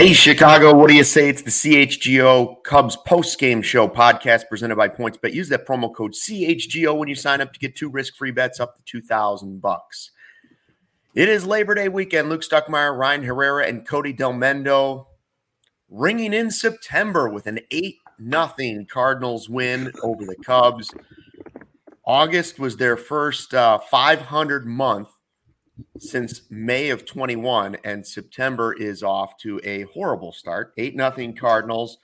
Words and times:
Hey, 0.00 0.14
Chicago, 0.14 0.74
what 0.74 0.88
do 0.88 0.94
you 0.94 1.04
say? 1.04 1.28
It's 1.28 1.42
the 1.42 1.50
CHGO 1.50 2.62
Cubs 2.62 2.96
post-game 2.96 3.60
show 3.60 3.86
podcast 3.86 4.48
presented 4.48 4.76
by 4.76 4.88
PointsBet. 4.88 5.34
Use 5.34 5.50
that 5.50 5.66
promo 5.66 5.94
code 5.94 6.12
CHGO 6.12 6.96
when 6.96 7.10
you 7.10 7.14
sign 7.14 7.42
up 7.42 7.52
to 7.52 7.58
get 7.58 7.76
two 7.76 7.90
risk-free 7.90 8.30
bets 8.30 8.60
up 8.60 8.76
to 8.76 8.82
2000 8.86 9.60
bucks. 9.60 10.12
It 11.14 11.28
is 11.28 11.44
Labor 11.44 11.74
Day 11.74 11.90
weekend. 11.90 12.30
Luke 12.30 12.40
Stuckmeyer, 12.40 12.96
Ryan 12.96 13.24
Herrera, 13.24 13.66
and 13.66 13.86
Cody 13.86 14.14
Delmendo 14.14 15.04
ringing 15.90 16.32
in 16.32 16.50
September 16.50 17.28
with 17.28 17.46
an 17.46 17.60
8 17.70 17.96
nothing 18.18 18.86
Cardinals 18.90 19.50
win 19.50 19.92
over 20.02 20.24
the 20.24 20.36
Cubs. 20.36 20.94
August 22.06 22.58
was 22.58 22.78
their 22.78 22.96
first 22.96 23.52
uh, 23.52 23.78
500 23.78 24.64
month 24.64 25.10
since 25.98 26.42
May 26.50 26.90
of 26.90 27.04
21, 27.04 27.76
and 27.84 28.06
September 28.06 28.72
is 28.72 29.02
off 29.02 29.36
to 29.38 29.60
a 29.64 29.82
horrible 29.82 30.32
start. 30.32 30.72
8 30.76 30.96
nothing 30.96 31.34
Cardinals. 31.34 31.98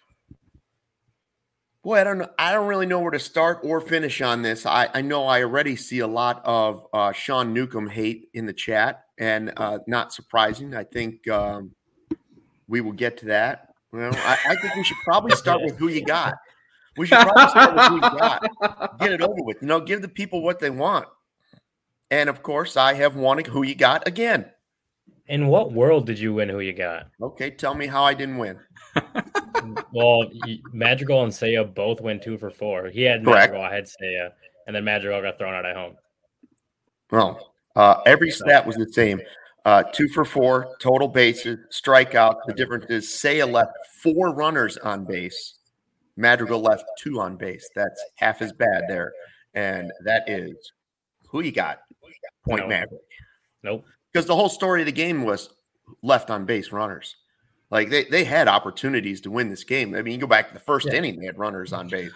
Boy, 1.82 2.00
I 2.00 2.04
don't 2.04 2.18
know. 2.18 2.28
I 2.36 2.52
don't 2.52 2.66
really 2.66 2.86
know 2.86 2.98
where 2.98 3.12
to 3.12 3.18
start 3.18 3.60
or 3.62 3.80
finish 3.80 4.20
on 4.20 4.42
this. 4.42 4.66
I, 4.66 4.88
I 4.92 5.02
know 5.02 5.26
I 5.26 5.42
already 5.42 5.76
see 5.76 6.00
a 6.00 6.06
lot 6.06 6.42
of 6.44 6.84
uh, 6.92 7.12
Sean 7.12 7.52
Newcomb 7.52 7.88
hate 7.88 8.28
in 8.34 8.46
the 8.46 8.52
chat, 8.52 9.04
and 9.18 9.52
uh, 9.56 9.78
not 9.86 10.12
surprising. 10.12 10.74
I 10.74 10.82
think 10.82 11.28
um, 11.28 11.76
we 12.66 12.80
will 12.80 12.92
get 12.92 13.18
to 13.18 13.26
that. 13.26 13.68
Well, 13.92 14.10
I, 14.14 14.36
I 14.48 14.56
think 14.56 14.74
we 14.74 14.82
should 14.82 14.96
probably 15.04 15.36
start 15.36 15.62
with 15.62 15.78
who 15.78 15.86
you 15.88 16.04
got. 16.04 16.34
We 16.96 17.06
should 17.06 17.18
probably 17.18 17.48
start 17.50 17.74
with 17.74 17.84
who 17.84 17.94
you 17.94 18.00
got. 18.00 18.98
Get 18.98 19.12
it 19.12 19.20
over 19.20 19.42
with. 19.42 19.58
You 19.60 19.68
know, 19.68 19.80
give 19.80 20.02
the 20.02 20.08
people 20.08 20.42
what 20.42 20.58
they 20.58 20.70
want. 20.70 21.06
And 22.10 22.28
of 22.28 22.42
course, 22.42 22.76
I 22.76 22.94
have 22.94 23.16
won 23.16 23.44
who 23.44 23.64
you 23.64 23.74
got 23.74 24.06
again. 24.06 24.50
In 25.28 25.48
what 25.48 25.72
world 25.72 26.06
did 26.06 26.18
you 26.18 26.34
win 26.34 26.48
who 26.48 26.60
you 26.60 26.72
got? 26.72 27.08
Okay, 27.20 27.50
tell 27.50 27.74
me 27.74 27.86
how 27.86 28.04
I 28.04 28.14
didn't 28.14 28.38
win. 28.38 28.60
well, 29.92 30.30
Madrigal 30.72 31.24
and 31.24 31.32
Seiya 31.32 31.74
both 31.74 32.00
went 32.00 32.22
two 32.22 32.38
for 32.38 32.50
four. 32.50 32.88
He 32.88 33.02
had 33.02 33.24
Correct. 33.24 33.52
Madrigal, 33.52 33.62
I 33.62 33.74
had 33.74 33.84
Seiya, 33.84 34.30
and 34.66 34.76
then 34.76 34.84
Madrigal 34.84 35.22
got 35.22 35.36
thrown 35.36 35.54
out 35.54 35.66
at 35.66 35.74
home. 35.74 35.96
Well, 37.10 37.52
uh, 37.74 38.00
every 38.06 38.30
stat 38.30 38.66
was 38.66 38.76
the 38.76 38.90
same. 38.92 39.20
Uh, 39.64 39.82
two 39.82 40.06
for 40.08 40.24
four, 40.24 40.76
total 40.80 41.08
bases, 41.08 41.58
strikeout. 41.72 42.36
The 42.46 42.54
difference 42.54 42.86
is 42.88 43.08
Seiya 43.08 43.50
left 43.50 43.72
four 44.00 44.32
runners 44.32 44.76
on 44.76 45.04
base. 45.04 45.58
Madrigal 46.16 46.60
left 46.60 46.84
two 46.98 47.20
on 47.20 47.36
base. 47.36 47.68
That's 47.74 48.00
half 48.14 48.40
as 48.42 48.52
bad 48.52 48.84
there. 48.88 49.12
And 49.54 49.90
that 50.04 50.28
is 50.28 50.54
who 51.28 51.42
you 51.42 51.50
got? 51.50 51.80
Point 52.46 52.62
no. 52.62 52.68
Maverick. 52.68 53.00
Nope. 53.62 53.84
Because 54.12 54.26
the 54.26 54.36
whole 54.36 54.48
story 54.48 54.82
of 54.82 54.86
the 54.86 54.92
game 54.92 55.24
was 55.24 55.50
left 56.02 56.30
on 56.30 56.44
base 56.44 56.72
runners. 56.72 57.16
Like 57.70 57.90
they, 57.90 58.04
they 58.04 58.24
had 58.24 58.48
opportunities 58.48 59.20
to 59.22 59.30
win 59.30 59.48
this 59.48 59.64
game. 59.64 59.94
I 59.94 60.02
mean, 60.02 60.14
you 60.14 60.20
go 60.20 60.26
back 60.26 60.48
to 60.48 60.54
the 60.54 60.60
first 60.60 60.86
yeah. 60.86 60.94
inning, 60.94 61.18
they 61.18 61.26
had 61.26 61.38
runners 61.38 61.72
on 61.72 61.88
base. 61.88 62.12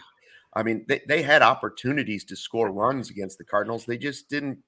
I 0.54 0.62
mean, 0.62 0.84
they, 0.88 1.00
they 1.06 1.22
had 1.22 1.42
opportunities 1.42 2.24
to 2.24 2.36
score 2.36 2.70
runs 2.72 3.10
against 3.10 3.38
the 3.38 3.44
Cardinals. 3.44 3.84
They 3.84 3.98
just 3.98 4.28
didn't 4.28 4.58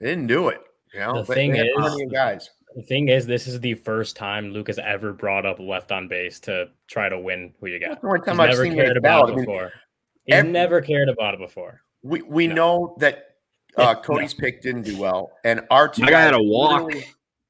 they 0.00 0.06
didn't 0.06 0.26
do 0.28 0.48
it. 0.48 0.60
You 0.94 1.00
know, 1.00 1.22
the 1.22 1.34
thing 1.34 1.56
is, 1.56 1.68
guys. 2.12 2.50
The 2.74 2.82
thing 2.82 3.08
is, 3.08 3.26
this 3.26 3.46
is 3.46 3.60
the 3.60 3.74
first 3.74 4.16
time 4.16 4.52
Luke 4.52 4.68
has 4.68 4.78
ever 4.78 5.12
brought 5.12 5.44
up 5.44 5.58
left 5.58 5.92
on 5.92 6.08
base 6.08 6.40
to 6.40 6.68
try 6.86 7.08
to 7.08 7.18
win 7.18 7.52
who 7.60 7.66
you 7.66 7.78
got. 7.78 7.98
He's 8.00 8.36
never 8.36 8.64
cared 8.70 8.96
about 8.96 9.30
it 9.30 9.36
before. 9.36 9.60
I 9.60 9.64
mean, 9.64 9.72
He's 10.24 10.34
every, 10.36 10.52
never 10.52 10.80
cared 10.80 11.08
about 11.08 11.34
it 11.34 11.40
before. 11.40 11.80
We 12.02 12.22
we 12.22 12.46
no. 12.46 12.54
know 12.54 12.96
that 13.00 13.27
uh, 13.76 13.94
Cody's 13.94 14.34
pick 14.34 14.62
didn't 14.62 14.82
do 14.82 14.98
well, 14.98 15.32
and 15.44 15.60
our 15.70 15.88
two 15.88 16.02
my 16.02 16.10
guy 16.10 16.22
had 16.22 16.34
a 16.34 16.42
walk. 16.42 16.92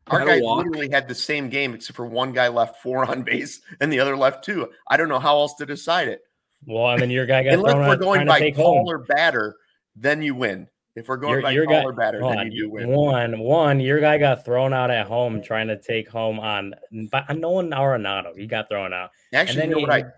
Our 0.09 0.25
guy 0.25 0.39
literally 0.41 0.89
had 0.91 1.07
the 1.07 1.15
same 1.15 1.49
game, 1.49 1.75
except 1.75 1.97
for 1.97 2.07
one 2.07 2.33
guy 2.33 2.49
left 2.49 2.83
four 2.83 3.05
on 3.05 3.23
base 3.23 3.61
and 3.81 3.93
the 3.93 4.01
other 4.01 4.17
left 4.17 4.45
two. 4.45 4.71
I 4.89 4.97
don't 4.97 5.09
know 5.09 5.19
how 5.19 5.37
else 5.39 5.55
to 5.57 5.67
decide 5.67 6.09
it. 6.09 6.23
Well, 6.67 6.87
I 6.87 6.97
mean, 6.97 7.11
your 7.11 7.27
guy 7.27 7.45
got 7.45 7.55
unless 7.55 7.75
we're 7.75 7.97
going 7.97 8.27
by 8.27 8.51
caller 8.51 8.99
batter, 8.99 9.57
then 9.97 10.23
you 10.23 10.35
win. 10.35 10.69
If 10.97 11.07
we're 11.07 11.17
going 11.17 11.35
your, 11.35 11.43
by 11.43 11.51
your 11.53 11.67
caller 11.67 11.93
guy, 11.93 11.97
batter, 11.97 12.21
then 12.21 12.51
you 12.51 12.65
do 12.65 12.71
win. 12.71 12.89
One, 12.89 13.39
one, 13.39 13.79
your 13.79 14.01
guy 14.01 14.19
got 14.19 14.45
thrown 14.45 14.73
out 14.73 14.91
at 14.91 15.07
home 15.07 15.41
trying 15.41 15.69
to 15.69 15.79
take 15.79 16.09
home 16.09 16.41
on 16.41 16.75
by 17.13 17.25
Nolan 17.33 17.71
Arenado. 17.71 18.37
He 18.37 18.47
got 18.47 18.69
thrown 18.69 18.93
out. 18.93 19.11
Actually, 19.33 19.53
and 19.53 19.61
then 19.61 19.69
you 19.69 19.75
know 19.87 19.93
he, 19.93 20.01
what 20.01 20.13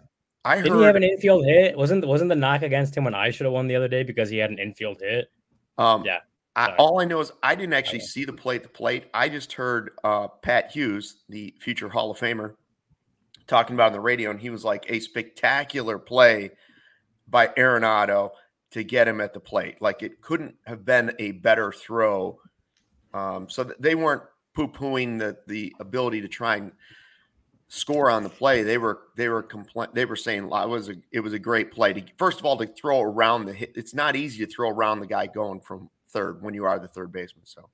I 0.44 0.52
I 0.52 0.56
didn't 0.56 0.72
heard, 0.72 0.78
he 0.78 0.84
have 0.84 0.96
an 0.96 1.02
infield 1.02 1.44
hit? 1.44 1.76
Wasn't 1.76 2.06
wasn't 2.06 2.30
the 2.30 2.36
knock 2.36 2.62
against 2.62 2.96
him 2.96 3.04
when 3.04 3.14
I 3.14 3.30
should 3.30 3.44
have 3.44 3.52
won 3.52 3.66
the 3.66 3.76
other 3.76 3.88
day 3.88 4.02
because 4.02 4.30
he 4.30 4.38
had 4.38 4.50
an 4.50 4.58
infield 4.58 5.00
hit? 5.00 5.30
Um, 5.78 6.04
yeah. 6.04 6.18
I, 6.56 6.74
all 6.76 7.00
I 7.00 7.04
know 7.04 7.20
is 7.20 7.32
I 7.42 7.54
didn't 7.54 7.74
actually 7.74 8.00
see 8.00 8.24
the 8.24 8.32
play 8.32 8.56
at 8.56 8.62
the 8.62 8.68
plate. 8.68 9.04
I 9.14 9.28
just 9.28 9.52
heard 9.52 9.92
uh, 10.02 10.28
Pat 10.28 10.72
Hughes, 10.72 11.22
the 11.28 11.54
future 11.60 11.88
Hall 11.88 12.10
of 12.10 12.18
Famer, 12.18 12.54
talking 13.46 13.74
about 13.74 13.88
on 13.88 13.92
the 13.92 14.00
radio, 14.00 14.30
and 14.30 14.40
he 14.40 14.50
was 14.50 14.64
like 14.64 14.84
a 14.88 15.00
spectacular 15.00 15.98
play 15.98 16.50
by 17.28 17.46
Arenado 17.48 18.30
to 18.72 18.82
get 18.82 19.08
him 19.08 19.20
at 19.20 19.32
the 19.32 19.40
plate. 19.40 19.80
Like 19.80 20.02
it 20.02 20.20
couldn't 20.20 20.56
have 20.66 20.84
been 20.84 21.12
a 21.18 21.32
better 21.32 21.72
throw. 21.72 22.40
Um, 23.14 23.48
so 23.48 23.64
they 23.78 23.94
weren't 23.94 24.22
poo 24.54 24.68
pooing 24.68 25.18
the 25.18 25.36
the 25.46 25.74
ability 25.80 26.20
to 26.20 26.28
try 26.28 26.56
and 26.56 26.72
score 27.70 28.10
on 28.10 28.24
the 28.24 28.28
play. 28.28 28.62
They 28.62 28.76
were 28.76 29.00
they 29.16 29.28
were 29.28 29.42
compl- 29.42 29.92
they 29.94 30.04
were 30.04 30.16
saying 30.16 30.44
it 30.44 30.68
was 30.68 30.90
a 30.90 30.96
it 31.12 31.20
was 31.20 31.32
a 31.32 31.38
great 31.38 31.72
play 31.72 31.94
to 31.94 32.02
first 32.18 32.38
of 32.40 32.44
all 32.44 32.58
to 32.58 32.66
throw 32.66 33.00
around 33.00 33.46
the 33.46 33.54
hit. 33.54 33.72
It's 33.74 33.94
not 33.94 34.16
easy 34.16 34.44
to 34.44 34.52
throw 34.52 34.68
around 34.68 35.00
the 35.00 35.06
guy 35.06 35.26
going 35.26 35.60
from 35.60 35.88
third 36.08 36.42
when 36.42 36.52
you 36.52 36.66
are 36.66 36.78
the 36.78 36.88
third 36.88 37.12
baseman. 37.12 37.46
So 37.46 37.70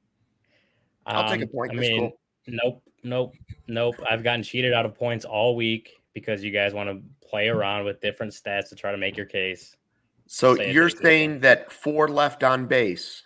I'll 1.07 1.25
um, 1.25 1.31
take 1.31 1.41
a 1.41 1.45
um, 1.45 1.49
point. 1.49 1.73
I 1.73 1.75
mean, 1.75 2.01
cool. 2.01 2.19
nope, 2.47 2.83
nope, 3.03 3.35
nope. 3.67 3.97
I've 4.09 4.23
gotten 4.23 4.43
cheated 4.43 4.73
out 4.73 4.87
of 4.87 4.95
points 4.95 5.25
all 5.25 5.57
week 5.57 5.95
because 6.13 6.45
you 6.45 6.53
guys 6.53 6.75
want 6.75 6.89
to 6.91 7.03
play 7.27 7.49
around 7.49 7.85
with 7.85 8.01
different 8.01 8.33
stats 8.33 8.69
to 8.69 8.75
try 8.75 8.93
to 8.93 8.99
make 8.99 9.17
your 9.17 9.27
case. 9.27 9.77
So 10.27 10.57
Say 10.57 10.73
you're 10.73 10.91
saying 10.91 11.41
that 11.41 11.73
four 11.73 12.09
left 12.09 12.45
on 12.45 12.67
base. 12.67 13.23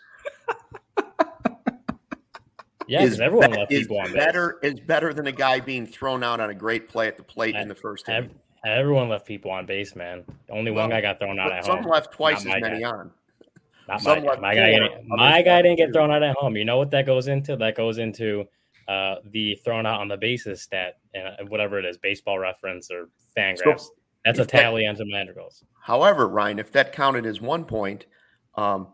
Yeah, 2.91 3.03
is 3.03 3.21
everyone 3.21 3.53
left 3.53 3.73
is 3.73 3.83
people 3.83 4.01
on 4.01 4.13
better 4.13 4.59
base. 4.61 4.73
is 4.75 4.81
better 4.81 5.15
than 5.15 5.27
a 5.27 5.33
guy 5.33 5.61
being 5.61 5.87
thrown 5.87 6.25
out 6.25 6.41
on 6.41 6.51
a 6.51 6.55
great 6.55 6.89
play 6.89 7.07
at 7.07 7.17
the 7.17 7.23
plate 7.23 7.55
I, 7.55 7.63
in 7.63 7.69
the 7.69 7.75
first 7.75 8.09
inning. 8.09 8.35
Everyone 8.65 9.09
left 9.09 9.27
people 9.27 9.51
on 9.51 9.65
base, 9.65 9.95
man. 9.95 10.25
Only 10.51 10.71
well, 10.71 10.85
one 10.85 10.91
guy 10.91 11.01
got 11.01 11.19
thrown 11.19 11.39
out 11.39 11.53
at 11.53 11.65
some 11.65 11.77
home. 11.77 11.85
Some 11.85 11.93
left 11.93 12.13
twice 12.13 12.39
as 12.39 12.45
many 12.47 12.81
guy. 12.81 12.91
on. 12.91 13.11
Not 13.89 14.05
my, 14.05 14.21
my 14.41 14.55
guy. 14.55 14.71
Didn't, 14.73 15.09
my 15.09 15.43
guy 15.43 15.63
didn't 15.63 15.79
get 15.79 15.93
thrown 15.93 16.11
out 16.11 16.23
at 16.23 16.37
home. 16.37 16.57
You 16.57 16.65
know 16.65 16.79
what 16.79 16.91
that 16.91 17.07
goes 17.07 17.29
into? 17.29 17.57
That 17.57 17.77
goes 17.77 17.99
into 17.99 18.47
uh, 18.89 19.17
the 19.31 19.55
thrown 19.65 19.87
out 19.87 20.01
on 20.01 20.09
the 20.09 20.17
bases 20.17 20.61
stat 20.61 20.99
and 21.15 21.49
whatever 21.49 21.79
it 21.79 21.85
is, 21.85 21.97
baseball 21.97 22.39
reference 22.39 22.91
or 22.91 23.09
Fangraphs. 23.37 23.81
So 23.81 23.95
That's 24.25 24.41
a 24.41 24.45
tally 24.45 24.83
that, 24.83 24.91
on 24.91 24.97
some 24.97 25.09
Madrigals. 25.09 25.65
However, 25.81 26.29
Ryan, 26.29 26.59
if 26.59 26.73
that 26.73 26.93
counted 26.93 27.25
as 27.25 27.41
one 27.41 27.65
point, 27.65 28.07
um, 28.57 28.89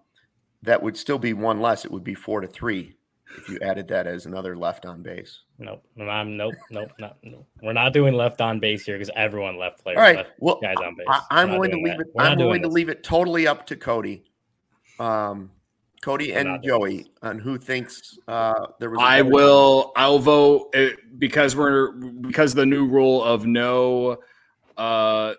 that 0.62 0.82
would 0.82 0.96
still 0.96 1.19
be 1.19 1.32
one 1.32 1.60
less. 1.60 1.84
It 1.84 1.90
would 1.90 2.04
be 2.04 2.14
four 2.14 2.40
to 2.40 2.46
three 2.46 2.96
if 3.37 3.49
you 3.49 3.58
added 3.62 3.88
that 3.88 4.06
as 4.06 4.26
another 4.26 4.56
left 4.56 4.87
on 4.87 5.02
base. 5.02 5.40
Nope. 5.58 5.84
I'm 6.00 6.37
nope, 6.37 6.55
nope, 6.70 6.90
not, 6.99 7.19
nope. 7.23 7.46
We're 7.62 7.73
not 7.73 7.93
doing 7.93 8.14
left 8.14 8.40
on 8.40 8.61
base 8.61 8.84
here 8.84 8.96
because 8.96 9.11
everyone 9.17 9.58
left 9.58 9.82
players. 9.82 9.96
All 9.96 10.02
right. 10.02 10.26
Well, 10.38 10.58
guys 10.61 10.76
on 10.84 10.94
base. 10.94 11.06
I, 11.31 11.43
am 11.43 11.50
going 11.50 11.70
to 11.70 11.76
leave 11.76 11.99
that. 11.99 12.00
it. 12.00 12.06
We're 12.14 12.25
I'm 12.25 12.38
going 12.38 12.62
to 12.62 12.69
leave 12.69 12.88
it 12.88 13.02
totally 13.02 13.46
up 13.46 13.67
to 13.67 13.76
Cody. 13.76 14.25
Um, 14.99 15.50
Cody 16.02 16.34
and 16.34 16.62
Joey 16.62 17.06
on 17.23 17.38
who 17.38 17.58
thinks 17.58 18.19
uh, 18.28 18.67
there 18.78 18.90
was. 18.90 19.00
I 19.02 19.23
will. 19.23 19.93
I'll 19.96 20.19
vote 20.19 20.75
uh, 20.76 20.88
because 21.19 21.56
we're 21.56 21.93
because 21.93 22.55
the 22.55 22.67
new 22.67 22.87
rule 22.87 23.25
of 23.25 23.46
no 23.46 24.19
uh, 24.76 25.34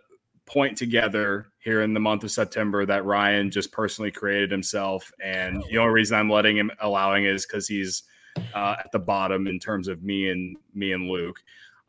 point 0.47 0.77
together 0.77 1.47
here 1.59 1.81
in 1.81 1.93
the 1.93 1.99
month 1.99 2.23
of 2.23 2.31
September 2.31 2.85
that 2.85 3.05
Ryan 3.05 3.51
just 3.51 3.71
personally 3.71 4.09
created 4.11 4.49
himself, 4.49 5.11
and 5.23 5.63
the 5.69 5.77
only 5.77 5.93
reason 5.93 6.17
I'm 6.17 6.29
letting 6.29 6.57
him 6.57 6.71
allowing 6.79 7.25
is 7.25 7.45
because 7.45 7.67
he's 7.67 8.03
uh, 8.55 8.75
at 8.79 8.91
the 8.91 8.99
bottom 8.99 9.47
in 9.47 9.59
terms 9.59 9.87
of 9.87 10.03
me 10.03 10.29
and 10.29 10.57
me 10.73 10.93
and 10.93 11.07
Luke. 11.07 11.39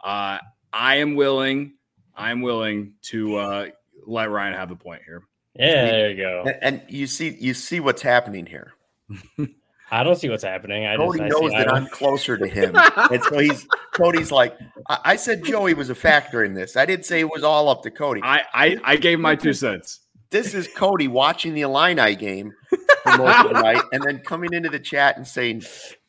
Uh, 0.03 0.39
I 0.73 0.97
am 0.97 1.15
willing. 1.15 1.75
I'm 2.15 2.43
willing 2.43 2.95
to 3.03 3.37
uh, 3.37 3.67
let 4.07 4.31
Ryan 4.31 4.55
have 4.55 4.69
the 4.69 4.77
point 4.77 5.03
here. 5.07 5.23
Yeah, 5.55 5.85
there 5.87 6.11
you 6.11 6.17
go. 6.17 6.45
And, 6.47 6.59
and 6.63 6.83
you 6.89 7.07
see, 7.07 7.37
you 7.39 7.55
see 7.55 7.81
what's 7.81 8.03
happening 8.03 8.47
here. 8.47 8.75
I 9.91 10.03
don't 10.03 10.17
see 10.17 10.29
what's 10.29 10.45
happening. 10.45 10.87
I 10.87 10.97
Cody 10.97 11.21
just, 11.21 11.31
knows 11.31 11.51
that 11.53 11.73
I'm 11.73 11.87
closer 11.87 12.37
to 12.37 12.47
him, 12.47 12.75
and 12.97 13.23
so 13.23 13.39
he's 13.39 13.67
Cody's 13.93 14.31
like. 14.31 14.57
I, 14.89 14.99
I, 15.05 15.17
said 15.17 15.45
Joey 15.45 15.75
was 15.75 15.91
a 15.91 15.95
factor 15.95 16.45
in 16.45 16.55
this. 16.55 16.77
I 16.77 16.85
didn't 16.85 17.07
say 17.07 17.21
it 17.21 17.31
was 17.31 17.43
all 17.43 17.69
up 17.69 17.83
to 17.85 17.91
Cody. 17.91 18.21
I 18.23 18.43
I, 18.53 18.77
I 18.85 18.97
gave 18.97 19.19
my 19.19 19.35
two 19.35 19.53
cents. 19.53 20.01
This 20.31 20.53
is 20.53 20.69
Cody 20.77 21.09
watching 21.09 21.55
the 21.55 21.63
Illini 21.63 22.15
game 22.15 22.53
for 23.03 23.17
most 23.19 23.47
of 23.47 23.55
the 23.55 23.63
night, 23.63 23.83
and 23.93 24.03
then 24.03 24.19
coming 24.19 24.53
into 24.53 24.69
the 24.69 24.79
chat 24.79 25.17
and 25.17 25.27
saying, 25.27 25.63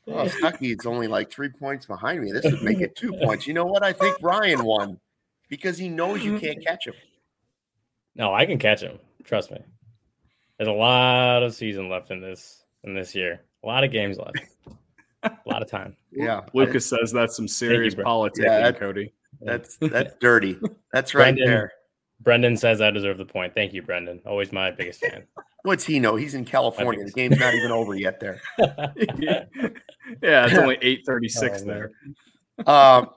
"Oh, 0.07 0.27
Stucky's 0.27 0.85
only 0.85 1.07
like 1.07 1.31
three 1.31 1.49
points 1.49 1.85
behind 1.85 2.21
me. 2.21 2.31
This 2.31 2.43
would 2.45 2.63
make 2.63 2.81
it 2.81 2.95
two 2.95 3.13
points." 3.13 3.47
You 3.47 3.53
know 3.53 3.65
what? 3.65 3.83
I 3.83 3.93
think 3.93 4.17
Ryan 4.21 4.65
won 4.65 4.99
because 5.47 5.77
he 5.77 5.87
knows 5.87 6.23
you 6.23 6.37
can't 6.37 6.63
catch 6.65 6.85
him. 6.85 6.95
No, 8.15 8.33
I 8.33 8.45
can 8.45 8.59
catch 8.59 8.81
him. 8.81 8.99
Trust 9.23 9.51
me. 9.51 9.59
There's 10.57 10.67
a 10.67 10.73
lot 10.73 11.43
of 11.43 11.55
season 11.55 11.89
left 11.89 12.11
in 12.11 12.19
this 12.19 12.65
in 12.83 12.93
this 12.93 13.15
year. 13.15 13.41
A 13.63 13.67
lot 13.67 13.83
of 13.83 13.91
games 13.91 14.17
left. 14.17 14.41
a 15.23 15.31
lot 15.45 15.61
of 15.61 15.69
time. 15.69 15.95
Yeah. 16.11 16.41
Lucas 16.53 16.85
says 16.85 17.11
that's 17.11 17.35
some 17.35 17.47
serious 17.47 17.95
you, 17.95 18.03
politics, 18.03 18.39
yeah, 18.43 18.59
that, 18.59 18.79
Cody. 18.79 19.13
That's 19.41 19.77
that's 19.77 20.13
dirty. 20.19 20.57
That's 20.93 21.13
right 21.13 21.35
Brendan, 21.35 21.47
there. 21.47 21.71
Brendan 22.21 22.57
says 22.57 22.81
I 22.81 22.91
deserve 22.91 23.17
the 23.17 23.25
point. 23.25 23.53
Thank 23.55 23.73
you, 23.73 23.81
Brendan. 23.81 24.21
Always 24.25 24.51
my 24.51 24.71
biggest 24.71 25.01
fan. 25.01 25.23
What's 25.63 25.83
he 25.83 25.99
know? 25.99 26.15
He's 26.15 26.35
in 26.35 26.45
California. 26.45 27.03
The 27.03 27.11
game's 27.11 27.37
not 27.37 27.53
even 27.53 27.71
over 27.71 27.95
yet 27.95 28.19
there. 28.19 28.41
yeah. 28.57 29.43
yeah, 30.23 30.45
it's 30.45 30.57
only 30.57 30.77
836 30.81 31.61
oh, 31.61 31.65
there. 31.65 31.91
Um 32.65 33.09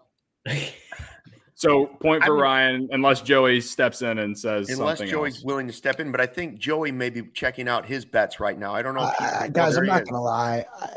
so 1.63 1.87
point 1.87 2.25
for 2.25 2.33
I 2.33 2.35
mean, 2.35 2.43
Ryan, 2.43 2.89
unless 2.91 3.21
Joey 3.21 3.61
steps 3.61 4.03
in 4.03 4.19
and 4.19 4.37
says 4.37 4.69
unless 4.69 4.99
Joey's 4.99 5.37
else. 5.37 5.45
willing 5.45 5.69
to 5.69 5.73
step 5.73 6.01
in. 6.01 6.11
But 6.11 6.21
I 6.21 6.27
think 6.27 6.59
Joey 6.59 6.91
may 6.91 7.09
be 7.09 7.23
checking 7.35 7.69
out 7.69 7.87
his 7.87 8.05
bets 8.05 8.41
right 8.41 8.59
now. 8.59 8.75
I 8.75 8.83
don't 8.83 8.95
know, 8.95 9.13
uh, 9.21 9.47
guys. 9.47 9.77
I'm 9.77 9.87
not 9.87 10.03
is. 10.03 10.09
gonna 10.09 10.23
lie. 10.23 10.67
I, 10.81 10.97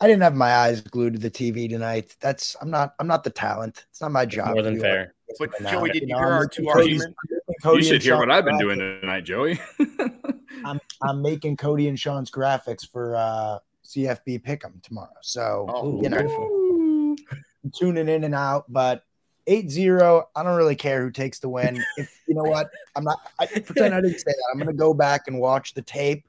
I, 0.00 0.06
didn't 0.06 0.22
have 0.22 0.34
my 0.34 0.54
eyes 0.54 0.80
glued 0.80 1.12
to 1.12 1.18
the 1.18 1.30
TV 1.30 1.68
tonight. 1.68 2.16
That's 2.18 2.56
I'm 2.62 2.70
not. 2.70 2.94
I'm 2.98 3.06
not 3.06 3.24
the 3.24 3.30
talent. 3.30 3.84
It's 3.90 4.00
not 4.00 4.10
my 4.10 4.24
job. 4.24 4.54
More 4.54 4.62
than 4.62 4.80
fair. 4.80 5.14
But 5.38 5.50
Joey, 5.70 5.90
did 5.90 6.08
you, 6.08 6.16
hear 6.16 6.26
our 6.26 6.46
two 6.46 6.66
arguments? 6.70 7.14
you 7.62 7.82
should 7.82 8.02
hear 8.02 8.16
what 8.16 8.30
I've 8.30 8.46
been 8.46 8.58
doing 8.58 8.78
tonight, 8.78 9.24
Joey. 9.24 9.60
I'm 10.64 10.80
I'm 11.02 11.20
making 11.20 11.58
Cody 11.58 11.88
and 11.88 12.00
Sean's 12.00 12.30
graphics 12.30 12.90
for 12.90 13.16
uh, 13.16 13.58
CFB 13.84 14.42
Pick'em 14.44 14.82
tomorrow. 14.82 15.10
So 15.20 15.66
oh, 15.68 16.02
you 16.02 16.08
know, 16.08 17.16
tuning 17.74 18.08
in 18.08 18.24
and 18.24 18.34
out, 18.34 18.64
but 18.72 19.04
8-0 19.48 20.24
i 20.36 20.42
don't 20.42 20.56
really 20.56 20.76
care 20.76 21.02
who 21.02 21.10
takes 21.10 21.38
the 21.38 21.48
win. 21.48 21.82
If 21.96 22.20
you 22.26 22.34
know 22.34 22.42
what? 22.42 22.70
I'm 22.96 23.04
not 23.04 23.18
i 23.38 23.46
pretend 23.46 23.94
i 23.94 24.00
didn't 24.00 24.18
say 24.18 24.24
that. 24.26 24.44
I'm 24.52 24.58
going 24.58 24.68
to 24.68 24.72
go 24.72 24.94
back 24.94 25.22
and 25.26 25.38
watch 25.38 25.74
the 25.74 25.82
tape. 25.82 26.26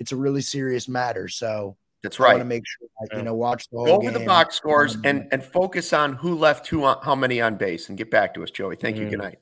It's 0.00 0.12
a 0.12 0.16
really 0.16 0.42
serious 0.42 0.88
matter 0.88 1.28
so 1.28 1.76
that's 2.02 2.20
right. 2.20 2.30
I 2.30 2.34
want 2.34 2.40
to 2.42 2.44
make 2.44 2.64
sure 2.66 2.88
I, 3.00 3.16
you 3.16 3.22
know 3.22 3.34
watch 3.34 3.68
the 3.70 3.78
whole 3.78 3.86
go 3.86 3.96
over 3.96 4.10
the 4.10 4.24
box 4.24 4.54
scores 4.54 4.96
and 5.04 5.26
and 5.32 5.42
focus 5.42 5.92
on 5.92 6.12
who 6.12 6.34
left 6.34 6.66
who 6.66 6.84
on, 6.84 6.98
how 7.02 7.14
many 7.14 7.40
on 7.40 7.56
base 7.56 7.88
and 7.88 7.96
get 7.96 8.10
back 8.10 8.34
to 8.34 8.42
us 8.42 8.50
joey. 8.50 8.76
Thank 8.76 8.96
mm-hmm. 8.96 9.04
you. 9.04 9.10
Good 9.10 9.20
night. 9.20 9.38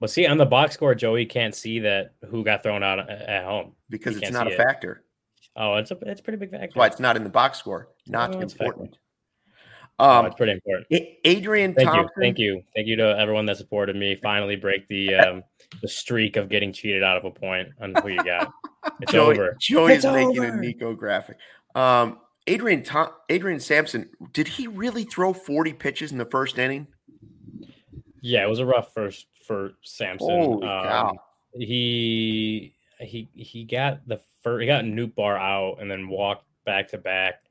Well 0.00 0.08
see 0.08 0.26
on 0.26 0.38
the 0.38 0.46
box 0.46 0.74
score 0.74 0.94
joey 0.94 1.26
can't 1.26 1.54
see 1.54 1.80
that 1.80 2.14
who 2.30 2.42
got 2.42 2.62
thrown 2.62 2.82
out 2.82 2.98
at 3.10 3.44
home. 3.44 3.72
Because 3.90 4.16
it's 4.16 4.30
not 4.30 4.50
a 4.50 4.56
factor. 4.56 5.04
Oh 5.56 5.74
it's 5.74 5.90
a 5.90 5.98
it's 6.06 6.20
a 6.20 6.24
pretty 6.24 6.38
big 6.38 6.50
factor. 6.50 6.66
That's 6.66 6.74
why 6.74 6.86
it's 6.86 7.00
not 7.00 7.16
in 7.16 7.22
the 7.22 7.30
box 7.30 7.58
score. 7.58 7.90
Not 8.06 8.34
oh, 8.34 8.40
important 8.40 8.96
um, 9.98 10.24
oh, 10.24 10.26
it's 10.26 10.36
pretty 10.36 10.52
important. 10.52 10.86
Adrian 11.24 11.74
thank 11.74 11.88
Thompson. 11.88 12.10
You, 12.16 12.22
thank 12.22 12.38
you, 12.38 12.62
thank 12.74 12.86
you 12.86 12.96
to 12.96 13.18
everyone 13.18 13.46
that 13.46 13.56
supported 13.56 13.96
me. 13.96 14.14
Finally, 14.16 14.56
break 14.56 14.86
the 14.88 15.14
um, 15.14 15.42
the 15.80 15.88
streak 15.88 16.36
of 16.36 16.50
getting 16.50 16.72
cheated 16.72 17.02
out 17.02 17.16
of 17.16 17.24
a 17.24 17.30
point 17.30 17.68
on 17.80 17.94
who 18.02 18.08
you 18.08 18.24
got. 18.24 18.52
It's 19.00 19.10
Joey, 19.10 19.34
over. 19.34 19.56
Joey's 19.60 19.96
it's 19.96 20.06
making 20.06 20.38
over. 20.38 20.44
a 20.44 20.56
Nico 20.56 20.94
graphic. 20.94 21.38
Um, 21.74 22.20
Adrian 22.46 22.84
Tom, 22.84 23.08
Adrian 23.28 23.58
Sampson, 23.58 24.08
did 24.32 24.46
he 24.46 24.68
really 24.68 25.02
throw 25.02 25.32
forty 25.32 25.72
pitches 25.72 26.12
in 26.12 26.18
the 26.18 26.24
first 26.24 26.56
inning? 26.56 26.86
Yeah, 28.22 28.44
it 28.44 28.48
was 28.48 28.60
a 28.60 28.64
rough 28.64 28.94
first 28.94 29.26
for 29.44 29.72
Sampson. 29.82 30.62
Um, 30.62 31.18
he 31.52 32.74
he 33.00 33.28
he 33.34 33.64
got 33.64 34.06
the 34.06 34.20
first, 34.42 34.60
he 34.60 34.66
got 34.68 34.84
Nootbaar 34.84 35.36
out 35.36 35.78
and 35.80 35.90
then 35.90 36.08
walked 36.08 36.44
back 36.64 36.88
to 36.90 36.98
back, 36.98 37.42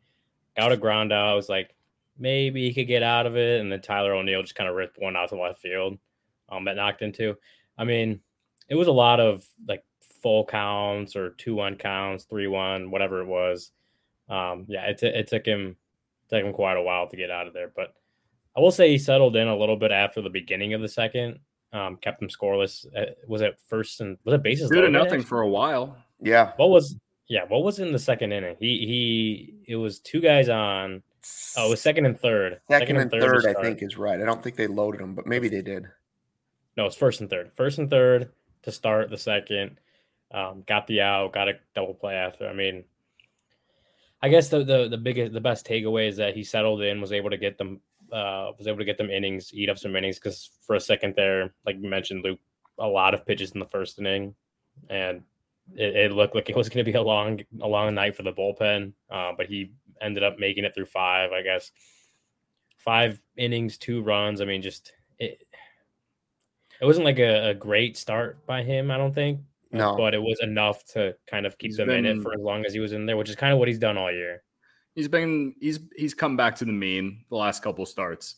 got 0.55 0.71
a 0.71 0.77
ground 0.77 1.11
out. 1.11 1.27
I 1.27 1.33
was 1.33 1.49
like, 1.49 1.75
maybe 2.17 2.67
he 2.67 2.73
could 2.73 2.87
get 2.87 3.03
out 3.03 3.25
of 3.25 3.35
it. 3.35 3.61
And 3.61 3.71
then 3.71 3.81
Tyler 3.81 4.13
O'Neill 4.13 4.41
just 4.41 4.55
kind 4.55 4.69
of 4.69 4.75
ripped 4.75 4.97
one 4.99 5.15
out 5.15 5.29
to 5.29 5.39
left 5.39 5.61
field 5.61 5.97
um, 6.49 6.65
that 6.65 6.75
knocked 6.75 7.01
into. 7.01 7.35
I 7.77 7.83
mean, 7.83 8.21
it 8.69 8.75
was 8.75 8.87
a 8.87 8.93
lot 8.93 9.19
of 9.19 9.45
like 9.67 9.83
full 10.21 10.45
counts 10.45 11.15
or 11.15 11.31
two 11.31 11.55
one 11.55 11.75
counts, 11.75 12.25
three 12.25 12.47
one, 12.47 12.91
whatever 12.91 13.21
it 13.21 13.27
was. 13.27 13.71
Um, 14.29 14.65
yeah, 14.67 14.85
it, 14.85 14.97
t- 14.97 15.07
it 15.07 15.27
took 15.27 15.45
him 15.45 15.75
took 16.29 16.43
him 16.43 16.53
quite 16.53 16.77
a 16.77 16.81
while 16.81 17.07
to 17.07 17.17
get 17.17 17.29
out 17.29 17.47
of 17.47 17.53
there, 17.53 17.71
but 17.75 17.93
I 18.55 18.61
will 18.61 18.71
say 18.71 18.89
he 18.89 18.97
settled 18.97 19.35
in 19.35 19.47
a 19.47 19.55
little 19.55 19.75
bit 19.75 19.91
after 19.91 20.21
the 20.21 20.29
beginning 20.29 20.73
of 20.73 20.81
the 20.81 20.87
second. 20.87 21.39
Um, 21.73 21.97
kept 21.97 22.21
him 22.21 22.29
scoreless. 22.29 22.85
Uh, 22.95 23.11
was 23.27 23.41
it 23.41 23.59
first 23.67 23.99
and 23.99 24.17
was 24.23 24.33
it 24.33 24.43
bases? 24.43 24.71
Good 24.71 24.89
nothing 24.91 25.21
for 25.21 25.41
a 25.41 25.49
while. 25.49 25.97
Yeah. 26.21 26.53
What 26.55 26.69
was 26.69 26.95
yeah? 27.27 27.43
What 27.47 27.63
was 27.63 27.79
in 27.79 27.91
the 27.91 27.99
second 27.99 28.31
inning? 28.31 28.55
He 28.59 28.77
he. 29.65 29.71
It 29.71 29.75
was 29.75 29.99
two 29.99 30.21
guys 30.21 30.47
on 30.47 31.03
Oh, 31.57 31.67
it 31.67 31.69
was 31.69 31.81
second 31.81 32.05
and 32.05 32.19
third. 32.19 32.59
Second, 32.69 32.81
second 32.81 32.95
and, 32.97 33.01
and, 33.03 33.11
third, 33.11 33.41
third 33.43 33.55
I 33.57 33.61
think, 33.61 33.81
is 33.81 33.97
right. 33.97 34.21
I 34.21 34.25
don't 34.25 34.43
think 34.43 34.55
they 34.55 34.67
loaded 34.67 35.01
them, 35.01 35.15
but 35.15 35.25
maybe 35.25 35.47
they 35.47 35.61
did. 35.61 35.87
No, 36.77 36.85
it's 36.85 36.95
first 36.95 37.21
and 37.21 37.29
third. 37.29 37.51
First 37.55 37.79
and 37.79 37.89
third 37.89 38.29
to 38.63 38.71
start 38.71 39.09
the 39.09 39.17
second. 39.17 39.79
Um, 40.31 40.63
got 40.67 40.87
the 40.87 41.01
out, 41.01 41.33
got 41.33 41.47
a 41.47 41.53
double 41.73 41.93
play 41.93 42.15
after. 42.15 42.47
I 42.47 42.53
mean, 42.53 42.83
I 44.21 44.29
guess 44.29 44.49
the 44.49 44.63
the 44.63 44.89
the 44.89 44.97
biggest, 44.97 45.33
the 45.33 45.41
best 45.41 45.65
takeaway 45.65 46.09
is 46.09 46.17
that 46.17 46.35
he 46.35 46.43
settled 46.43 46.81
in, 46.81 46.99
was 46.99 47.11
able 47.11 47.29
to 47.29 47.37
get 47.37 47.57
them, 47.57 47.79
uh, 48.11 48.51
was 48.57 48.67
able 48.67 48.79
to 48.79 48.85
get 48.85 48.97
them 48.97 49.09
innings, 49.09 49.51
eat 49.53 49.69
up 49.69 49.77
some 49.77 49.95
innings. 49.95 50.19
Because 50.19 50.49
for 50.61 50.75
a 50.75 50.81
second 50.81 51.15
there, 51.15 51.53
like 51.65 51.77
you 51.79 51.89
mentioned, 51.89 52.23
Luke, 52.23 52.39
a 52.79 52.87
lot 52.87 53.13
of 53.13 53.25
pitches 53.25 53.51
in 53.51 53.59
the 53.59 53.67
first 53.67 53.99
inning, 53.99 54.35
and 54.89 55.21
it, 55.75 55.95
it 55.95 56.11
looked 56.11 56.35
like 56.35 56.49
it 56.49 56.55
was 56.55 56.69
going 56.69 56.83
to 56.83 56.91
be 56.91 56.97
a 56.97 57.01
long, 57.01 57.41
a 57.61 57.67
long 57.67 57.93
night 57.93 58.15
for 58.15 58.23
the 58.23 58.33
bullpen. 58.33 58.93
Uh, 59.09 59.31
but 59.37 59.45
he 59.45 59.71
ended 60.01 60.23
up 60.23 60.39
making 60.39 60.65
it 60.65 60.73
through 60.75 60.85
five, 60.85 61.31
I 61.31 61.41
guess. 61.41 61.71
Five 62.77 63.19
innings, 63.37 63.77
two 63.77 64.01
runs. 64.01 64.41
I 64.41 64.45
mean, 64.45 64.61
just 64.61 64.93
it. 65.19 65.39
It 66.81 66.85
wasn't 66.85 67.05
like 67.05 67.19
a, 67.19 67.49
a 67.49 67.53
great 67.53 67.95
start 67.95 68.45
by 68.45 68.61
him, 68.61 68.91
I 68.91 68.97
don't 68.97 69.13
think. 69.13 69.39
No, 69.71 69.95
but 69.95 70.13
it 70.13 70.21
was 70.21 70.39
enough 70.41 70.85
to 70.93 71.15
kind 71.27 71.45
of 71.45 71.57
keep 71.57 71.69
he's 71.69 71.77
them 71.77 71.87
been, 71.87 72.05
in 72.05 72.19
it 72.19 72.21
for 72.21 72.33
as 72.33 72.41
long 72.41 72.65
as 72.65 72.73
he 72.73 72.79
was 72.79 72.93
in 72.93 73.05
there, 73.05 73.17
which 73.17 73.29
is 73.29 73.35
kind 73.35 73.53
of 73.53 73.59
what 73.59 73.67
he's 73.67 73.79
done 73.79 73.97
all 73.97 74.11
year. 74.11 74.43
He's 74.93 75.07
been 75.07 75.55
he's 75.59 75.79
he's 75.95 76.13
come 76.13 76.37
back 76.37 76.55
to 76.57 76.65
the 76.65 76.71
mean 76.71 77.25
the 77.29 77.35
last 77.35 77.61
couple 77.61 77.85
starts 77.85 78.35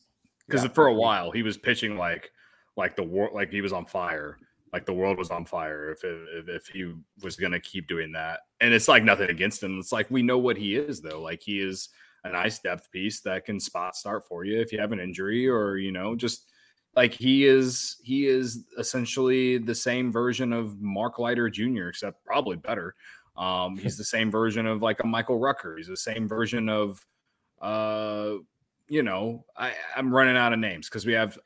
because 0.47 0.63
yeah. 0.63 0.69
for 0.69 0.87
a 0.87 0.93
while 0.93 1.29
he 1.31 1.43
was 1.43 1.57
pitching 1.57 1.97
like 1.97 2.31
like 2.75 2.95
the 2.95 3.03
war 3.03 3.29
like 3.33 3.51
he 3.51 3.61
was 3.61 3.73
on 3.73 3.85
fire 3.85 4.39
like 4.77 4.85
the 4.85 4.93
world 4.93 5.17
was 5.17 5.31
on 5.31 5.43
fire 5.43 5.91
if 5.91 6.03
if, 6.03 6.47
if 6.47 6.67
he 6.67 6.93
was 7.23 7.35
going 7.35 7.51
to 7.51 7.59
keep 7.59 7.87
doing 7.87 8.11
that. 8.11 8.41
And 8.61 8.71
it's 8.71 8.87
like 8.87 9.03
nothing 9.03 9.31
against 9.31 9.63
him. 9.63 9.79
It's 9.79 9.91
like 9.91 10.09
we 10.11 10.21
know 10.21 10.37
what 10.37 10.55
he 10.55 10.75
is 10.75 11.01
though. 11.01 11.19
Like 11.19 11.41
he 11.41 11.59
is 11.59 11.89
a 12.23 12.31
nice 12.31 12.59
depth 12.59 12.91
piece 12.91 13.21
that 13.21 13.45
can 13.45 13.59
spot 13.59 13.95
start 13.95 14.27
for 14.27 14.45
you 14.45 14.61
if 14.61 14.71
you 14.71 14.79
have 14.79 14.91
an 14.91 14.99
injury 14.99 15.47
or 15.47 15.77
you 15.77 15.91
know 15.91 16.15
just 16.15 16.51
like 16.95 17.11
he 17.11 17.45
is 17.45 17.97
he 18.03 18.27
is 18.27 18.65
essentially 18.77 19.57
the 19.57 19.73
same 19.73 20.11
version 20.11 20.53
of 20.53 20.79
Mark 20.79 21.17
Leiter 21.17 21.49
Jr. 21.49 21.87
except 21.87 22.23
probably 22.23 22.57
better. 22.57 22.93
Um, 23.35 23.77
he's 23.77 23.97
the 23.97 24.03
same 24.03 24.29
version 24.29 24.67
of 24.67 24.83
like 24.83 25.03
a 25.03 25.07
Michael 25.07 25.39
Rucker. 25.39 25.77
He's 25.77 25.87
the 25.87 25.97
same 25.97 26.27
version 26.27 26.69
of, 26.69 27.03
uh, 27.61 28.33
you 28.87 29.03
know, 29.03 29.45
I, 29.55 29.73
I'm 29.95 30.13
running 30.13 30.37
out 30.37 30.53
of 30.53 30.59
names 30.59 30.87
because 30.89 31.05
we 31.05 31.13
have 31.13 31.37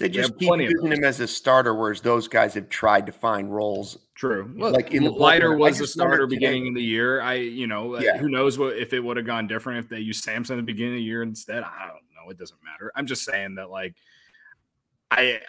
they 0.00 0.08
just 0.08 0.38
keep 0.38 0.50
using 0.58 0.92
him 0.92 1.04
as 1.04 1.20
a 1.20 1.28
starter, 1.28 1.74
whereas 1.74 2.00
those 2.00 2.26
guys 2.26 2.54
have 2.54 2.70
tried 2.70 3.04
to 3.04 3.12
find 3.12 3.54
roles. 3.54 3.98
True. 4.14 4.50
Like 4.56 4.92
in 4.92 5.04
the 5.04 5.10
Leiter 5.10 5.56
was 5.56 5.78
a 5.80 5.86
starter 5.86 6.26
beginning 6.26 6.68
of 6.68 6.74
the 6.74 6.82
year. 6.82 7.20
I, 7.20 7.34
you 7.34 7.66
know, 7.66 7.96
uh, 7.96 8.00
yeah. 8.00 8.16
who 8.16 8.30
knows 8.30 8.58
what 8.58 8.78
if 8.78 8.94
it 8.94 9.00
would 9.00 9.18
have 9.18 9.26
gone 9.26 9.46
different 9.46 9.84
if 9.84 9.90
they 9.90 10.00
used 10.00 10.24
Sampson 10.24 10.56
at 10.56 10.62
the 10.62 10.62
beginning 10.62 10.94
of 10.94 10.98
the 10.98 11.02
year 11.02 11.22
instead. 11.22 11.62
I 11.64 11.86
don't 11.86 12.02
know. 12.16 12.30
It 12.30 12.38
doesn't 12.38 12.58
matter. 12.64 12.90
I'm 12.96 13.06
just 13.06 13.24
saying 13.24 13.56
that 13.56 13.70
like 13.70 13.94
I 15.10 15.40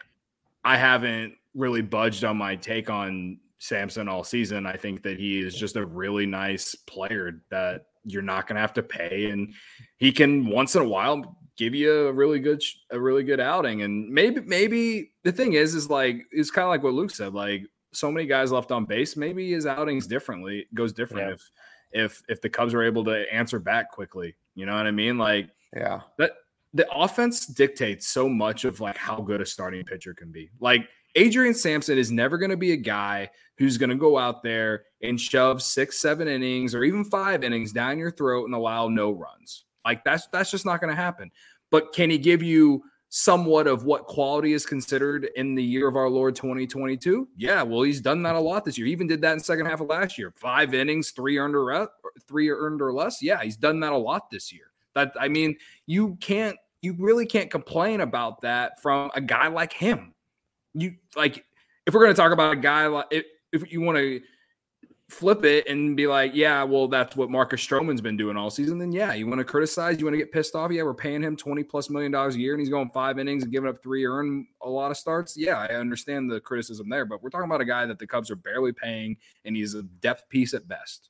I 0.66 0.76
haven't 0.76 1.36
really 1.56 1.82
budged 1.82 2.26
on 2.26 2.36
my 2.36 2.58
take 2.58 2.90
on 2.90 3.40
Sampson 3.60 4.10
all 4.10 4.26
season. 4.26 4.66
I 4.66 4.76
think 4.76 5.04
that 5.04 5.18
he 5.18 5.40
is 5.40 5.56
just 5.56 5.78
a 5.78 5.86
really 5.86 6.26
nice 6.26 6.76
player 6.76 7.42
that 7.52 7.86
you're 8.04 8.22
not 8.22 8.48
going 8.48 8.56
to 8.56 8.62
have 8.62 8.74
to 8.74 8.84
pay 8.84 9.30
and 9.30 9.54
he 9.98 10.12
can 10.12 10.48
once 10.50 10.76
in 10.76 10.82
a 10.82 10.88
while 10.88 11.38
give 11.62 11.76
you 11.76 12.08
a 12.08 12.12
really 12.12 12.40
good 12.40 12.64
a 12.90 13.00
really 13.00 13.24
good 13.24 13.40
outing 13.40 13.84
and 13.84 14.10
maybe 14.10 14.42
maybe 14.42 15.12
the 15.24 15.32
thing 15.32 15.54
is 15.54 15.76
is 15.76 15.92
like 15.92 16.26
it's 16.32 16.50
kind 16.50 16.64
of 16.64 16.70
like 16.70 16.82
what 16.82 16.94
Luke 16.94 17.12
said 17.12 17.36
like 17.36 17.62
so 17.94 18.12
many 18.12 18.26
guys 18.26 18.52
left 18.52 18.72
on 18.72 18.84
base 18.84 19.16
maybe 19.16 19.52
his 19.52 19.68
outings 19.68 20.08
differently 20.08 20.66
goes 20.74 20.92
different 20.92 21.28
yeah. 21.28 21.34
if 21.36 21.52
if 21.92 22.24
if 22.30 22.42
the 22.42 22.50
Cubs 22.50 22.74
are 22.74 22.82
able 22.82 23.04
to 23.04 23.32
answer 23.32 23.60
back 23.60 23.92
quickly 23.92 24.36
you 24.56 24.66
know 24.66 24.76
what 24.76 24.88
I 24.88 24.92
mean 24.92 25.20
like 25.20 25.50
yeah 25.76 26.02
that 26.18 26.32
the 26.74 26.92
offense 26.92 27.46
dictates 27.46 28.08
so 28.08 28.28
much 28.28 28.66
of 28.66 28.80
like 28.80 28.98
how 28.98 29.22
good 29.22 29.40
a 29.40 29.46
starting 29.46 29.86
pitcher 29.86 30.16
can 30.16 30.32
be 30.32 30.50
like 30.60 30.90
Adrian 31.14 31.54
Sampson 31.54 32.00
is 32.00 32.12
never 32.12 32.40
going 32.40 32.50
to 32.50 32.58
be 32.58 32.72
a 32.72 32.78
guy 32.78 33.30
who's 33.60 33.78
going 33.78 33.92
to 33.92 33.96
go 33.96 34.18
out 34.18 34.42
there 34.42 34.86
and 35.04 35.20
shove 35.20 35.62
six, 35.62 36.00
seven 36.00 36.28
innings 36.28 36.74
or 36.74 36.84
even 36.86 37.04
five 37.04 37.44
innings 37.44 37.72
down 37.74 38.00
your 38.00 38.10
throat 38.10 38.46
and 38.46 38.56
allow 38.56 38.88
no 38.88 39.12
runs. 39.12 39.66
Like 39.86 40.04
that's 40.04 40.28
that's 40.28 40.52
just 40.52 40.66
not 40.66 40.80
going 40.80 40.94
to 40.94 41.02
happen. 41.02 41.32
But 41.72 41.94
can 41.94 42.10
he 42.10 42.18
give 42.18 42.44
you 42.44 42.84
somewhat 43.10 43.68
of 43.68 43.84
what 43.84 44.06
quality 44.06 44.54
is 44.54 44.66
considered 44.66 45.30
in 45.36 45.56
the 45.56 45.64
year 45.64 45.88
of 45.88 45.96
our 45.96 46.10
Lord 46.10 46.36
2022? 46.36 47.28
Yeah, 47.36 47.64
well, 47.64 47.82
he's 47.82 48.02
done 48.02 48.22
that 48.24 48.36
a 48.36 48.40
lot 48.40 48.66
this 48.66 48.78
year. 48.78 48.88
He 48.88 48.94
even 48.94 49.08
did 49.08 49.22
that 49.22 49.34
in 49.34 49.40
second 49.40 49.66
half 49.66 49.82
of 49.82 49.88
last 49.88 50.18
year. 50.18 50.32
Five 50.36 50.74
innings, 50.74 51.12
three 51.12 51.38
earned 51.38 51.56
or 51.56 51.90
three 52.28 52.50
earned 52.50 52.82
or 52.82 52.94
less. 52.94 53.22
Yeah, 53.22 53.42
he's 53.42 53.58
done 53.58 53.80
that 53.80 53.94
a 53.94 53.98
lot 53.98 54.30
this 54.30 54.54
year. 54.54 54.72
That 54.94 55.14
I 55.20 55.30
mean, 55.30 55.56
you 55.88 56.18
can't 56.20 56.58
you 56.82 56.96
really 56.98 57.26
can't 57.26 57.50
complain 57.50 58.02
about 58.02 58.42
that 58.42 58.82
from 58.82 59.12
a 59.16 59.22
guy 59.22 59.48
like 59.48 59.74
him. 59.74 60.14
You 60.74 60.96
like 61.16 61.46
if 61.86 61.94
we're 61.94 62.02
going 62.02 62.14
to 62.14 62.22
talk 62.22 62.32
about 62.32 62.54
a 62.54 62.60
guy 62.60 62.88
like 62.88 63.08
if, 63.12 63.26
if 63.54 63.72
you 63.72 63.82
want 63.82 63.98
to 63.98 64.22
flip 65.12 65.44
it 65.44 65.68
and 65.68 65.96
be 65.96 66.08
like, 66.08 66.32
yeah, 66.34 66.64
well, 66.64 66.88
that's 66.88 67.16
what 67.16 67.30
Marcus 67.30 67.66
Stroman's 67.66 68.02
been 68.02 68.16
doing 68.16 68.38
all 68.38 68.50
season, 68.50 68.80
then 68.80 68.92
yeah, 68.92 69.14
you 69.14 69.28
want 69.28 69.40
to 69.40 69.44
criticize, 69.44 70.00
you 70.00 70.06
want 70.06 70.14
to 70.14 70.18
get 70.18 70.32
pissed 70.32 70.56
off. 70.56 70.72
Yeah, 70.72 70.84
we're 70.84 70.94
paying 70.94 71.22
him 71.22 71.36
20 71.36 71.64
plus 71.64 71.90
million 71.90 72.12
dollars 72.12 72.36
a 72.36 72.40
year 72.40 72.54
and 72.54 72.62
he's 72.62 72.70
going 72.70 72.90
five 72.90 73.20
innings 73.20 73.44
and 73.44 73.52
giving 73.52 73.70
up 73.70 73.84
three, 73.84 74.06
earn 74.06 74.48
a 74.62 74.70
lot 74.70 74.90
of 74.90 74.98
starts. 74.98 75.36
Yeah, 75.36 75.60
I 75.60 75.76
understand 75.76 76.32
the 76.32 76.40
criticism 76.40 76.90
there, 76.90 77.06
but 77.06 77.22
we're 77.22 77.30
talking 77.30 77.46
about 77.46 77.62
a 77.62 77.66
guy 77.66 77.86
that 77.86 78.00
the 78.00 78.08
Cubs 78.08 78.32
are 78.32 78.36
barely 78.38 78.72
paying 78.72 79.18
and 79.44 79.56
he's 79.56 79.76
a 79.76 79.84
depth 79.84 80.30
piece 80.30 80.54
at 80.54 80.68
best. 80.68 81.10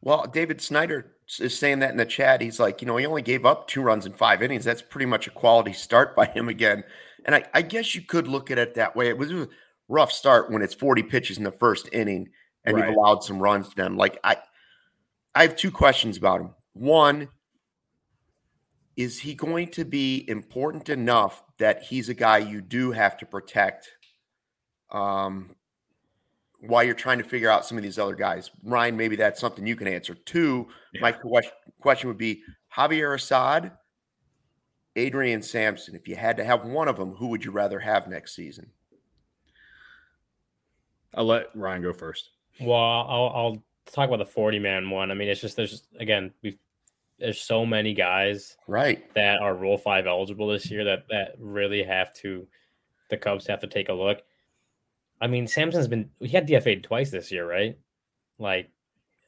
Well, 0.00 0.26
David 0.32 0.60
Snyder 0.60 1.12
is 1.40 1.58
saying 1.58 1.80
that 1.80 1.90
in 1.90 1.96
the 1.96 2.06
chat. 2.06 2.40
He's 2.40 2.60
like, 2.60 2.80
you 2.80 2.86
know, 2.86 2.96
he 2.96 3.06
only 3.06 3.22
gave 3.22 3.44
up 3.44 3.66
two 3.66 3.82
runs 3.82 4.06
in 4.06 4.12
five 4.12 4.42
innings. 4.42 4.64
That's 4.64 4.80
pretty 4.80 5.06
much 5.06 5.26
a 5.26 5.30
quality 5.30 5.72
start 5.72 6.14
by 6.14 6.26
him 6.26 6.48
again. 6.48 6.84
And 7.24 7.34
I, 7.34 7.44
I 7.52 7.62
guess 7.62 7.96
you 7.96 8.02
could 8.02 8.28
look 8.28 8.50
at 8.52 8.58
it 8.58 8.74
that 8.74 8.94
way. 8.94 9.08
It 9.08 9.18
was 9.18 9.32
a 9.32 9.48
rough 9.88 10.12
start 10.12 10.52
when 10.52 10.62
it's 10.62 10.74
40 10.74 11.02
pitches 11.02 11.36
in 11.36 11.44
the 11.44 11.50
first 11.50 11.88
inning 11.92 12.28
and 12.68 12.76
right. 12.76 12.88
you've 12.88 12.96
allowed 12.96 13.24
some 13.24 13.38
runs 13.38 13.70
to 13.70 13.76
them. 13.76 13.96
Like 13.96 14.18
I, 14.22 14.36
I 15.34 15.42
have 15.42 15.56
two 15.56 15.70
questions 15.70 16.16
about 16.16 16.40
him. 16.40 16.54
One, 16.74 17.28
is 18.96 19.20
he 19.20 19.34
going 19.34 19.68
to 19.70 19.84
be 19.84 20.24
important 20.28 20.88
enough 20.88 21.42
that 21.58 21.84
he's 21.84 22.08
a 22.08 22.14
guy 22.14 22.38
you 22.38 22.60
do 22.60 22.92
have 22.92 23.16
to 23.18 23.26
protect 23.26 23.88
um, 24.90 25.54
while 26.60 26.84
you're 26.84 26.94
trying 26.94 27.18
to 27.18 27.24
figure 27.24 27.48
out 27.48 27.64
some 27.64 27.78
of 27.78 27.84
these 27.84 27.98
other 27.98 28.14
guys? 28.14 28.50
Ryan, 28.62 28.96
maybe 28.96 29.16
that's 29.16 29.40
something 29.40 29.66
you 29.66 29.76
can 29.76 29.88
answer. 29.88 30.14
Two, 30.14 30.68
yeah. 30.92 31.00
my 31.00 31.12
question 31.12 31.52
question 31.80 32.08
would 32.08 32.18
be 32.18 32.42
Javier 32.76 33.14
Assad, 33.14 33.72
Adrian 34.94 35.42
Sampson. 35.42 35.94
If 35.94 36.06
you 36.06 36.16
had 36.16 36.36
to 36.36 36.44
have 36.44 36.64
one 36.64 36.88
of 36.88 36.96
them, 36.96 37.12
who 37.12 37.28
would 37.28 37.44
you 37.44 37.50
rather 37.50 37.80
have 37.80 38.08
next 38.08 38.34
season? 38.34 38.72
I'll 41.14 41.24
let 41.24 41.46
Ryan 41.54 41.82
go 41.82 41.92
first. 41.92 42.30
Well, 42.60 42.78
I'll, 42.78 43.32
I'll 43.34 43.62
talk 43.92 44.08
about 44.08 44.18
the 44.18 44.26
40 44.26 44.58
man 44.58 44.90
one. 44.90 45.10
I 45.10 45.14
mean, 45.14 45.28
it's 45.28 45.40
just, 45.40 45.56
there's, 45.56 45.82
again, 45.98 46.32
we've, 46.42 46.58
there's 47.18 47.40
so 47.40 47.66
many 47.66 47.94
guys 47.94 48.56
right 48.66 49.12
that 49.14 49.40
are 49.40 49.54
rule 49.54 49.76
five 49.76 50.06
eligible 50.06 50.48
this 50.48 50.70
year 50.70 50.84
that 50.84 51.04
that 51.10 51.34
really 51.38 51.82
have 51.82 52.12
to 52.14 52.46
the 53.10 53.16
Cubs 53.16 53.46
have 53.46 53.60
to 53.60 53.66
take 53.66 53.88
a 53.88 53.92
look. 53.92 54.22
I 55.20 55.26
mean, 55.26 55.46
Sampson's 55.46 55.88
been 55.88 56.10
he 56.20 56.28
had 56.28 56.46
DFA'd 56.46 56.84
twice 56.84 57.10
this 57.10 57.32
year, 57.32 57.48
right? 57.48 57.76
Like 58.38 58.70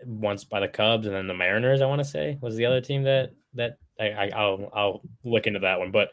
once 0.04 0.44
by 0.44 0.60
the 0.60 0.68
Cubs 0.68 1.06
and 1.06 1.14
then 1.14 1.26
the 1.26 1.34
Mariners. 1.34 1.80
I 1.80 1.86
want 1.86 2.00
to 2.00 2.08
say 2.08 2.38
was 2.40 2.56
the 2.56 2.66
other 2.66 2.80
team 2.80 3.02
that 3.04 3.32
that 3.54 3.78
I, 3.98 4.30
I 4.30 4.44
will 4.46 4.70
I'll 4.72 5.02
look 5.24 5.46
into 5.46 5.60
that 5.60 5.80
one. 5.80 5.90
But 5.90 6.10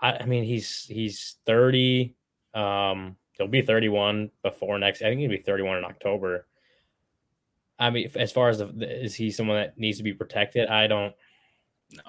I, 0.00 0.12
I 0.12 0.26
mean, 0.26 0.44
he's 0.44 0.86
he's 0.88 1.36
thirty. 1.44 2.14
Um, 2.54 3.16
he'll 3.38 3.48
be 3.48 3.62
31 3.62 4.30
before 4.42 4.78
next. 4.78 5.02
I 5.02 5.06
think 5.06 5.20
he'll 5.20 5.30
be 5.30 5.38
31 5.38 5.78
in 5.78 5.84
October. 5.84 6.46
I 7.78 7.90
mean, 7.90 8.10
as 8.14 8.32
far 8.32 8.48
as 8.48 8.58
the, 8.58 9.04
is 9.04 9.14
he 9.14 9.30
someone 9.30 9.56
that 9.56 9.78
needs 9.78 9.98
to 9.98 10.04
be 10.04 10.14
protected? 10.14 10.68
I 10.68 10.86
don't 10.86 11.14
know. 11.92 12.02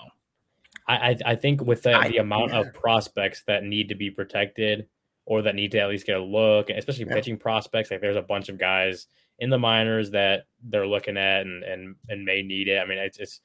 I 0.87 0.95
I, 0.95 1.17
I 1.25 1.35
think 1.35 1.61
with 1.61 1.83
the, 1.83 1.93
I, 1.93 2.09
the 2.09 2.17
amount 2.17 2.51
yeah. 2.51 2.61
of 2.61 2.73
prospects 2.73 3.43
that 3.47 3.63
need 3.63 3.89
to 3.89 3.95
be 3.95 4.09
protected 4.09 4.87
or 5.25 5.41
that 5.41 5.55
need 5.55 5.71
to 5.71 5.79
at 5.79 5.89
least 5.89 6.05
get 6.05 6.17
a 6.17 6.23
look, 6.23 6.69
especially 6.69 7.05
yeah. 7.05 7.13
pitching 7.13 7.37
prospects, 7.37 7.91
like 7.91 7.99
there's 7.99 8.15
a 8.15 8.21
bunch 8.21 8.47
of 8.47 8.57
guys 8.57 9.07
in 9.39 9.49
the 9.49 9.59
minors 9.59 10.11
that 10.11 10.45
they're 10.63 10.87
looking 10.87 11.17
at 11.17 11.41
and 11.41 11.63
and 11.63 11.95
and 12.09 12.25
may 12.25 12.41
need 12.41 12.69
it. 12.69 12.79
I 12.79 12.85
mean, 12.85 12.97
it's, 12.97 13.17
it's 13.17 13.41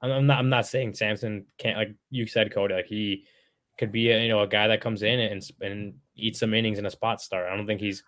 I'm 0.00 0.26
not 0.26 0.38
I'm 0.38 0.50
not 0.50 0.66
saying 0.66 0.94
Sampson 0.94 1.46
can't 1.56 1.78
like 1.78 1.94
you 2.10 2.26
said, 2.26 2.52
Cody, 2.52 2.74
like 2.74 2.86
he 2.86 3.24
could 3.78 3.92
be 3.92 4.10
a, 4.10 4.22
you 4.22 4.28
know 4.28 4.40
a 4.40 4.46
guy 4.46 4.68
that 4.68 4.80
comes 4.80 5.02
in 5.02 5.20
and 5.20 5.42
and 5.60 5.94
eats 6.16 6.40
some 6.40 6.52
innings 6.52 6.78
in 6.78 6.86
a 6.86 6.90
spot 6.90 7.20
start. 7.20 7.50
I 7.50 7.56
don't 7.56 7.66
think 7.66 7.80
he's 7.80 8.02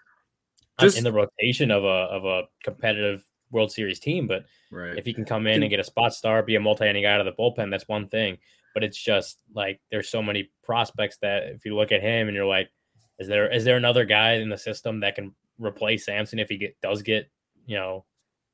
uh, 0.79 0.85
Just, 0.85 0.99
in 0.99 1.05
the 1.05 1.13
rotation 1.13 1.71
of 1.71 1.85
a 1.85 1.87
of 1.87 2.25
a 2.25 2.43
competitive 2.63 3.25
World 3.51 3.73
Series 3.73 3.99
team, 3.99 4.27
but 4.27 4.45
right. 4.71 4.97
if 4.97 5.05
he 5.05 5.13
can 5.13 5.25
come 5.25 5.47
in 5.47 5.63
and 5.63 5.71
get 5.71 5.81
a 5.81 5.85
spot 5.85 6.15
start, 6.15 6.47
be 6.47 6.57
a 6.57 6.61
multi-inning 6.61 7.03
guy 7.03 7.13
out 7.13 7.21
of 7.21 7.27
the 7.27 7.33
bullpen, 7.33 7.71
that's 7.71 7.89
one 7.89 8.09
thing. 8.09 8.39
But 8.75 8.85
it's 8.85 9.03
just 9.03 9.39
like 9.55 9.81
there's 9.91 10.09
so 10.09 10.23
many 10.23 10.51
prospects 10.63 11.19
that 11.23 11.45
if 11.45 11.65
you 11.65 11.75
look 11.75 11.91
at 11.91 12.03
him 12.03 12.29
and 12.29 12.37
you're 12.37 12.47
like, 12.47 12.71
is 13.19 13.29
there 13.29 13.51
is 13.53 13.65
there 13.65 13.77
another 13.77 14.05
guy 14.05 14.35
in 14.35 14.49
the 14.49 14.59
system 14.59 15.01
that 15.01 15.15
can 15.15 15.35
replace 15.59 16.07
Sampson 16.07 16.39
if 16.39 16.49
he 16.49 16.57
get 16.57 16.77
does 16.81 17.03
get 17.03 17.31
you 17.67 17.77
know 17.77 18.05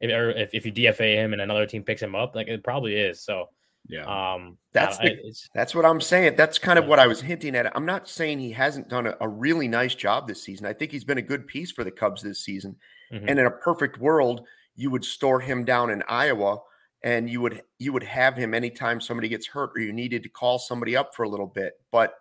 if, 0.00 0.10
or 0.10 0.30
if, 0.30 0.50
if 0.52 0.66
you 0.66 0.72
DFA 0.72 1.14
him 1.14 1.32
and 1.32 1.42
another 1.42 1.66
team 1.66 1.82
picks 1.82 2.02
him 2.02 2.14
up, 2.14 2.34
like 2.34 2.48
it 2.48 2.64
probably 2.64 2.96
is. 2.96 3.22
So 3.22 3.48
yeah. 3.88 4.34
Um, 4.34 4.58
that's 4.72 4.98
the, 4.98 5.12
I, 5.12 5.32
that's 5.54 5.74
what 5.74 5.84
I'm 5.84 6.00
saying. 6.00 6.36
That's 6.36 6.58
kind 6.58 6.78
of 6.78 6.84
yeah. 6.84 6.90
what 6.90 6.98
I 6.98 7.06
was 7.06 7.20
hinting 7.20 7.54
at. 7.54 7.74
I'm 7.76 7.86
not 7.86 8.08
saying 8.08 8.38
he 8.38 8.52
hasn't 8.52 8.88
done 8.88 9.06
a, 9.06 9.16
a, 9.20 9.28
really 9.28 9.68
nice 9.68 9.94
job 9.94 10.26
this 10.26 10.42
season. 10.42 10.66
I 10.66 10.72
think 10.72 10.92
he's 10.92 11.04
been 11.04 11.18
a 11.18 11.22
good 11.22 11.46
piece 11.46 11.70
for 11.70 11.84
the 11.84 11.90
Cubs 11.90 12.22
this 12.22 12.40
season. 12.40 12.76
Mm-hmm. 13.12 13.28
And 13.28 13.38
in 13.38 13.46
a 13.46 13.50
perfect 13.50 13.98
world, 13.98 14.46
you 14.74 14.90
would 14.90 15.04
store 15.04 15.40
him 15.40 15.64
down 15.64 15.90
in 15.90 16.02
Iowa 16.08 16.58
and 17.02 17.30
you 17.30 17.40
would 17.40 17.62
you 17.78 17.92
would 17.92 18.02
have 18.02 18.36
him 18.36 18.54
anytime 18.54 19.00
somebody 19.00 19.28
gets 19.28 19.46
hurt 19.46 19.70
or 19.76 19.80
you 19.80 19.92
needed 19.92 20.22
to 20.24 20.28
call 20.28 20.58
somebody 20.58 20.96
up 20.96 21.14
for 21.14 21.22
a 21.22 21.28
little 21.28 21.46
bit. 21.46 21.74
But 21.90 22.14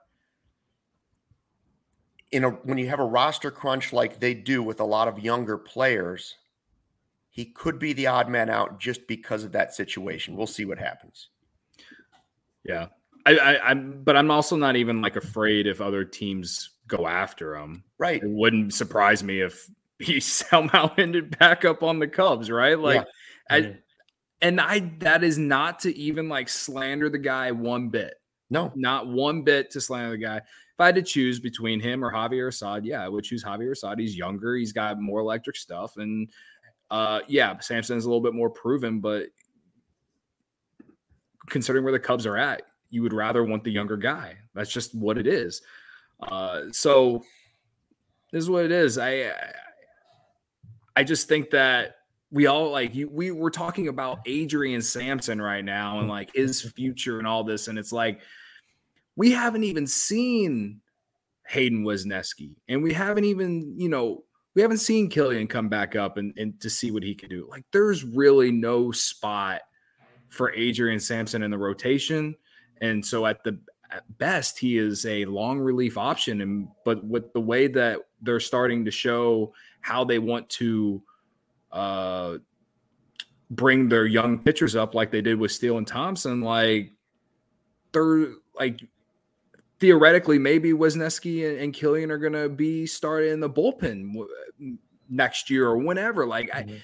in 2.32 2.44
a 2.44 2.50
when 2.50 2.78
you 2.78 2.90
have 2.90 3.00
a 3.00 3.06
roster 3.06 3.52
crunch 3.52 3.94
like 3.94 4.20
they 4.20 4.34
do 4.34 4.62
with 4.62 4.80
a 4.80 4.86
lot 4.86 5.08
of 5.08 5.20
younger 5.20 5.58
players, 5.58 6.36
he 7.30 7.46
could 7.46 7.80
be 7.80 7.94
the 7.94 8.08
odd 8.08 8.30
man 8.30 8.50
out 8.50 8.80
just 8.80 9.08
because 9.08 9.44
of 9.44 9.52
that 9.54 9.74
situation. 9.74 10.36
We'll 10.36 10.48
see 10.48 10.66
what 10.66 10.78
happens. 10.78 11.30
Yeah. 12.66 12.88
I, 13.26 13.38
I, 13.38 13.72
am 13.72 14.04
but 14.04 14.16
I'm 14.16 14.30
also 14.30 14.56
not 14.56 14.76
even 14.76 15.02
like 15.02 15.16
afraid 15.16 15.66
if 15.66 15.82
other 15.82 16.06
teams 16.06 16.72
go 16.88 17.08
after 17.08 17.56
him. 17.56 17.84
Right. 17.98 18.22
It 18.22 18.30
wouldn't 18.30 18.74
surprise 18.74 19.24
me 19.24 19.42
if 19.42 19.70
he 20.00 20.20
somehow 20.20 20.94
ended 20.98 21.38
back 21.40 21.66
up 21.66 21.84
on 21.84 22.00
the 22.00 22.08
Cubs, 22.08 22.52
right? 22.52 22.78
Like, 22.78 23.06
yeah. 23.50 23.56
I, 23.58 23.78
and 24.42 24.62
I, 24.62 24.92
that 25.00 25.24
is 25.24 25.38
not 25.38 25.80
to 25.80 25.98
even 25.98 26.30
like 26.30 26.50
slander 26.50 27.10
the 27.10 27.18
guy 27.18 27.52
one 27.52 27.90
bit. 27.90 28.16
No, 28.50 28.72
not 28.76 29.08
one 29.08 29.42
bit 29.42 29.72
to 29.72 29.82
slander 29.82 30.12
the 30.12 30.18
guy. 30.18 30.38
If 30.38 30.80
I 30.80 30.88
had 30.88 30.96
to 30.96 31.02
choose 31.02 31.40
between 31.40 31.80
him 31.80 32.04
or 32.04 32.12
Javier 32.12 32.50
Assad, 32.50 32.86
yeah, 32.86 33.04
I 33.04 33.10
would 33.10 33.24
choose 33.24 33.44
Javier 33.44 33.72
Assad. 33.72 33.98
He's 33.98 34.18
younger, 34.18 34.56
he's 34.56 34.74
got 34.74 35.00
more 35.00 35.20
electric 35.20 35.56
stuff, 35.56 35.98
and 35.98 36.30
uh, 36.92 37.22
yeah, 37.28 37.58
Sampson's 37.60 38.06
a 38.06 38.08
little 38.10 38.22
bit 38.22 38.34
more 38.34 38.50
proven, 38.50 39.00
but 39.00 39.28
considering 41.48 41.84
where 41.84 41.94
the 41.94 42.00
Cubs 42.00 42.26
are 42.26 42.38
at, 42.38 42.64
you 42.90 43.02
would 43.02 43.14
rather 43.14 43.44
want 43.44 43.64
the 43.64 43.72
younger 43.72 43.98
guy. 43.98 44.38
That's 44.54 44.72
just 44.72 44.96
what 44.96 45.18
it 45.18 45.28
is. 45.28 45.62
Uh, 46.20 46.64
so 46.72 47.24
this 48.32 48.44
is 48.44 48.50
what 48.50 48.66
it 48.66 48.72
is. 48.72 48.98
I 48.98 49.32
I 50.96 51.04
just 51.04 51.28
think 51.28 51.52
that 51.52 51.96
we 52.32 52.48
all 52.48 52.72
like 52.72 52.96
you, 52.96 53.10
we 53.10 53.32
were 53.32 53.52
talking 53.52 53.88
about 53.88 54.20
Adrian 54.26 54.82
Sampson 54.82 55.42
right 55.42 55.64
now 55.64 56.00
and 56.00 56.10
like 56.10 56.34
his 56.34 56.62
future 56.62 57.20
and 57.20 57.28
all 57.28 57.44
this, 57.44 57.68
and 57.68 57.78
it's 57.78 57.92
like 57.92 58.22
we 59.16 59.32
haven't 59.32 59.64
even 59.64 59.88
seen 59.88 60.82
Hayden 61.48 61.84
Wesneski, 61.84 62.56
and 62.68 62.82
we 62.82 62.94
haven't 62.94 63.26
even 63.26 63.76
you 63.78 63.90
know 63.90 64.24
we 64.56 64.62
haven't 64.62 64.78
seen 64.78 65.10
Kilian 65.10 65.50
come 65.50 65.68
back 65.68 65.96
up 65.96 66.18
and, 66.18 66.34
and 66.38 66.60
to 66.62 66.70
see 66.70 66.92
what 66.92 67.04
he 67.04 67.14
can 67.14 67.30
do. 67.30 67.48
Like 67.50 67.66
there's 67.72 68.04
really 68.04 68.52
no 68.52 68.92
spot 68.92 69.62
for 70.36 70.54
Adrian 70.54 71.00
Sampson 71.00 71.44
in 71.44 71.52
the 71.52 71.58
rotation, 71.58 72.36
and 72.82 73.06
so 73.06 73.26
at 73.26 73.44
the 73.44 73.58
at 73.92 74.04
best 74.18 74.60
he 74.60 74.78
is 74.78 75.06
a 75.06 75.26
long 75.26 75.60
relief 75.60 75.98
option, 75.98 76.42
and 76.42 76.68
but 76.84 77.04
with 77.04 77.32
the 77.34 77.40
way 77.40 77.68
that 77.68 78.00
they're 78.22 78.40
starting 78.40 78.86
to 78.86 78.92
show 78.92 79.54
how 79.82 80.04
they 80.04 80.20
want 80.20 80.50
to 80.50 81.02
uh, 81.72 82.38
bring 83.52 83.90
their 83.90 84.06
young 84.06 84.40
pitchers 84.40 84.76
up 84.76 84.96
like 84.96 85.12
they 85.12 85.22
did 85.22 85.40
with 85.40 85.52
Steele 85.52 85.78
and 85.78 85.88
Thompson, 85.88 86.42
like 86.42 86.92
they're 87.92 88.30
like 88.58 88.82
theoretically 89.80 90.40
maybe 90.40 90.72
Wesneski 90.72 91.50
and, 91.50 91.60
and 91.60 91.74
Kilian 91.74 92.10
are 92.10 92.18
going 92.18 92.34
to 92.34 92.50
be 92.50 92.86
started 92.86 93.32
in 93.32 93.40
the 93.40 93.50
bullpen 93.50 94.14
next 95.10 95.50
year 95.50 95.68
or 95.68 95.78
whenever. 95.78 96.26
Like 96.26 96.50
mm-hmm. 96.50 96.76
I, 96.76 96.82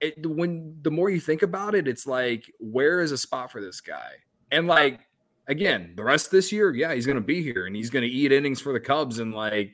it, 0.00 0.26
when 0.26 0.78
the 0.82 0.90
more 0.90 1.10
you 1.10 1.20
think 1.20 1.42
about 1.42 1.74
it, 1.74 1.88
it's 1.88 2.06
like 2.06 2.52
where 2.58 3.00
is 3.00 3.12
a 3.12 3.18
spot 3.18 3.50
for 3.50 3.60
this 3.60 3.80
guy? 3.80 4.12
And 4.50 4.66
like 4.66 5.00
again, 5.48 5.92
the 5.96 6.04
rest 6.04 6.26
of 6.26 6.32
this 6.32 6.52
year, 6.52 6.74
yeah, 6.74 6.94
he's 6.94 7.06
going 7.06 7.16
to 7.16 7.20
be 7.20 7.42
here 7.42 7.66
and 7.66 7.74
he's 7.74 7.90
going 7.90 8.02
to 8.02 8.08
eat 8.08 8.32
innings 8.32 8.60
for 8.60 8.72
the 8.72 8.80
Cubs. 8.80 9.18
And 9.18 9.34
like 9.34 9.72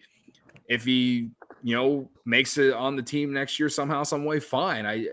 if 0.69 0.85
he 0.85 1.31
you 1.63 1.77
know, 1.77 2.11
makes 2.25 2.59
it 2.59 2.75
on 2.75 2.97
the 2.97 3.03
team 3.03 3.33
next 3.33 3.59
year 3.59 3.69
somehow, 3.69 4.03
some 4.03 4.25
way, 4.25 4.41
fine. 4.41 4.85
I 4.85 5.07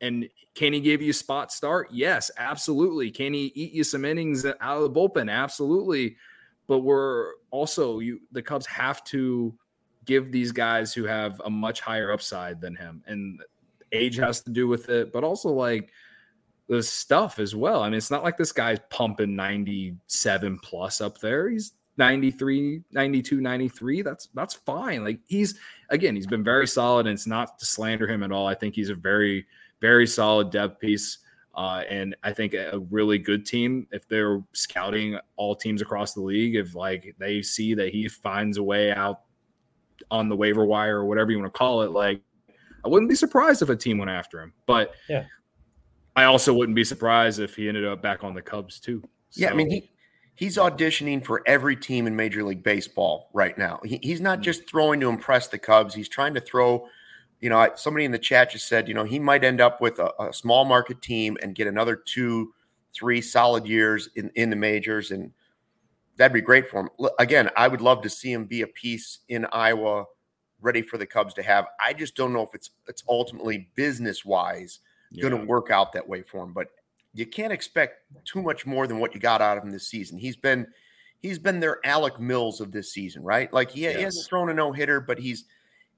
and 0.00 0.28
can 0.54 0.72
he 0.72 0.80
give 0.80 1.02
you 1.02 1.12
spot 1.12 1.52
start? 1.52 1.88
Yes, 1.92 2.30
absolutely. 2.38 3.10
Can 3.10 3.34
he 3.34 3.52
eat 3.54 3.72
you 3.72 3.84
some 3.84 4.04
innings 4.04 4.44
out 4.44 4.82
of 4.82 4.82
the 4.82 4.90
bullpen? 4.90 5.30
Absolutely. 5.30 6.16
But 6.66 6.80
we're 6.80 7.32
also 7.50 7.98
you 7.98 8.20
the 8.32 8.42
Cubs 8.42 8.66
have 8.66 9.04
to 9.04 9.54
give 10.06 10.32
these 10.32 10.52
guys 10.52 10.94
who 10.94 11.04
have 11.04 11.40
a 11.44 11.50
much 11.50 11.80
higher 11.80 12.10
upside 12.10 12.60
than 12.60 12.74
him. 12.74 13.02
And 13.06 13.40
age 13.92 14.16
has 14.16 14.42
to 14.42 14.50
do 14.50 14.68
with 14.68 14.88
it, 14.88 15.12
but 15.12 15.24
also 15.24 15.50
like 15.50 15.90
the 16.68 16.82
stuff 16.82 17.38
as 17.38 17.54
well. 17.54 17.82
I 17.82 17.88
mean, 17.88 17.98
it's 17.98 18.10
not 18.10 18.22
like 18.22 18.36
this 18.36 18.52
guy's 18.52 18.78
pumping 18.90 19.34
97 19.34 20.58
plus 20.60 21.00
up 21.00 21.18
there. 21.18 21.48
He's 21.48 21.72
93 22.00 22.82
92 22.92 23.42
93 23.42 24.00
that's 24.00 24.28
that's 24.32 24.54
fine 24.54 25.04
like 25.04 25.20
he's 25.26 25.58
again 25.90 26.16
he's 26.16 26.26
been 26.26 26.42
very 26.42 26.66
solid 26.66 27.06
and 27.06 27.12
it's 27.12 27.26
not 27.26 27.58
to 27.58 27.66
slander 27.66 28.06
him 28.06 28.22
at 28.22 28.32
all 28.32 28.46
i 28.46 28.54
think 28.54 28.74
he's 28.74 28.88
a 28.88 28.94
very 28.94 29.44
very 29.82 30.06
solid 30.06 30.50
depth 30.50 30.80
piece 30.80 31.18
uh, 31.56 31.82
and 31.90 32.16
i 32.22 32.32
think 32.32 32.54
a 32.54 32.80
really 32.90 33.18
good 33.18 33.44
team 33.44 33.86
if 33.92 34.08
they're 34.08 34.42
scouting 34.54 35.18
all 35.36 35.54
teams 35.54 35.82
across 35.82 36.14
the 36.14 36.22
league 36.22 36.56
if 36.56 36.74
like 36.74 37.14
they 37.18 37.42
see 37.42 37.74
that 37.74 37.90
he 37.90 38.08
finds 38.08 38.56
a 38.56 38.62
way 38.62 38.92
out 38.92 39.20
on 40.10 40.30
the 40.30 40.36
waiver 40.36 40.64
wire 40.64 41.00
or 41.00 41.04
whatever 41.04 41.30
you 41.30 41.38
want 41.38 41.52
to 41.52 41.58
call 41.58 41.82
it 41.82 41.90
like 41.90 42.22
i 42.84 42.88
wouldn't 42.88 43.08
be 43.08 43.14
surprised 43.14 43.62
if 43.62 43.68
a 43.68 43.76
team 43.76 43.98
went 43.98 44.10
after 44.10 44.40
him 44.40 44.52
but 44.66 44.94
yeah 45.08 45.24
i 46.16 46.24
also 46.24 46.52
wouldn't 46.52 46.76
be 46.76 46.84
surprised 46.84 47.40
if 47.40 47.56
he 47.56 47.68
ended 47.68 47.86
up 47.86 48.02
back 48.02 48.24
on 48.24 48.34
the 48.34 48.42
cubs 48.42 48.80
too 48.80 49.02
so, 49.30 49.42
yeah 49.42 49.50
i 49.50 49.54
mean 49.54 49.70
he 49.70 49.90
he's 50.40 50.56
auditioning 50.56 51.22
for 51.22 51.42
every 51.46 51.76
team 51.76 52.06
in 52.06 52.16
Major 52.16 52.42
League 52.42 52.62
Baseball 52.62 53.28
right 53.34 53.56
now. 53.58 53.78
He, 53.84 54.00
he's 54.02 54.22
not 54.22 54.38
hmm. 54.38 54.42
just 54.42 54.68
throwing 54.68 54.98
to 55.00 55.08
impress 55.08 55.46
the 55.46 55.58
Cubs. 55.58 55.94
He's 55.94 56.08
trying 56.08 56.34
to 56.34 56.40
throw. 56.40 56.88
You 57.40 57.48
know, 57.48 57.70
somebody 57.76 58.04
in 58.04 58.12
the 58.12 58.18
chat 58.18 58.50
just 58.50 58.68
said, 58.68 58.86
you 58.86 58.92
know, 58.92 59.04
he 59.04 59.18
might 59.18 59.44
end 59.44 59.62
up 59.62 59.80
with 59.80 59.98
a, 59.98 60.12
a 60.22 60.32
small 60.32 60.66
market 60.66 61.00
team 61.00 61.38
and 61.42 61.54
get 61.54 61.66
another 61.66 61.96
two, 61.96 62.52
three 62.92 63.22
solid 63.22 63.66
years 63.66 64.10
in 64.16 64.30
in 64.34 64.50
the 64.50 64.56
majors, 64.56 65.10
and 65.10 65.32
that'd 66.16 66.34
be 66.34 66.42
great 66.42 66.68
for 66.68 66.80
him. 66.80 66.90
Again, 67.18 67.48
I 67.56 67.68
would 67.68 67.80
love 67.80 68.02
to 68.02 68.10
see 68.10 68.32
him 68.32 68.44
be 68.44 68.60
a 68.60 68.66
piece 68.66 69.20
in 69.28 69.46
Iowa, 69.52 70.04
ready 70.62 70.82
for 70.82 70.98
the 70.98 71.06
Cubs 71.06 71.34
to 71.34 71.42
have. 71.42 71.66
I 71.80 71.92
just 71.92 72.16
don't 72.16 72.32
know 72.32 72.42
if 72.42 72.54
it's 72.54 72.70
it's 72.88 73.02
ultimately 73.08 73.68
business 73.74 74.24
wise 74.24 74.80
yeah. 75.10 75.28
going 75.28 75.40
to 75.40 75.46
work 75.46 75.70
out 75.70 75.92
that 75.92 76.08
way 76.08 76.22
for 76.22 76.44
him. 76.44 76.52
But 76.52 76.68
you 77.14 77.26
can't 77.26 77.52
expect 77.52 78.02
too 78.24 78.42
much 78.42 78.66
more 78.66 78.86
than 78.86 78.98
what 78.98 79.14
you 79.14 79.20
got 79.20 79.42
out 79.42 79.58
of 79.58 79.64
him 79.64 79.70
this 79.70 79.88
season. 79.88 80.18
He's 80.18 80.36
been 80.36 80.66
he's 81.18 81.38
been 81.38 81.60
their 81.60 81.78
Alec 81.84 82.20
Mills 82.20 82.60
of 82.60 82.72
this 82.72 82.92
season, 82.92 83.22
right? 83.22 83.52
Like 83.52 83.70
he, 83.70 83.82
yes. 83.82 83.96
he 83.96 84.02
hasn't 84.02 84.28
thrown 84.28 84.50
a 84.50 84.54
no 84.54 84.72
hitter, 84.72 85.00
but 85.00 85.18
he's 85.18 85.44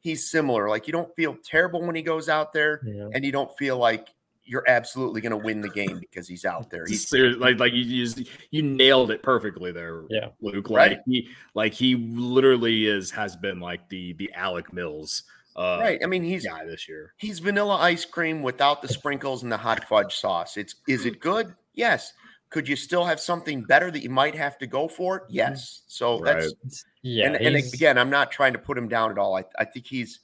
he's 0.01 0.29
similar. 0.29 0.69
Like 0.69 0.87
you 0.87 0.93
don't 0.93 1.15
feel 1.15 1.37
terrible 1.45 1.83
when 1.83 1.95
he 1.95 2.03
goes 2.03 2.29
out 2.29 2.53
there, 2.53 2.81
yeah. 2.85 3.09
and 3.15 3.25
you 3.25 3.33
don't 3.33 3.57
feel 3.57 3.77
like 3.77 4.09
you're 4.45 4.69
absolutely 4.69 5.21
going 5.21 5.31
to 5.31 5.37
win 5.37 5.61
the 5.61 5.69
game 5.69 5.99
because 5.99 6.29
he's 6.29 6.45
out 6.45 6.71
there. 6.71 6.85
He's 6.87 7.13
like 7.13 7.59
like 7.59 7.73
you 7.73 8.05
just 8.05 8.29
you 8.51 8.63
nailed 8.63 9.11
it 9.11 9.23
perfectly 9.23 9.73
there, 9.73 10.03
yeah, 10.11 10.29
Luke. 10.41 10.71
Like 10.71 10.91
right. 10.91 11.01
he 11.07 11.29
like 11.55 11.73
he 11.73 11.95
literally 11.95 12.87
is 12.87 13.11
has 13.13 13.37
been 13.37 13.61
like 13.61 13.89
the 13.89 14.15
the 14.15 14.33
Alec 14.35 14.73
Mills 14.73 15.25
uh, 15.55 15.79
right. 15.81 16.01
I 16.03 16.07
mean, 16.07 16.23
he's 16.23 16.47
guy 16.47 16.65
this 16.65 16.89
year. 16.89 17.15
He's 17.19 17.39
vanilla 17.39 17.77
ice 17.77 18.05
cream 18.05 18.43
without 18.43 18.81
the 18.81 18.89
sprinkles 18.89 19.43
and 19.43 19.53
the 19.53 19.57
hot 19.57 19.85
fudge 19.85 20.17
sauce. 20.17 20.57
It's 20.57 20.77
is 20.89 21.05
it 21.05 21.21
good? 21.21 21.55
Yes. 21.75 22.13
Could 22.51 22.69
you 22.69 22.77
still 22.77 23.05
have 23.05 23.19
something 23.19 23.63
better 23.63 23.91
that 23.91 24.03
you 24.03 24.11
might 24.11 24.35
have 24.35 24.59
to 24.59 24.67
go 24.67 24.87
for? 24.87 25.27
Yes. 25.31 25.83
So 25.87 26.21
right. 26.21 26.35
that's 26.63 26.85
yeah. 27.03 27.27
And, 27.27 27.37
and, 27.37 27.57
again, 27.57 27.99
I'm 27.99 28.11
not 28.11 28.31
trying 28.31 28.53
to 28.53 28.59
put 28.59 28.77
him 28.77 28.89
down 28.89 29.11
at 29.11 29.19
all. 29.19 29.37
I, 29.37 29.45
I 29.59 29.65
think 29.65 29.87
he's 29.87 30.21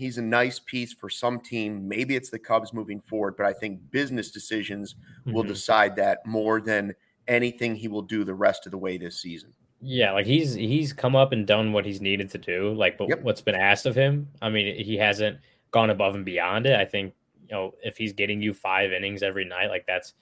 he's 0.00 0.16
a 0.16 0.22
nice 0.22 0.58
piece 0.58 0.94
for 0.94 1.10
some 1.10 1.38
team. 1.38 1.86
Maybe 1.86 2.16
it's 2.16 2.30
the 2.30 2.38
Cubs 2.38 2.72
moving 2.72 3.02
forward, 3.02 3.36
but 3.36 3.44
I 3.44 3.52
think 3.52 3.78
business 3.90 4.30
decisions 4.30 4.94
mm-hmm. 4.94 5.34
will 5.34 5.42
decide 5.42 5.94
that 5.96 6.24
more 6.24 6.58
than 6.62 6.94
anything 7.28 7.74
he 7.74 7.86
will 7.86 8.00
do 8.00 8.24
the 8.24 8.34
rest 8.34 8.64
of 8.64 8.72
the 8.72 8.78
way 8.78 8.96
this 8.96 9.20
season. 9.20 9.52
Yeah, 9.82 10.12
like 10.12 10.24
he's 10.24 10.54
he's 10.54 10.94
come 10.94 11.14
up 11.14 11.32
and 11.32 11.46
done 11.46 11.74
what 11.74 11.84
he's 11.84 12.00
needed 12.00 12.30
to 12.30 12.38
do, 12.38 12.72
like 12.72 12.96
but 12.96 13.10
yep. 13.10 13.22
what's 13.22 13.42
been 13.42 13.54
asked 13.54 13.84
of 13.84 13.94
him. 13.94 14.28
I 14.40 14.48
mean, 14.48 14.82
he 14.82 14.96
hasn't 14.96 15.38
gone 15.70 15.90
above 15.90 16.14
and 16.14 16.24
beyond 16.24 16.64
it. 16.64 16.80
I 16.80 16.86
think 16.86 17.12
you 17.48 17.54
know 17.54 17.74
if 17.82 17.98
he's 17.98 18.14
getting 18.14 18.40
you 18.40 18.54
five 18.54 18.92
innings 18.92 19.22
every 19.22 19.44
night, 19.44 19.68
like 19.68 19.84
that's 19.86 20.14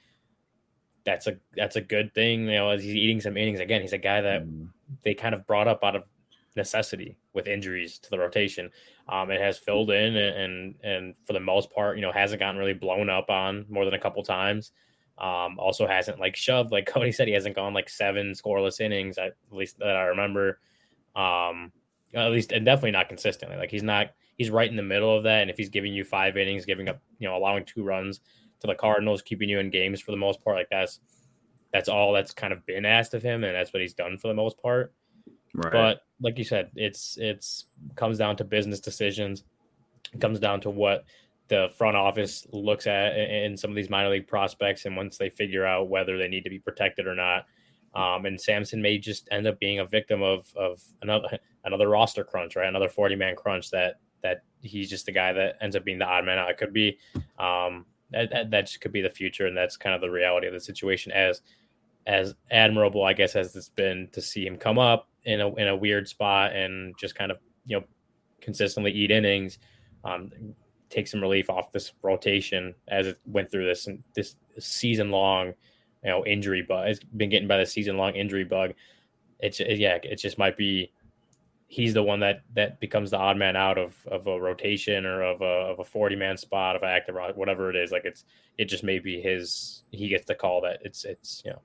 that's 1.05 1.29
a 1.29 1.39
that's 1.57 1.77
a 1.77 1.81
good 1.81 2.13
thing. 2.15 2.47
You 2.47 2.57
know, 2.57 2.71
as 2.71 2.83
he's 2.83 2.97
eating 2.97 3.21
some 3.21 3.37
innings 3.37 3.61
again, 3.61 3.81
he's 3.81 3.93
a 3.93 3.99
guy 3.99 4.21
that 4.21 4.45
mm. 4.45 4.69
they 5.03 5.15
kind 5.15 5.35
of 5.35 5.47
brought 5.47 5.69
up 5.69 5.85
out 5.85 5.95
of 5.95 6.03
necessity 6.57 7.17
with 7.35 7.47
injuries 7.47 7.99
to 7.99 8.11
the 8.11 8.19
rotation. 8.19 8.71
Um, 9.09 9.31
it 9.31 9.41
has 9.41 9.59
filled 9.59 9.91
in 9.91 10.17
and, 10.17 10.37
and 10.37 10.75
and 10.83 11.15
for 11.27 11.33
the 11.33 11.41
most 11.41 11.71
part, 11.71 11.97
you 11.97 12.03
know, 12.03 12.13
hasn't 12.13 12.41
gotten 12.41 12.59
really 12.59 12.75
blown 12.75 13.09
up 13.09 13.31
on 13.31 13.67
more 13.69 13.85
than 13.85 13.95
a 13.95 13.99
couple 13.99 14.23
times. 14.23 14.73
Um, 15.19 15.59
also 15.59 15.87
hasn't 15.87 16.21
like 16.21 16.37
shoved 16.37 16.71
like 16.71 16.87
Cody 16.93 17.13
said 17.13 17.27
he 17.27 17.35
hasn't 17.35 17.57
gone 17.57 17.75
like 17.75 17.89
seven 17.89 18.33
scoreless 18.33 18.81
innings 18.81 19.19
at 19.19 19.35
least 19.51 19.79
that 19.79 19.97
I 19.97 20.05
remember. 20.05 20.61
Um, 21.17 21.73
at 22.15 22.31
least 22.31 22.53
and 22.53 22.65
definitely 22.65 22.93
not 22.93 23.09
consistently. 23.09 23.57
Like 23.57 23.71
he's 23.71 23.83
not 23.83 24.11
he's 24.37 24.51
right 24.51 24.71
in 24.71 24.77
the 24.77 24.83
middle 24.83 25.17
of 25.17 25.25
that. 25.25 25.43
And 25.43 25.51
if 25.51 25.57
he's 25.57 25.69
giving 25.69 25.93
you 25.93 26.05
five 26.05 26.37
innings, 26.37 26.65
giving 26.65 26.89
up 26.89 27.01
you 27.19 27.29
know 27.29 27.37
allowing 27.37 27.65
two 27.65 27.85
runs 27.85 28.21
to 28.61 28.67
the 28.67 28.75
Cardinals, 28.75 29.23
keeping 29.23 29.49
you 29.49 29.59
in 29.59 29.71
games 29.71 30.01
for 30.01 30.11
the 30.11 30.17
most 30.17 30.43
part, 30.43 30.57
like 30.57 30.71
that's 30.71 31.01
that's 31.73 31.89
all 31.89 32.13
that's 32.13 32.33
kind 32.33 32.53
of 32.53 32.65
been 32.67 32.85
asked 32.85 33.15
of 33.15 33.23
him, 33.23 33.45
and 33.45 33.55
that's 33.55 33.73
what 33.73 33.83
he's 33.83 33.95
done 33.95 34.19
for 34.19 34.29
the 34.29 34.35
most 34.35 34.61
part. 34.61 34.95
Right. 35.55 35.73
But 35.73 36.01
like 36.21 36.39
you 36.39 36.45
said, 36.45 36.71
it's 36.75 37.17
it's 37.19 37.67
comes 37.97 38.19
down 38.19 38.37
to 38.37 38.45
business 38.45 38.81
decisions. 38.81 39.45
It 40.13 40.21
comes 40.21 40.41
down 40.41 40.61
to 40.63 40.71
what 40.71 41.05
the 41.49 41.69
front 41.77 41.97
office 41.97 42.47
looks 42.53 42.87
at 42.87 43.17
in 43.17 43.57
some 43.57 43.71
of 43.71 43.77
these 43.77 43.91
minor 43.91 44.11
league 44.11 44.27
prospects, 44.27 44.85
and 44.85 44.97
once 44.97 45.17
they 45.17 45.31
figure 45.31 45.65
out 45.65 45.89
whether 45.89 46.19
they 46.19 46.29
need 46.29 46.45
to 46.45 46.51
be 46.51 46.59
protected 46.59 47.07
or 47.07 47.15
not, 47.15 47.47
um, 47.95 48.27
and 48.27 48.41
Sampson 48.41 48.83
may 48.83 48.99
just 48.99 49.29
end 49.31 49.47
up 49.47 49.59
being 49.59 49.79
a 49.79 49.87
victim 49.87 50.23
of 50.23 50.53
of 50.57 50.83
another 51.03 51.39
another 51.65 51.89
roster 51.89 52.25
crunch, 52.25 52.57
right? 52.57 52.69
Another 52.69 52.89
forty 52.89 53.17
man 53.17 53.37
crunch 53.37 53.71
that 53.71 54.01
that 54.23 54.43
he's 54.63 54.91
just 54.91 55.07
the 55.07 55.13
guy 55.13 55.33
that 55.33 55.57
ends 55.61 55.77
up 55.77 55.85
being 55.85 55.99
the 55.99 56.05
odd 56.05 56.25
man 56.25 56.39
out. 56.39 56.51
It 56.51 56.59
could 56.59 56.73
be 56.73 56.99
um, 57.39 57.87
that, 58.11 58.51
that 58.51 58.67
just 58.67 58.81
could 58.81 58.93
be 58.93 59.03
the 59.03 59.11
future, 59.11 59.47
and 59.47 59.57
that's 59.57 59.77
kind 59.77 59.95
of 59.95 60.01
the 60.01 60.11
reality 60.11 60.47
of 60.47 60.53
the 60.53 60.61
situation. 60.61 61.13
As 61.13 61.43
as 62.09 62.35
admirable, 62.51 63.05
I 63.05 63.13
guess, 63.13 63.37
as 63.37 63.55
it's 63.55 63.69
been 63.69 64.09
to 64.13 64.23
see 64.23 64.47
him 64.47 64.57
come 64.57 64.79
up 64.79 65.09
in 65.25 65.41
a 65.43 65.55
in 65.57 65.69
a 65.69 65.77
weird 65.77 66.09
spot 66.09 66.57
and 66.57 66.97
just 66.99 67.15
kind 67.15 67.31
of 67.31 67.39
you 67.67 67.79
know 67.79 67.85
consistently 68.41 68.91
eat 68.91 69.11
innings. 69.11 69.59
Um, 70.05 70.33
take 70.89 71.07
some 71.07 71.21
relief 71.21 71.51
off 71.51 71.71
this 71.71 71.93
rotation 72.01 72.75
as 72.89 73.07
it 73.07 73.19
went 73.27 73.51
through 73.51 73.67
this 73.67 73.87
this 74.15 74.37
season 74.59 75.11
long, 75.11 75.49
you 76.03 76.11
know, 76.11 76.25
injury 76.25 76.63
bug. 76.63 76.89
It's 76.89 77.05
been 77.05 77.29
getting 77.29 77.47
by 77.47 77.59
the 77.59 77.67
season 77.67 77.99
long 77.99 78.15
injury 78.15 78.45
bug. 78.45 78.73
It's 79.39 79.61
yeah, 79.61 79.99
it 80.03 80.17
just 80.17 80.39
might 80.39 80.57
be 80.57 80.91
he's 81.67 81.93
the 81.93 82.03
one 82.03 82.21
that 82.21 82.41
that 82.55 82.81
becomes 82.81 83.11
the 83.11 83.19
odd 83.19 83.37
man 83.37 83.55
out 83.55 83.77
of 83.77 83.95
of 84.07 84.27
a 84.27 84.41
rotation 84.41 85.05
or 85.05 85.23
of 85.23 85.43
a 85.43 85.45
of 85.45 85.79
a 85.79 85.85
40 85.85 86.17
man 86.17 86.39
spot 86.39 86.75
of 86.75 86.83
active 86.83 87.15
whatever 87.35 87.69
it 87.69 87.77
is 87.77 87.93
like 87.93 88.07
it's 88.07 88.25
it 88.57 88.65
just 88.65 88.83
may 88.83 88.99
be 88.99 89.21
his 89.21 89.83
he 89.91 90.09
gets 90.09 90.25
the 90.25 90.35
call 90.35 90.63
that 90.63 90.79
it's 90.83 91.05
it's 91.05 91.43
you 91.45 91.51
know 91.51 91.61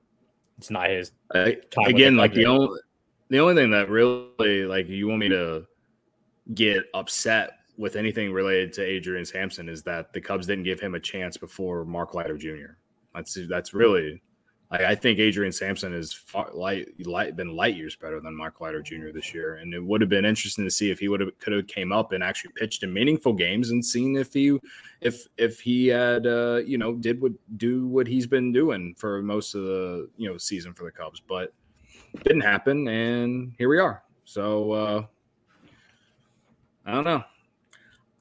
it's 0.58 0.70
not 0.70 0.88
his 0.88 1.12
uh, 1.34 1.50
again 1.86 2.16
like 2.16 2.32
the 2.32 2.46
only 2.46 2.80
the 3.28 3.38
only 3.38 3.54
thing 3.54 3.70
that 3.70 3.88
really 3.88 4.64
like 4.64 4.88
you 4.88 5.08
want 5.08 5.20
me 5.20 5.28
to 5.28 5.66
get 6.54 6.84
upset 6.94 7.58
with 7.76 7.96
anything 7.96 8.32
related 8.32 8.72
to 8.72 8.82
Adrian 8.82 9.24
Sampson 9.24 9.68
is 9.68 9.82
that 9.82 10.12
the 10.12 10.20
Cubs 10.20 10.46
didn't 10.46 10.64
give 10.64 10.78
him 10.78 10.94
a 10.94 11.00
chance 11.00 11.36
before 11.36 11.84
Mark 11.84 12.14
Leiter 12.14 12.36
Jr. 12.36 12.76
That's 13.14 13.38
that's 13.48 13.74
really 13.74 14.22
like 14.74 14.82
I 14.82 14.94
think 14.96 15.20
Adrian 15.20 15.52
Sampson 15.52 15.92
has 15.92 16.12
far, 16.12 16.50
light, 16.52 16.88
light 17.06 17.36
been 17.36 17.54
light 17.54 17.76
years 17.76 17.94
better 17.94 18.18
than 18.18 18.36
Mark 18.36 18.60
Leiter 18.60 18.82
Jr. 18.82 19.10
this 19.14 19.32
year, 19.32 19.54
and 19.56 19.72
it 19.72 19.78
would 19.78 20.00
have 20.00 20.10
been 20.10 20.24
interesting 20.24 20.64
to 20.64 20.70
see 20.70 20.90
if 20.90 20.98
he 20.98 21.08
would 21.08 21.20
have 21.20 21.38
could 21.38 21.52
have 21.52 21.68
came 21.68 21.92
up 21.92 22.10
and 22.10 22.24
actually 22.24 22.50
pitched 22.56 22.82
in 22.82 22.92
meaningful 22.92 23.32
games 23.32 23.70
and 23.70 23.84
seen 23.84 24.16
if 24.16 24.32
he 24.32 24.58
if 25.00 25.28
if 25.38 25.60
he 25.60 25.86
had 25.86 26.26
uh, 26.26 26.60
you 26.66 26.76
know 26.76 26.94
did 26.94 27.20
what 27.20 27.32
do 27.56 27.86
what 27.86 28.08
he's 28.08 28.26
been 28.26 28.50
doing 28.52 28.96
for 28.98 29.22
most 29.22 29.54
of 29.54 29.62
the 29.62 30.10
you 30.16 30.28
know 30.28 30.36
season 30.36 30.74
for 30.74 30.82
the 30.82 30.90
Cubs, 30.90 31.20
but 31.20 31.52
didn't 32.24 32.42
happen, 32.42 32.88
and 32.88 33.52
here 33.56 33.68
we 33.68 33.78
are. 33.78 34.02
So 34.24 34.72
uh, 34.72 35.06
I 36.84 36.92
don't 36.92 37.04
know. 37.04 37.22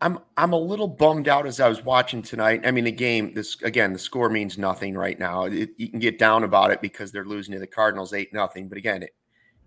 I'm 0.04 0.20
I'm 0.36 0.52
a 0.52 0.60
little 0.60 0.90
bummed 0.90 1.30
out 1.30 1.48
as 1.48 1.62
I 1.62 1.70
was 1.70 1.86
watching 1.86 2.22
tonight. 2.22 2.62
I 2.66 2.72
mean, 2.72 2.84
the 2.84 2.92
game. 2.92 3.34
This 3.34 3.56
again, 3.62 3.94
the 3.94 4.00
score 4.00 4.30
means 4.30 4.58
nothing 4.58 4.96
right 4.96 5.18
now. 5.18 5.46
It, 5.46 5.70
you 5.78 5.88
can 5.88 6.00
get 6.00 6.20
down 6.20 6.44
about 6.44 6.72
it 6.72 6.82
because 6.82 7.14
they're 7.14 7.24
losing 7.24 7.54
to 7.54 7.60
the 7.60 7.68
Cardinals 7.68 8.12
eight 8.12 8.34
nothing. 8.34 8.68
But 8.68 8.78
again, 8.78 9.04
it 9.04 9.16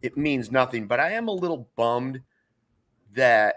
it 0.03 0.18
means 0.18 0.53
nothing. 0.53 0.87
But 0.87 1.01
I 1.01 1.12
am 1.12 1.29
a 1.29 1.33
little 1.33 1.70
bummed 1.75 2.20
that 3.14 3.55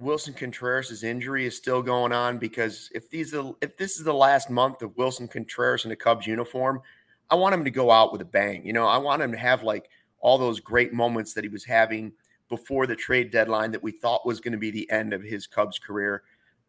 Willson 0.00 0.36
Contreras' 0.36 1.02
injury 1.02 1.44
is 1.44 1.56
still 1.56 1.82
going 1.82 2.12
on 2.12 2.38
because 2.38 2.88
if 2.94 3.10
these 3.10 3.34
if 3.60 3.76
this 3.76 3.98
is 3.98 4.04
the 4.04 4.14
last 4.14 4.50
month 4.50 4.80
of 4.80 4.94
Willson 4.96 5.28
Contreras 5.28 5.84
in 5.84 5.90
a 5.90 5.96
Cubs 5.96 6.24
uniform, 6.24 6.82
I 7.30 7.34
want 7.34 7.52
him 7.52 7.64
to 7.64 7.70
go 7.72 7.90
out 7.90 8.12
with 8.12 8.20
a 8.20 8.26
bang. 8.26 8.64
You 8.64 8.74
know, 8.74 8.86
I 8.86 8.98
want 8.98 9.22
him 9.22 9.32
to 9.32 9.38
have 9.38 9.64
like 9.64 9.88
all 10.20 10.38
those 10.38 10.60
great 10.60 10.92
moments 10.92 11.34
that 11.34 11.42
he 11.42 11.50
was 11.50 11.64
having 11.64 12.12
before 12.54 12.86
the 12.86 12.94
trade 12.94 13.32
deadline 13.32 13.72
that 13.72 13.82
we 13.82 13.90
thought 13.90 14.24
was 14.24 14.40
going 14.40 14.52
to 14.52 14.58
be 14.58 14.70
the 14.70 14.88
end 14.88 15.12
of 15.12 15.22
his 15.22 15.44
Cubs 15.44 15.76
career. 15.76 16.22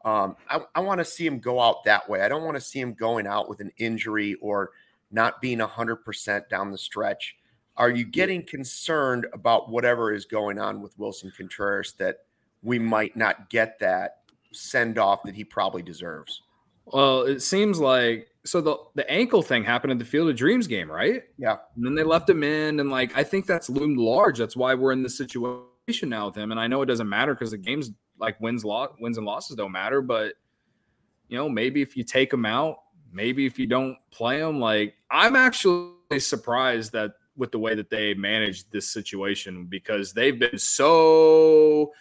Um, 0.04 0.36
I, 0.50 0.62
I 0.74 0.80
want 0.80 0.98
to 0.98 1.06
see 1.06 1.28
him 1.28 1.38
go 1.38 1.60
out 1.60 1.84
that 1.84 2.10
way. 2.10 2.22
I 2.22 2.28
don't 2.28 2.44
want 2.44 2.56
to 2.56 2.62
see 2.62 2.80
him 2.80 2.94
going 2.94 3.28
out 3.28 3.48
with 3.48 3.60
an 3.60 3.72
injury 3.78 4.34
or 4.42 4.72
not 5.12 5.42
being 5.42 5.60
100% 5.60 6.50
down 6.50 6.72
the 6.72 6.78
stretch. 6.78 7.36
Are 7.78 7.92
you 7.92 8.04
getting 8.04 8.44
concerned 8.44 9.28
about 9.32 9.70
whatever 9.70 10.12
is 10.12 10.26
going 10.26 10.58
on 10.58 10.82
with 10.82 10.98
Willson 10.98 11.32
Contreras 11.36 11.94
that 12.00 12.22
we 12.64 12.80
might 12.80 13.16
not 13.16 13.50
get 13.52 13.78
that 13.80 14.22
send 14.52 14.98
off 14.98 15.22
that 15.24 15.36
he 15.36 15.44
probably 15.44 15.84
deserves? 15.84 16.42
Well, 16.86 17.24
it 17.24 17.42
seems 17.42 17.80
like 17.80 18.28
so 18.44 18.62
the 18.62 18.78
the 18.94 19.10
ankle 19.10 19.42
thing 19.42 19.64
happened 19.64 19.92
in 19.92 19.98
the 19.98 20.06
Field 20.06 20.30
of 20.30 20.36
Dreams 20.36 20.68
game, 20.68 20.90
right? 20.90 21.24
Yeah. 21.38 21.58
And 21.76 21.86
then 21.86 21.96
they 21.96 22.04
left 22.04 22.30
him 22.30 22.44
in, 22.44 22.80
and 22.80 22.92
like 22.92 23.16
I 23.18 23.24
think 23.24 23.48
that's 23.48 23.70
loomed 23.70 23.98
large. 23.98 24.38
That's 24.38 24.56
why 24.56 24.76
we're 24.76 24.92
in 24.92 25.02
this 25.02 25.18
situation 25.18 25.66
now 26.04 26.28
with 26.28 26.36
him. 26.36 26.52
And 26.52 26.60
I 26.60 26.68
know 26.68 26.82
it 26.82 26.88
doesn't 26.88 27.08
matter 27.08 27.34
because 27.34 27.52
the 27.52 27.58
games 27.58 27.92
like 28.20 28.40
wins, 28.42 28.66
loss, 28.66 28.90
wins 29.00 29.18
and 29.18 29.26
losses 29.26 29.56
don't 29.56 29.72
matter. 29.72 30.02
But 30.02 30.34
you 31.28 31.38
know, 31.38 31.48
maybe 31.48 31.82
if 31.82 31.96
you 31.96 32.04
take 32.04 32.34
him 32.34 32.46
out, 32.46 32.80
maybe 33.12 33.46
if 33.46 33.60
you 33.60 33.68
don't 33.68 33.98
play 34.12 34.40
him, 34.40 34.60
like 34.60 34.96
I'm 35.12 35.36
actually 35.36 35.92
surprised 36.20 36.92
that 36.94 37.14
with 37.38 37.52
the 37.52 37.60
way 37.60 37.76
that 37.76 37.90
they 37.90 38.14
managed 38.14 38.72
this 38.72 38.88
situation 38.88 39.66
because 39.66 40.14
they've 40.14 40.40
been 40.40 40.58
so 40.58 41.92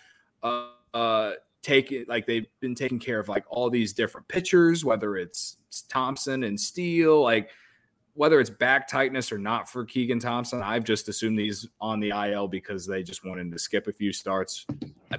uh, 0.42 0.68
uh 0.94 1.33
taking 1.62 2.05
like 2.09 2.27
they've 2.27 2.47
been 2.61 2.75
taking 2.75 2.99
care 2.99 3.18
of 3.18 3.29
like 3.29 3.44
all 3.49 3.68
these 3.68 3.92
different 3.92 4.29
pitchers, 4.29 4.85
whether 4.85 5.16
it's 5.16 5.57
Thompson 5.88 6.44
and 6.44 6.59
Steele, 6.59 7.23
like 7.23 7.51
whether 8.14 8.40
it's 8.40 8.50
back 8.50 8.88
tightness 8.88 9.33
or 9.33 9.38
not 9.38 9.68
for 9.68 9.85
Keegan 9.85 10.20
Thompson, 10.20 10.62
I've 10.62 10.85
just 10.85 11.09
assumed 11.09 11.38
he's 11.38 11.68
on 11.81 12.00
the 12.00 12.11
IL 12.11 12.48
because 12.48 12.87
they 12.87 13.03
just 13.03 13.24
wanted 13.24 13.50
to 13.53 13.59
skip 13.59 13.88
a 13.88 13.92
few 13.92 14.12
starts. 14.12 14.66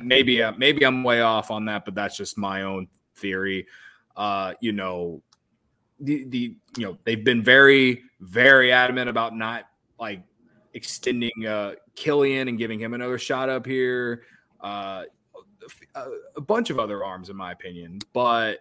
Maybe 0.02 0.42
uh, 0.42 0.54
maybe 0.58 0.86
I'm 0.86 1.04
way 1.04 1.22
off 1.22 1.52
on 1.52 1.66
that, 1.66 1.86
but 1.86 1.94
that's 1.94 2.16
just 2.16 2.38
my 2.38 2.64
own 2.64 2.88
theory. 3.16 3.68
Uh, 4.16 4.54
you 4.62 4.72
know, 4.72 5.22
the 6.00 6.24
the 6.26 6.56
you 6.78 6.86
know 6.86 6.98
they've 7.04 7.24
been 7.24 7.44
very 7.44 8.04
very 8.22 8.72
adamant 8.72 9.10
about 9.10 9.36
not 9.36 9.66
like 10.00 10.24
extending 10.74 11.32
uh 11.48 11.74
Kilian 11.96 12.50
and 12.50 12.58
giving 12.58 12.80
him 12.80 12.94
another 12.94 13.18
shot 13.18 13.50
up 13.50 13.66
here. 13.66 14.24
Uh, 14.62 15.04
a, 15.96 16.06
a 16.38 16.42
bunch 16.42 16.70
of 16.70 16.80
other 16.80 17.04
arms, 17.04 17.30
in 17.30 17.36
my 17.36 17.52
opinion. 17.52 18.00
But 18.14 18.60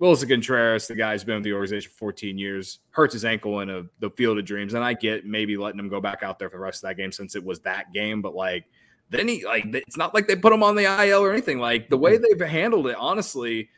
Willson 0.00 0.28
Contreras, 0.28 0.88
the 0.88 0.94
guy's 0.94 1.24
been 1.24 1.36
with 1.36 1.44
the 1.44 1.52
organization 1.52 1.90
for 1.92 1.98
14 1.98 2.36
years, 2.36 2.80
hurts 2.90 3.12
his 3.12 3.24
ankle 3.24 3.60
in 3.60 3.70
a, 3.70 3.82
the 4.00 4.10
field 4.10 4.38
of 4.38 4.44
dreams. 4.44 4.74
And 4.74 4.84
I 4.84 4.94
get 4.94 5.24
maybe 5.24 5.56
letting 5.56 5.78
him 5.78 5.88
go 5.88 6.00
back 6.00 6.22
out 6.22 6.38
there 6.38 6.50
for 6.50 6.56
the 6.56 6.62
rest 6.62 6.82
of 6.82 6.88
that 6.88 6.96
game 6.96 7.12
since 7.12 7.36
it 7.36 7.44
was 7.44 7.60
that 7.60 7.92
game. 7.92 8.20
But 8.20 8.34
like, 8.34 8.64
then 9.10 9.28
he, 9.28 9.44
like, 9.44 9.66
it's 9.66 9.96
not 9.96 10.14
like 10.14 10.26
they 10.26 10.36
put 10.36 10.52
him 10.52 10.62
on 10.62 10.74
the 10.74 10.84
IL 10.84 11.20
or 11.20 11.32
anything. 11.32 11.58
Like, 11.58 11.88
the 11.88 11.96
way 11.96 12.16
hmm. 12.16 12.22
they've 12.22 12.48
handled 12.48 12.88
it, 12.88 12.96
honestly, 12.96 13.68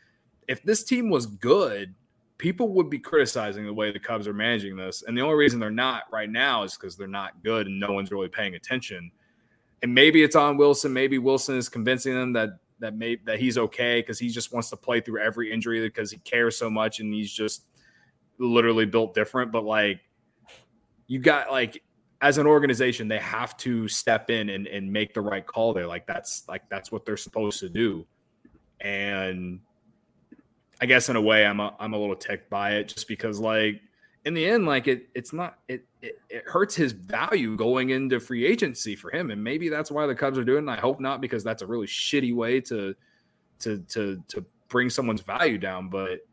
if 0.47 0.63
this 0.63 0.83
team 0.83 1.09
was 1.09 1.27
good, 1.27 1.93
people 2.37 2.69
would 2.69 2.89
be 2.89 2.99
criticizing 2.99 3.65
the 3.65 3.73
way 3.73 3.91
the 3.91 3.99
Cubs 3.99 4.27
are 4.27 4.33
managing 4.33 4.75
this. 4.75 5.03
And 5.05 5.17
the 5.17 5.21
only 5.21 5.35
reason 5.35 5.59
they're 5.59 5.69
not 5.69 6.03
right 6.11 6.29
now 6.29 6.63
is 6.63 6.75
because 6.75 6.95
they're 6.95 7.07
not 7.07 7.43
good 7.43 7.67
and 7.67 7.79
no 7.79 7.91
one's 7.91 8.11
really 8.11 8.29
paying 8.29 8.55
attention 8.55 9.11
and 9.83 9.93
maybe 9.93 10.23
it's 10.23 10.35
on 10.35 10.57
Willson. 10.57 10.91
Maybe 10.91 11.17
Willson 11.19 11.57
is 11.57 11.69
convincing 11.69 12.13
them 12.13 12.33
that 12.33 12.59
that 12.79 12.95
may 12.95 13.17
that 13.25 13.39
he's 13.39 13.57
okay 13.57 13.99
because 13.99 14.19
he 14.19 14.29
just 14.29 14.53
wants 14.53 14.69
to 14.69 14.77
play 14.77 15.01
through 15.01 15.21
every 15.21 15.51
injury 15.51 15.81
because 15.81 16.11
he 16.11 16.17
cares 16.19 16.57
so 16.57 16.69
much 16.69 16.99
and 16.99 17.13
he's 17.13 17.31
just 17.31 17.65
literally 18.37 18.85
built 18.85 19.13
different. 19.13 19.51
But 19.51 19.63
like 19.63 19.99
you 21.07 21.19
got 21.19 21.51
like 21.51 21.81
as 22.21 22.37
an 22.37 22.47
organization, 22.47 23.07
they 23.07 23.19
have 23.19 23.55
to 23.57 23.87
step 23.87 24.29
in 24.29 24.49
and, 24.49 24.67
and 24.67 24.91
make 24.91 25.13
the 25.13 25.21
right 25.21 25.45
call 25.45 25.73
there. 25.73 25.87
Like 25.87 26.07
that's 26.07 26.43
like 26.47 26.67
that's 26.69 26.91
what 26.91 27.05
they're 27.05 27.17
supposed 27.17 27.59
to 27.59 27.69
do. 27.69 28.05
And 28.81 29.59
I 30.79 30.85
guess 30.85 31.09
in 31.09 31.15
a 31.15 31.21
way 31.21 31.45
I'm 31.45 31.59
a, 31.59 31.75
I'm 31.79 31.93
a 31.93 31.97
little 31.97 32.15
ticked 32.15 32.49
by 32.49 32.75
it 32.75 32.87
just 32.87 33.07
because 33.07 33.39
like 33.39 33.81
in 34.27 34.33
the 34.33 34.45
end, 34.45 34.65
like 34.65 34.87
it, 34.89 35.07
it's 35.15 35.31
not 35.31 35.57
it, 35.69 35.85
it, 36.01 36.19
it 36.29 36.43
hurts 36.45 36.75
his 36.75 36.91
value 36.91 37.55
going 37.55 37.91
into 37.91 38.19
free 38.19 38.45
agency 38.45 38.93
for 38.93 39.09
him, 39.09 39.31
and 39.31 39.41
maybe 39.41 39.69
that's 39.69 39.89
why 39.89 40.05
the 40.05 40.13
Cubs 40.13 40.37
are 40.37 40.43
doing. 40.43 40.67
it. 40.67 40.71
I 40.71 40.75
hope 40.75 40.99
not, 40.99 41.21
because 41.21 41.45
that's 41.45 41.61
a 41.61 41.65
really 41.65 41.87
shitty 41.87 42.35
way 42.35 42.59
to 42.61 42.93
to 43.59 43.79
to 43.87 44.21
to 44.27 44.45
bring 44.67 44.89
someone's 44.89 45.21
value 45.21 45.57
down. 45.57 45.87
But 45.87 46.27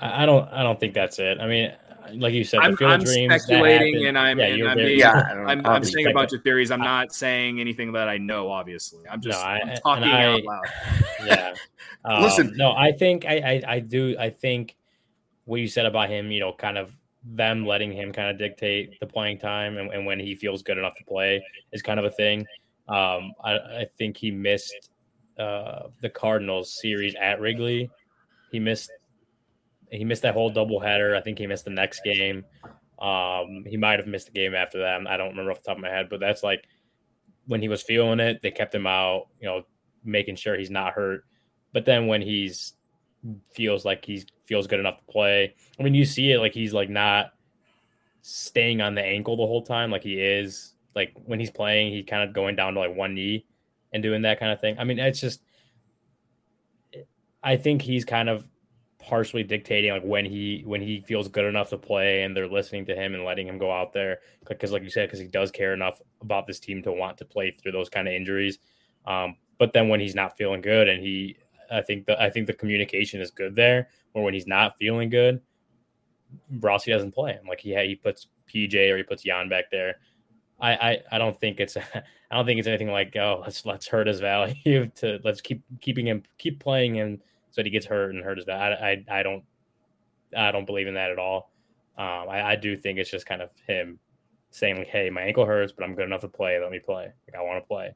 I 0.00 0.26
don't 0.26 0.48
I 0.48 0.64
don't 0.64 0.80
think 0.80 0.94
that's 0.94 1.20
it. 1.20 1.38
I 1.38 1.46
mean, 1.46 1.72
like 2.14 2.34
you 2.34 2.42
said, 2.42 2.58
I'm, 2.58 2.76
I'm 2.80 3.04
dreams, 3.04 3.44
speculating, 3.44 4.06
and 4.06 4.18
I'm 4.18 4.40
yeah, 4.40 4.46
and 4.46 4.68
I'm, 4.68 4.76
being, 4.76 4.98
yeah, 4.98 5.44
I'm, 5.46 5.64
I'm 5.64 5.84
saying 5.84 6.08
a 6.08 6.12
bunch 6.12 6.32
of 6.32 6.42
theories. 6.42 6.72
I'm 6.72 6.80
not 6.80 7.14
saying 7.14 7.60
anything 7.60 7.92
that 7.92 8.08
I 8.08 8.18
know. 8.18 8.50
Obviously, 8.50 9.08
I'm 9.08 9.20
just 9.20 9.38
no, 9.38 9.46
I, 9.46 9.60
I'm 9.60 9.76
talking 9.76 10.04
I, 10.04 10.24
out 10.24 10.42
loud. 10.44 10.64
Yeah. 11.24 11.54
Um, 12.04 12.20
Listen, 12.20 12.52
no, 12.56 12.72
I 12.72 12.90
think 12.90 13.24
I, 13.24 13.36
I 13.36 13.74
I 13.74 13.78
do. 13.78 14.16
I 14.18 14.28
think 14.28 14.74
what 15.44 15.60
you 15.60 15.68
said 15.68 15.86
about 15.86 16.08
him, 16.08 16.32
you 16.32 16.40
know, 16.40 16.52
kind 16.52 16.76
of 16.76 16.92
them 17.24 17.64
letting 17.64 17.92
him 17.92 18.12
kind 18.12 18.30
of 18.30 18.38
dictate 18.38 18.98
the 19.00 19.06
playing 19.06 19.38
time 19.38 19.78
and, 19.78 19.92
and, 19.92 20.04
when 20.04 20.18
he 20.18 20.34
feels 20.34 20.62
good 20.62 20.76
enough 20.76 20.96
to 20.96 21.04
play 21.04 21.40
is 21.72 21.80
kind 21.80 22.00
of 22.00 22.04
a 22.04 22.10
thing. 22.10 22.40
Um, 22.88 23.32
I, 23.44 23.52
I, 23.52 23.86
think 23.96 24.16
he 24.16 24.32
missed 24.32 24.90
uh, 25.38 25.84
the 26.00 26.10
Cardinals 26.10 26.80
series 26.80 27.14
at 27.14 27.40
Wrigley. 27.40 27.88
He 28.50 28.58
missed 28.58 28.90
he 29.90 30.04
missed 30.04 30.22
that 30.22 30.34
whole 30.34 30.52
doubleheader. 30.52 31.16
I 31.16 31.20
think 31.20 31.38
he 31.38 31.46
missed 31.46 31.64
the 31.64 31.70
next 31.70 32.02
game. 32.02 32.44
Um, 32.98 33.64
he 33.66 33.76
might 33.76 33.98
have 33.98 34.08
missed 34.08 34.26
the 34.26 34.32
game 34.32 34.54
after 34.54 34.80
that. 34.80 35.06
I 35.06 35.16
don't 35.16 35.30
remember 35.30 35.52
off 35.52 35.62
the 35.62 35.66
top 35.66 35.76
of 35.76 35.82
my 35.82 35.90
head, 35.90 36.08
but 36.08 36.18
that's 36.18 36.42
like 36.42 36.64
when 37.46 37.60
he 37.60 37.68
was 37.68 37.82
feeling 37.82 38.18
it, 38.18 38.40
they 38.42 38.50
kept 38.50 38.74
him 38.74 38.86
out, 38.86 39.28
you 39.38 39.46
know, 39.46 39.62
making 40.02 40.36
sure 40.36 40.56
he's 40.56 40.70
not 40.70 40.94
hurt. 40.94 41.24
But 41.72 41.84
then 41.84 42.06
when 42.06 42.22
he's 42.22 42.74
feels 43.52 43.84
like 43.84 44.04
he 44.04 44.24
feels 44.44 44.66
good 44.66 44.80
enough 44.80 44.98
to 44.98 45.04
play. 45.04 45.54
I 45.78 45.82
mean, 45.82 45.94
you 45.94 46.04
see 46.04 46.32
it 46.32 46.38
like 46.38 46.52
he's 46.52 46.72
like 46.72 46.90
not 46.90 47.32
staying 48.22 48.80
on 48.80 48.94
the 48.94 49.02
ankle 49.02 49.36
the 49.36 49.46
whole 49.46 49.62
time, 49.62 49.90
like 49.90 50.02
he 50.02 50.20
is. 50.20 50.74
Like 50.94 51.14
when 51.24 51.40
he's 51.40 51.50
playing, 51.50 51.92
he 51.92 52.02
kind 52.02 52.22
of 52.28 52.34
going 52.34 52.56
down 52.56 52.74
to 52.74 52.80
like 52.80 52.94
one 52.94 53.14
knee 53.14 53.46
and 53.92 54.02
doing 54.02 54.22
that 54.22 54.38
kind 54.38 54.52
of 54.52 54.60
thing. 54.60 54.78
I 54.78 54.84
mean, 54.84 54.98
it's 54.98 55.20
just, 55.20 55.40
I 57.42 57.56
think 57.56 57.82
he's 57.82 58.04
kind 58.04 58.28
of 58.28 58.46
partially 58.98 59.42
dictating 59.42 59.90
like 59.90 60.04
when 60.04 60.24
he 60.24 60.62
when 60.64 60.80
he 60.80 61.00
feels 61.00 61.26
good 61.26 61.44
enough 61.44 61.70
to 61.70 61.76
play 61.76 62.22
and 62.22 62.36
they're 62.36 62.46
listening 62.46 62.86
to 62.86 62.94
him 62.94 63.14
and 63.14 63.24
letting 63.24 63.48
him 63.48 63.58
go 63.58 63.72
out 63.72 63.92
there 63.92 64.18
because 64.48 64.70
like 64.70 64.84
you 64.84 64.90
said 64.90 65.08
because 65.08 65.18
he 65.18 65.26
does 65.26 65.50
care 65.50 65.74
enough 65.74 66.00
about 66.20 66.46
this 66.46 66.60
team 66.60 66.80
to 66.80 66.92
want 66.92 67.18
to 67.18 67.24
play 67.24 67.50
through 67.50 67.72
those 67.72 67.88
kind 67.88 68.06
of 68.06 68.14
injuries 68.14 68.58
um, 69.06 69.34
but 69.58 69.72
then 69.72 69.88
when 69.88 69.98
he's 69.98 70.14
not 70.14 70.36
feeling 70.36 70.60
good 70.60 70.88
and 70.88 71.02
he 71.02 71.36
I 71.72 71.82
think 71.82 72.06
the 72.06 72.20
I 72.20 72.30
think 72.30 72.46
the 72.46 72.52
communication 72.52 73.20
is 73.20 73.30
good 73.30 73.54
there. 73.54 73.88
Or 74.14 74.22
when 74.22 74.34
he's 74.34 74.46
not 74.46 74.76
feeling 74.78 75.08
good, 75.08 75.40
Rossy 76.58 76.92
doesn't 76.92 77.12
play 77.12 77.32
him. 77.32 77.46
Like 77.46 77.60
he 77.60 77.74
he 77.74 77.94
puts 77.94 78.28
PJ 78.52 78.92
or 78.92 78.96
he 78.96 79.02
puts 79.02 79.24
Yan 79.24 79.48
back 79.48 79.70
there. 79.70 79.96
I, 80.60 80.72
I, 80.72 81.02
I 81.12 81.18
don't 81.18 81.38
think 81.38 81.60
it's 81.60 81.76
I 82.32 82.36
don't 82.36 82.46
think 82.46 82.58
it's 82.58 82.68
anything 82.68 82.90
like 82.90 83.16
oh 83.16 83.40
let's 83.42 83.66
let's 83.66 83.86
hurt 83.86 84.06
his 84.06 84.20
value 84.20 84.90
to 84.96 85.18
let's 85.24 85.40
keep 85.40 85.62
keeping 85.80 86.06
him 86.06 86.22
keep 86.38 86.60
playing 86.60 86.94
him 86.94 87.20
so 87.50 87.60
that 87.60 87.66
he 87.66 87.70
gets 87.70 87.86
hurt 87.86 88.14
and 88.14 88.24
hurt 88.24 88.38
his 88.38 88.46
value. 88.46 88.76
I, 88.76 88.90
I, 88.90 89.20
I 89.20 89.22
don't 89.22 89.44
I 90.36 90.52
don't 90.52 90.64
believe 90.64 90.86
in 90.86 90.94
that 90.94 91.10
at 91.10 91.18
all. 91.18 91.50
Um, 91.98 92.28
I, 92.30 92.42
I 92.52 92.56
do 92.56 92.76
think 92.76 92.98
it's 92.98 93.10
just 93.10 93.26
kind 93.26 93.42
of 93.42 93.50
him 93.66 93.98
saying 94.50 94.78
like 94.78 94.88
hey 94.88 95.10
my 95.10 95.22
ankle 95.22 95.46
hurts 95.46 95.72
but 95.72 95.84
I'm 95.84 95.94
good 95.94 96.04
enough 96.04 96.20
to 96.20 96.28
play 96.28 96.60
let 96.60 96.70
me 96.70 96.78
play 96.78 97.04
like 97.26 97.36
I 97.36 97.42
want 97.42 97.62
to 97.62 97.66
play. 97.66 97.94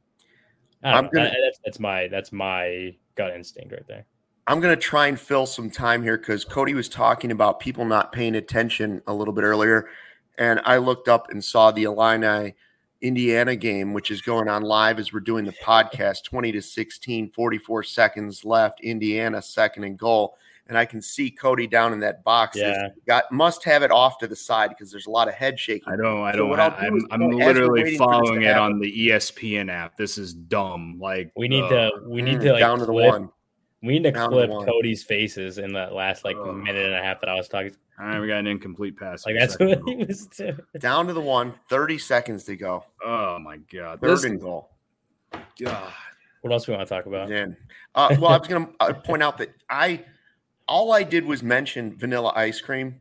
I'm 0.83 1.09
gonna, 1.13 1.33
that's, 1.43 1.59
that's 1.65 1.81
my 1.81 2.09
that's 2.09 2.33
my 2.33 2.95
gut 3.17 3.35
instinct 3.35 3.73
right 3.73 3.87
there. 3.89 4.07
I'm 4.49 4.61
going 4.61 4.75
to 4.75 4.81
try 4.81 5.09
and 5.09 5.19
fill 5.19 5.45
some 5.45 5.71
time 5.71 6.05
here 6.05 6.17
because 6.17 6.45
Cody 6.45 6.73
was 6.73 6.89
talking 6.89 7.33
about 7.33 7.59
people 7.59 7.85
not 7.85 8.13
paying 8.13 8.37
attention 8.37 9.03
a 9.09 9.13
little 9.13 9.35
bit 9.35 9.43
earlier. 9.43 9.89
And 10.39 10.61
I 10.65 10.77
looked 10.77 11.09
up 11.09 11.31
and 11.31 11.45
saw 11.45 11.73
the 11.73 11.83
Illini 11.83 12.55
Indiana 13.01 13.57
game, 13.57 13.93
which 13.93 14.13
is 14.13 14.23
going 14.23 14.49
on 14.49 14.63
live 14.63 15.01
as 15.01 15.13
we're 15.13 15.19
doing 15.19 15.45
the 15.45 15.55
podcast 15.65 16.23
20 16.25 16.53
to 16.53 16.63
16, 16.63 17.33
44 17.33 17.83
seconds 17.83 18.45
left. 18.45 18.81
Indiana 18.83 19.43
second 19.43 19.83
and 19.83 19.99
goal. 19.99 20.37
And 20.69 20.77
I 20.77 20.85
can 20.85 21.01
see 21.01 21.31
Cody 21.31 21.69
down 21.69 21.93
in 21.93 22.01
that 22.01 22.25
box. 22.25 22.57
Yeah. 22.57 22.89
Got 23.07 23.31
must 23.31 23.63
have 23.65 23.85
it 23.85 23.93
off 23.93 24.19
to 24.19 24.27
the 24.27 24.35
side 24.35 24.71
because 24.71 24.91
there's 24.91 25.07
a 25.07 25.11
lot 25.11 25.29
of 25.29 25.35
head 25.35 25.61
shaking. 25.61 25.93
I 25.93 25.97
don't. 25.97 26.23
I 26.23 26.33
don't. 26.33 26.53
So 26.53 26.57
have, 26.57 26.81
do 26.81 26.87
I'm, 26.87 27.07
I'm 27.11 27.31
literally 27.31 27.97
following 27.97 28.43
it 28.43 28.57
on 28.57 28.81
the 28.81 29.09
ESPN 29.09 29.71
app. 29.71 29.97
This 29.97 30.19
is 30.19 30.35
dumb. 30.35 30.99
Like 31.01 31.31
we 31.37 31.47
need 31.47 31.65
uh, 31.65 31.69
to. 31.69 31.91
We 32.09 32.21
need 32.21 32.39
mm, 32.39 32.43
to 32.43 32.53
like 32.53 32.61
down 32.61 32.81
to 32.81 32.87
the 32.87 32.93
one. 32.93 33.31
We 33.83 33.93
need 33.93 34.05
to 34.05 34.11
Down 34.11 34.31
clip 34.31 34.51
to 34.51 34.65
Cody's 34.65 35.05
faces 35.05 35.59
in 35.59 35.73
that 35.75 35.93
last 35.93 36.25
like 36.25 36.37
oh. 36.37 36.53
minute 36.53 36.87
and 36.87 36.95
a 36.95 37.03
half 37.03 37.21
that 37.21 37.29
I 37.29 37.35
was 37.35 37.49
talking. 37.49 37.77
All 37.99 38.07
right, 38.07 38.21
we 38.21 38.27
got 38.27 38.39
an 38.39 38.47
incomplete 38.47 38.97
pass. 38.97 39.25
Like 39.25 39.37
that's 39.39 39.59
what 39.59 39.81
he 39.87 39.97
was 39.97 40.27
doing. 40.27 40.59
Down 40.81 41.07
to 41.07 41.13
the 41.13 41.21
one, 41.21 41.55
30 41.71 41.99
seconds 41.99 42.45
to 42.45 42.57
go. 42.57 42.85
Oh 43.05 43.39
my 43.39 43.59
god. 43.73 44.01
Third 44.01 44.11
this... 44.11 44.25
and 44.25 44.41
goal. 44.41 44.71
God. 45.61 45.93
What 46.41 46.53
else 46.53 46.67
we 46.67 46.75
want 46.75 46.89
to 46.89 46.95
talk 46.95 47.07
about? 47.07 47.29
Yeah. 47.29 47.47
Uh, 47.95 48.17
well, 48.19 48.33
I 48.33 48.39
was 48.39 48.49
going 48.49 48.67
to 48.67 48.73
uh, 48.81 48.93
point 48.93 49.23
out 49.23 49.39
that 49.39 49.55
I 49.71 50.05
all 50.69 50.93
I 50.93 51.03
did 51.03 51.25
was 51.25 51.43
mention 51.43 51.97
vanilla 51.97 52.33
ice 52.35 52.61
cream. 52.61 53.01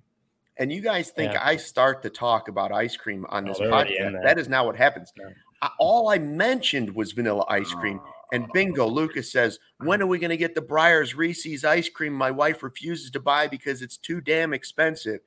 And 0.57 0.71
you 0.71 0.81
guys 0.81 1.11
think 1.11 1.33
yeah. 1.33 1.45
I 1.45 1.57
start 1.57 2.01
to 2.03 2.09
talk 2.09 2.47
about 2.47 2.71
ice 2.71 2.95
cream 2.95 3.25
on 3.29 3.45
oh, 3.45 3.47
this 3.49 3.59
oh, 3.59 3.69
podcast. 3.69 4.23
That 4.23 4.39
is 4.39 4.47
not 4.47 4.65
what 4.65 4.77
happens. 4.77 5.11
Yeah. 5.17 5.29
I, 5.61 5.69
all 5.79 6.09
I 6.09 6.17
mentioned 6.17 6.95
was 6.95 7.11
vanilla 7.11 7.43
ice 7.49 7.73
cream. 7.73 7.99
Oh. 8.01 8.11
And 8.31 8.51
bingo, 8.53 8.87
Lucas 8.87 9.31
says, 9.31 9.59
When 9.79 10.01
are 10.01 10.07
we 10.07 10.17
going 10.17 10.29
to 10.29 10.37
get 10.37 10.55
the 10.55 10.61
Breyers 10.61 11.15
Reese's 11.15 11.65
ice 11.65 11.89
cream 11.89 12.13
my 12.13 12.31
wife 12.31 12.63
refuses 12.63 13.11
to 13.11 13.19
buy 13.19 13.47
because 13.47 13.81
it's 13.81 13.97
too 13.97 14.21
damn 14.21 14.53
expensive? 14.53 15.19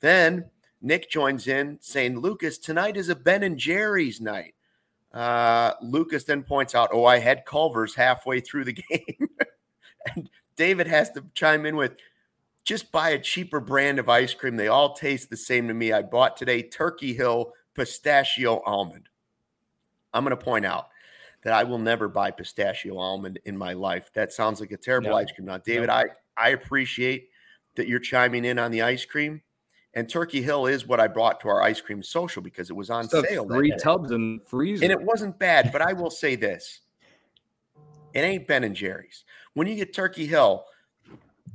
Then 0.00 0.46
Nick 0.80 1.10
joins 1.10 1.46
in 1.46 1.78
saying, 1.80 2.18
Lucas, 2.18 2.58
tonight 2.58 2.96
is 2.96 3.08
a 3.08 3.16
Ben 3.16 3.42
and 3.42 3.58
Jerry's 3.58 4.20
night. 4.20 4.54
Uh, 5.12 5.74
Lucas 5.80 6.24
then 6.24 6.42
points 6.42 6.74
out, 6.74 6.90
Oh, 6.92 7.04
I 7.04 7.18
had 7.18 7.46
Culver's 7.46 7.94
halfway 7.94 8.40
through 8.40 8.64
the 8.64 8.72
game. 8.90 9.28
and 10.14 10.28
David 10.56 10.86
has 10.86 11.10
to 11.12 11.24
chime 11.34 11.66
in 11.66 11.76
with, 11.76 11.92
just 12.64 12.92
buy 12.92 13.10
a 13.10 13.18
cheaper 13.18 13.60
brand 13.60 13.98
of 13.98 14.08
ice 14.08 14.34
cream. 14.34 14.56
They 14.56 14.68
all 14.68 14.94
taste 14.94 15.30
the 15.30 15.36
same 15.36 15.68
to 15.68 15.74
me. 15.74 15.92
I 15.92 16.02
bought 16.02 16.36
today 16.36 16.62
Turkey 16.62 17.12
Hill 17.14 17.52
pistachio 17.74 18.60
almond. 18.64 19.08
I'm 20.12 20.24
going 20.24 20.36
to 20.36 20.42
point 20.42 20.64
out 20.64 20.88
that 21.42 21.52
I 21.52 21.64
will 21.64 21.78
never 21.78 22.08
buy 22.08 22.30
pistachio 22.30 22.96
almond 22.96 23.38
in 23.44 23.56
my 23.56 23.74
life. 23.74 24.10
That 24.14 24.32
sounds 24.32 24.60
like 24.60 24.70
a 24.70 24.76
terrible 24.76 25.10
no. 25.10 25.16
ice 25.16 25.30
cream. 25.30 25.46
Now, 25.46 25.58
David, 25.58 25.88
no. 25.88 25.94
I 25.94 26.04
I 26.36 26.50
appreciate 26.50 27.28
that 27.76 27.88
you're 27.88 27.98
chiming 27.98 28.44
in 28.44 28.58
on 28.58 28.70
the 28.70 28.82
ice 28.82 29.04
cream. 29.04 29.42
And 29.96 30.08
Turkey 30.08 30.42
Hill 30.42 30.66
is 30.66 30.86
what 30.86 30.98
I 30.98 31.06
brought 31.06 31.40
to 31.40 31.48
our 31.48 31.62
ice 31.62 31.80
cream 31.80 32.02
social 32.02 32.42
because 32.42 32.68
it 32.68 32.72
was 32.72 32.90
on 32.90 33.08
sale. 33.08 33.46
Three 33.46 33.72
tubs 33.78 34.10
and 34.10 34.44
freezer. 34.44 34.84
And 34.84 34.92
it 34.92 35.00
wasn't 35.00 35.38
bad, 35.38 35.70
but 35.70 35.82
I 35.82 35.92
will 35.92 36.10
say 36.10 36.34
this. 36.34 36.80
It 38.12 38.20
ain't 38.20 38.46
Ben 38.48 38.64
and 38.64 38.74
Jerry's. 38.74 39.24
When 39.54 39.66
you 39.66 39.76
get 39.76 39.94
Turkey 39.94 40.26
Hill, 40.26 40.64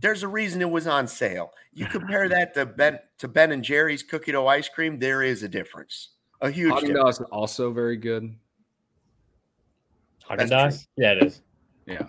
there's 0.02 0.24
a 0.24 0.28
reason 0.28 0.62
it 0.62 0.70
was 0.70 0.88
on 0.88 1.08
sale. 1.08 1.52
You 1.74 1.86
compare 1.86 2.28
that 2.30 2.54
to 2.56 2.66
Ben 2.66 3.00
to 3.20 3.28
Ben 3.28 3.52
and 3.52 3.64
Jerry's 3.64 4.04
cookie 4.04 4.32
dough 4.32 4.48
ice 4.48 4.70
cream, 4.70 5.00
there 5.00 5.22
is 5.22 5.44
a 5.44 5.50
difference. 5.50 6.10
A 6.42 6.50
huge 6.50 6.74
Haagen 6.74 6.88
difference. 6.88 7.20
also 7.32 7.72
very 7.72 7.98
good. 7.98 8.34
Haagen 10.30 10.50
Dazs? 10.50 10.88
Yeah, 10.96 11.14
it 11.14 11.24
is. 11.24 11.42
Yeah. 11.86 12.08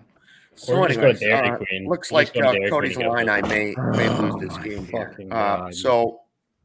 So 0.55 0.85
anyways, 0.85 1.23
uh, 1.23 1.59
looks 1.87 2.13
like 2.13 2.37
uh, 2.37 2.55
Cody's 2.69 2.99
line 2.99 3.29
I 3.29 3.41
may 3.43 3.75
may 3.93 4.09
lose 4.11 4.35
this 4.41 4.57
game 4.65 4.87
here. 4.87 5.17
Uh, 5.31 5.71
so 5.73 6.21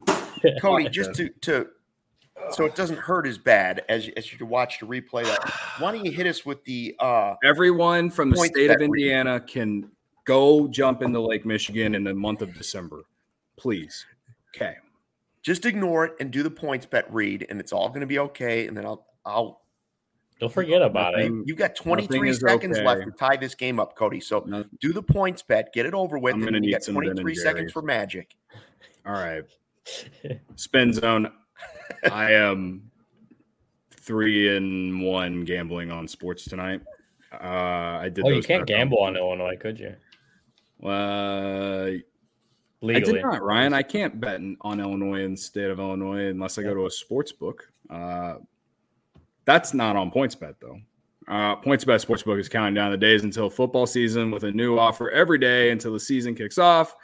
Cody, 0.60 0.88
just 0.88 1.14
to 1.14 1.30
to 1.40 1.68
so 2.50 2.64
it 2.64 2.74
doesn't 2.74 2.98
hurt 2.98 3.26
as 3.26 3.38
bad 3.38 3.84
as 3.88 4.08
as 4.16 4.32
you 4.32 4.46
watch 4.46 4.80
the 4.80 4.86
replay. 4.86 5.24
That 5.24 5.52
why 5.78 5.92
don't 5.92 6.04
you 6.04 6.12
hit 6.12 6.26
us 6.26 6.44
with 6.44 6.64
the 6.64 6.94
uh, 6.98 7.34
everyone 7.44 8.10
from 8.10 8.30
the 8.30 8.36
state 8.36 8.70
of 8.70 8.80
Indiana 8.80 9.40
can 9.40 9.90
go 10.24 10.68
jump 10.68 11.02
in 11.02 11.12
the 11.12 11.20
Lake 11.20 11.46
Michigan 11.46 11.94
in 11.94 12.04
the 12.04 12.14
month 12.14 12.42
of 12.42 12.54
December, 12.54 13.04
please. 13.56 14.06
Okay, 14.54 14.76
just 15.42 15.66
ignore 15.66 16.06
it 16.06 16.14
and 16.20 16.30
do 16.30 16.42
the 16.42 16.50
PointsBet 16.50 17.04
read, 17.10 17.46
and 17.48 17.60
it's 17.60 17.72
all 17.72 17.88
going 17.88 18.00
to 18.00 18.06
be 18.06 18.18
okay. 18.18 18.66
And 18.66 18.76
then 18.76 18.86
I'll 18.86 19.06
I'll 19.24 19.62
don't 20.38 20.52
forget 20.52 20.82
about 20.82 21.14
nothing, 21.14 21.40
it. 21.40 21.48
You've 21.48 21.56
got 21.56 21.74
23 21.74 22.32
seconds 22.34 22.76
okay. 22.76 22.86
left 22.86 23.04
to 23.04 23.10
tie 23.10 23.36
this 23.36 23.54
game 23.54 23.80
up, 23.80 23.96
Cody. 23.96 24.20
So 24.20 24.44
no, 24.46 24.64
do 24.80 24.92
the 24.92 25.02
PointsBet, 25.02 25.72
get 25.72 25.86
it 25.86 25.94
over 25.94 26.18
with. 26.18 26.34
I'm 26.34 26.46
and 26.46 26.64
you 26.64 26.72
got 26.72 26.84
23 26.84 27.34
seconds 27.34 27.72
for 27.72 27.80
magic. 27.80 28.36
All 29.06 29.12
right. 29.12 29.44
Spin 30.56 30.92
zone. 30.92 31.30
I 32.10 32.32
am 32.32 32.90
three 33.90 34.56
and 34.56 35.02
one 35.02 35.44
gambling 35.44 35.90
on 35.90 36.08
sports 36.08 36.44
tonight. 36.44 36.80
Uh, 37.32 37.98
I 38.00 38.10
did. 38.12 38.24
Oh, 38.24 38.30
you 38.30 38.42
can't 38.42 38.66
gamble 38.66 39.00
on 39.00 39.16
Illinois, 39.16 39.56
could 39.56 39.78
you? 39.78 39.94
Uh, 40.86 41.90
Legally. 42.82 43.20
I 43.20 43.22
did 43.22 43.22
not, 43.22 43.42
Ryan. 43.42 43.72
I 43.72 43.82
can't 43.82 44.20
bet 44.20 44.40
on 44.60 44.80
Illinois 44.80 45.22
in 45.22 45.32
the 45.32 45.36
state 45.36 45.70
of 45.70 45.78
Illinois 45.78 46.28
unless 46.28 46.58
I 46.58 46.62
go 46.62 46.74
to 46.74 46.86
a 46.86 46.90
sports 46.90 47.32
book. 47.32 47.70
Uh, 47.88 48.34
that's 49.44 49.72
not 49.72 49.96
on 49.96 50.10
PointsBet 50.10 50.56
though. 50.60 50.78
Uh, 51.28 51.56
PointsBet 51.56 52.04
Sportsbook 52.04 52.38
is 52.38 52.48
counting 52.48 52.74
down 52.74 52.92
the 52.92 52.96
days 52.96 53.24
until 53.24 53.50
football 53.50 53.84
season 53.84 54.30
with 54.30 54.44
a 54.44 54.52
new 54.52 54.78
offer 54.78 55.10
every 55.10 55.38
day 55.38 55.70
until 55.70 55.92
the 55.92 55.98
season 55.98 56.36
kicks 56.36 56.56
off. 56.56 56.94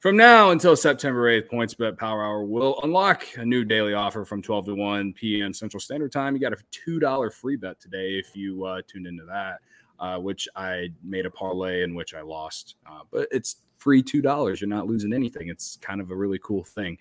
From 0.00 0.16
now 0.16 0.50
until 0.50 0.76
September 0.76 1.30
8th, 1.30 1.50
PointsBet 1.50 1.98
Power 1.98 2.24
Hour 2.24 2.42
will 2.42 2.80
unlock 2.82 3.26
a 3.36 3.44
new 3.44 3.66
daily 3.66 3.92
offer 3.92 4.24
from 4.24 4.40
12 4.40 4.64
to 4.64 4.74
1 4.74 5.12
p.m. 5.12 5.52
Central 5.52 5.78
Standard 5.78 6.10
Time. 6.10 6.34
You 6.34 6.40
got 6.40 6.54
a 6.54 6.88
$2 6.88 7.32
free 7.34 7.56
bet 7.56 7.78
today 7.78 8.12
if 8.12 8.34
you 8.34 8.64
uh, 8.64 8.80
tuned 8.86 9.06
into 9.06 9.26
that, 9.26 9.58
uh, 9.98 10.16
which 10.16 10.48
I 10.56 10.88
made 11.04 11.26
a 11.26 11.30
parlay 11.30 11.82
in 11.82 11.94
which 11.94 12.14
I 12.14 12.22
lost. 12.22 12.76
Uh, 12.90 13.00
but 13.10 13.28
it's 13.30 13.56
free 13.76 14.02
$2. 14.02 14.58
You're 14.58 14.70
not 14.70 14.86
losing 14.86 15.12
anything. 15.12 15.48
It's 15.48 15.76
kind 15.82 16.00
of 16.00 16.10
a 16.10 16.16
really 16.16 16.38
cool 16.42 16.64
thing. 16.64 16.96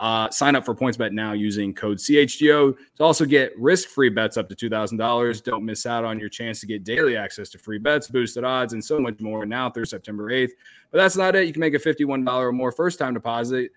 Uh, 0.00 0.30
sign 0.30 0.56
up 0.56 0.64
for 0.64 0.74
PointsBet 0.74 1.12
now 1.12 1.32
using 1.32 1.74
code 1.74 1.98
CHGO 1.98 2.74
to 2.96 3.04
also 3.04 3.26
get 3.26 3.52
risk-free 3.58 4.08
bets 4.08 4.38
up 4.38 4.48
to 4.48 4.56
$2,000. 4.56 5.44
Don't 5.44 5.62
miss 5.62 5.84
out 5.84 6.06
on 6.06 6.18
your 6.18 6.30
chance 6.30 6.58
to 6.60 6.66
get 6.66 6.84
daily 6.84 7.18
access 7.18 7.50
to 7.50 7.58
free 7.58 7.78
bets, 7.78 8.08
boosted 8.08 8.42
odds, 8.42 8.72
and 8.72 8.82
so 8.82 8.98
much 8.98 9.20
more 9.20 9.44
now 9.44 9.68
through 9.68 9.84
September 9.84 10.30
8th. 10.30 10.52
But 10.90 10.98
that's 10.98 11.18
not 11.18 11.36
it. 11.36 11.46
You 11.46 11.52
can 11.52 11.60
make 11.60 11.74
a 11.74 11.78
$51 11.78 12.26
or 12.26 12.50
more 12.50 12.72
first-time 12.72 13.12
deposit. 13.12 13.72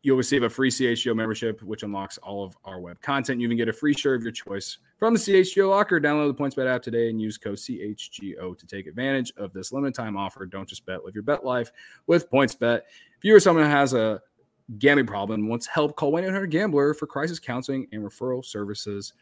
You'll 0.00 0.16
receive 0.16 0.42
a 0.42 0.48
free 0.48 0.70
CHGO 0.70 1.14
membership, 1.14 1.62
which 1.62 1.82
unlocks 1.82 2.16
all 2.18 2.42
of 2.42 2.56
our 2.64 2.80
web 2.80 2.98
content. 3.02 3.40
You 3.40 3.46
even 3.46 3.58
get 3.58 3.68
a 3.68 3.74
free 3.74 3.92
shirt 3.92 4.16
of 4.16 4.22
your 4.22 4.32
choice 4.32 4.78
from 4.98 5.12
the 5.12 5.20
CHGO 5.20 5.68
locker. 5.68 6.00
Download 6.00 6.34
the 6.34 6.42
PointsBet 6.42 6.66
app 6.66 6.82
today 6.82 7.10
and 7.10 7.20
use 7.20 7.36
code 7.36 7.56
CHGO 7.56 8.56
to 8.56 8.66
take 8.66 8.86
advantage 8.86 9.34
of 9.36 9.52
this 9.52 9.70
limited 9.70 9.94
time 9.94 10.16
offer. 10.16 10.46
Don't 10.46 10.68
just 10.68 10.86
bet, 10.86 11.04
live 11.04 11.14
your 11.14 11.24
bet 11.24 11.44
life 11.44 11.72
with 12.06 12.30
PointsBet. 12.30 12.80
If 13.18 13.24
you 13.24 13.34
or 13.34 13.40
someone 13.40 13.66
has 13.66 13.92
a 13.92 14.22
gambling 14.78 15.06
problem 15.06 15.48
wants 15.48 15.66
help, 15.66 15.96
call 15.96 16.12
1 16.12 16.24
800 16.24 16.46
Gambler 16.50 16.94
for 16.94 17.06
crisis 17.06 17.38
counseling 17.38 17.86
and 17.92 18.02
referral 18.02 18.44
services. 18.44 19.12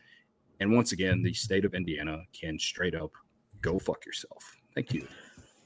And 0.61 0.72
once 0.72 0.92
again, 0.92 1.22
the 1.22 1.33
state 1.35 1.64
of 1.64 1.74
Indiana 1.74 2.22
can 2.33 2.59
straight 2.59 2.94
up 2.94 3.12
go 3.61 3.78
fuck 3.78 4.05
yourself. 4.07 4.57
Thank 4.74 4.92
you. 4.92 5.07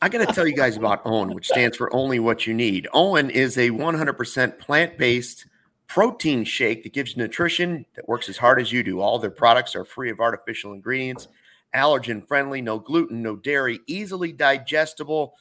I 0.03 0.09
got 0.09 0.27
to 0.27 0.33
tell 0.33 0.47
you 0.47 0.55
guys 0.55 0.77
about 0.77 1.03
OWYN, 1.05 1.35
which 1.35 1.49
stands 1.49 1.77
for 1.77 1.93
Only 1.95 2.19
What 2.19 2.47
You 2.47 2.53
Need. 2.53 2.87
OWYN 2.93 3.31
is 3.31 3.57
a 3.57 3.71
100% 3.71 4.59
plant 4.59 4.99
based 4.99 5.47
protein 5.87 6.45
shake 6.45 6.83
that 6.83 6.93
gives 6.93 7.17
nutrition 7.17 7.87
that 7.95 8.09
works 8.09 8.29
as 8.29 8.37
hard 8.37 8.61
as 8.61 8.73
you 8.73 8.83
do. 8.83 9.01
All 9.01 9.19
their 9.19 9.31
products 9.31 9.75
are 9.75 9.85
free 9.85 10.11
of 10.11 10.21
artificial 10.21 10.75
ingredients, 10.75 11.29
allergen 11.75 12.27
friendly, 12.27 12.61
no 12.61 12.79
gluten, 12.79 13.23
no 13.23 13.37
dairy, 13.37 13.81
easily 13.87 14.33
digestible 14.33 15.35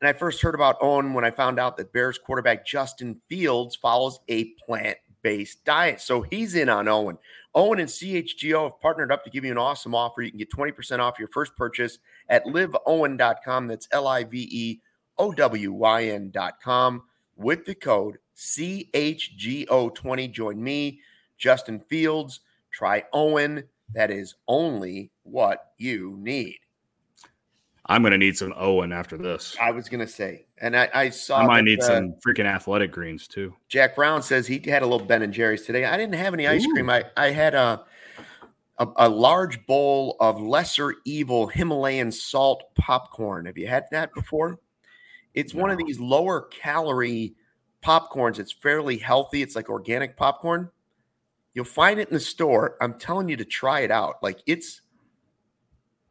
and 0.00 0.08
I 0.08 0.12
first 0.12 0.42
heard 0.42 0.54
about 0.54 0.80
OWYN 0.80 1.14
when 1.14 1.24
I 1.24 1.30
found 1.30 1.58
out 1.58 1.76
that 1.76 1.92
Bears 1.92 2.18
quarterback 2.18 2.66
Justin 2.66 3.20
Fields 3.28 3.76
follows 3.76 4.20
a 4.28 4.44
plant 4.66 4.98
based 5.22 5.64
diet. 5.64 6.00
So 6.00 6.22
he's 6.22 6.54
in 6.54 6.68
on 6.68 6.84
OWYN. 6.86 7.18
OWYN 7.54 7.80
and 7.80 7.88
CHGO 7.88 8.64
have 8.64 8.80
partnered 8.80 9.10
up 9.10 9.24
to 9.24 9.30
give 9.30 9.44
you 9.44 9.50
an 9.50 9.58
awesome 9.58 9.94
offer. 9.94 10.22
You 10.22 10.30
can 10.30 10.38
get 10.38 10.50
20% 10.50 10.98
off 10.98 11.18
your 11.18 11.28
first 11.28 11.56
purchase 11.56 11.98
at 12.28 12.44
liveowyn.com. 12.44 13.66
That's 13.68 13.88
L 13.90 14.06
I 14.06 14.24
V 14.24 14.48
E 14.50 14.80
O 15.16 15.32
W 15.32 15.72
Y 15.72 16.04
N.com 16.04 17.02
with 17.34 17.64
the 17.64 17.74
code 17.74 18.18
CHGO20. 18.36 20.30
Join 20.30 20.62
me, 20.62 21.00
Justin 21.38 21.80
Fields. 21.88 22.40
Try 22.70 23.04
OWYN. 23.14 23.64
That 23.94 24.10
is 24.10 24.34
only 24.46 25.10
what 25.22 25.72
you 25.78 26.16
need. 26.18 26.58
I'm 27.88 28.02
going 28.02 28.12
to 28.12 28.18
need 28.18 28.36
some 28.36 28.52
OWYN 28.52 28.92
after 28.92 29.16
this. 29.16 29.56
I 29.60 29.70
was 29.70 29.88
going 29.88 30.04
to 30.04 30.10
say, 30.10 30.46
and 30.58 30.76
I, 30.76 30.88
I 30.92 31.10
saw. 31.10 31.38
I 31.38 31.46
might 31.46 31.56
that, 31.58 31.62
need 31.64 31.80
uh, 31.80 31.86
some 31.86 32.14
freaking 32.26 32.46
athletic 32.46 32.90
greens 32.90 33.28
too. 33.28 33.54
Jack 33.68 33.94
Brown 33.94 34.22
says 34.22 34.46
he 34.46 34.58
had 34.66 34.82
a 34.82 34.86
little 34.86 35.06
Ben 35.06 35.22
and 35.22 35.32
Jerry's 35.32 35.62
today. 35.62 35.84
I 35.84 35.96
didn't 35.96 36.16
have 36.16 36.34
any 36.34 36.46
ice 36.48 36.64
Ooh. 36.64 36.72
cream. 36.72 36.90
I 36.90 37.04
I 37.16 37.30
had 37.30 37.54
a 37.54 37.84
a, 38.78 38.88
a, 38.96 39.08
large 39.08 39.64
bowl 39.66 40.16
of 40.20 40.40
lesser 40.40 40.96
evil 41.04 41.46
Himalayan 41.46 42.12
salt 42.12 42.74
popcorn. 42.74 43.46
Have 43.46 43.56
you 43.56 43.66
had 43.66 43.84
that 43.90 44.12
before? 44.14 44.58
It's 45.34 45.54
no. 45.54 45.62
one 45.62 45.70
of 45.70 45.78
these 45.78 45.98
lower 45.98 46.42
calorie 46.42 47.34
popcorns. 47.82 48.38
It's 48.38 48.52
fairly 48.52 48.98
healthy. 48.98 49.42
It's 49.42 49.56
like 49.56 49.70
organic 49.70 50.16
popcorn. 50.16 50.70
You'll 51.54 51.64
find 51.64 51.98
it 51.98 52.08
in 52.08 52.14
the 52.14 52.20
store. 52.20 52.76
I'm 52.80 52.98
telling 52.98 53.28
you 53.28 53.36
to 53.36 53.44
try 53.44 53.80
it 53.80 53.90
out. 53.90 54.16
Like 54.22 54.40
it's, 54.46 54.82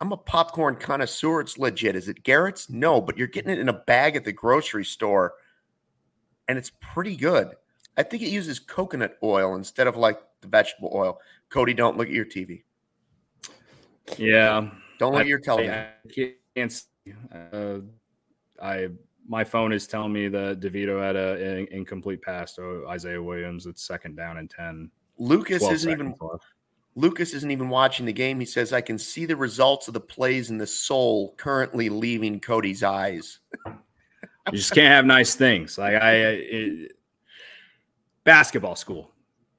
I'm 0.02 0.12
a 0.12 0.18
popcorn 0.18 0.76
connoisseur. 0.76 1.42
It's 1.42 1.58
legit. 1.58 1.96
Is 1.96 2.10
it 2.10 2.24
Garrett's? 2.24 2.70
No, 2.70 3.00
but 3.00 3.18
you're 3.18 3.28
getting 3.28 3.52
it 3.52 3.60
in 3.60 3.70
a 3.70 3.74
bag 3.74 4.16
at 4.16 4.26
the 4.26 4.34
grocery 4.34 4.86
store 4.86 5.34
and 6.48 6.58
it's 6.58 6.72
pretty 6.82 7.16
good. 7.16 7.56
I 7.98 8.04
think 8.04 8.24
it 8.24 8.30
uses 8.30 8.60
coconut 8.60 9.18
oil 9.24 9.56
instead 9.56 9.88
of 9.88 9.96
like 9.96 10.20
the 10.42 10.48
vegetable 10.48 10.92
oil. 10.94 11.20
Cody, 11.50 11.74
don't 11.74 11.98
look 11.98 12.08
at 12.08 12.14
your 12.14 12.26
TV. 12.26 12.64
Yeah. 14.18 14.70
Don't 15.00 15.14
look 15.14 15.20
I, 15.20 15.22
at 15.22 15.28
your 15.28 15.40
television. 15.40 15.74
I 15.74 16.32
can't 16.56 16.72
see. 16.72 17.14
Uh, 17.54 17.80
I 18.62 18.90
my 19.28 19.44
phone 19.44 19.74
is 19.74 19.88
telling 19.88 20.14
me 20.14 20.28
that 20.28 20.60
DeVito 20.60 21.02
had 21.02 21.16
a, 21.16 21.60
an 21.60 21.68
incomplete 21.72 22.22
pass 22.22 22.54
to 22.56 22.86
Isaiah 22.88 23.22
Williams. 23.22 23.66
It's 23.66 23.84
second 23.84 24.16
down 24.16 24.38
and 24.38 24.50
ten. 24.50 24.92
Lucas 25.18 25.64
isn't 25.64 25.92
even 25.92 26.14
left. 26.20 26.46
Lucas 26.96 27.34
isn't 27.34 27.52
even 27.52 27.70
watching 27.70 28.06
the 28.06 28.14
game. 28.14 28.40
He 28.40 28.46
says, 28.46 28.72
"I 28.72 28.82
can 28.82 28.98
see 28.98 29.26
the 29.26 29.36
results 29.36 29.88
of 29.88 29.94
the 29.94 30.00
plays 30.00 30.50
in 30.50 30.58
the 30.58 30.68
soul 30.68 31.34
currently 31.38 31.90
leaving 31.90 32.40
Cody's 32.40 32.84
eyes." 32.84 33.40
you 33.66 33.74
just 34.58 34.74
can't 34.74 34.88
have 34.88 35.06
nice 35.06 35.36
things. 35.36 35.78
Like 35.78 35.96
I, 35.96 36.12
it, 36.14 36.92
basketball 38.24 38.76
school, 38.76 39.12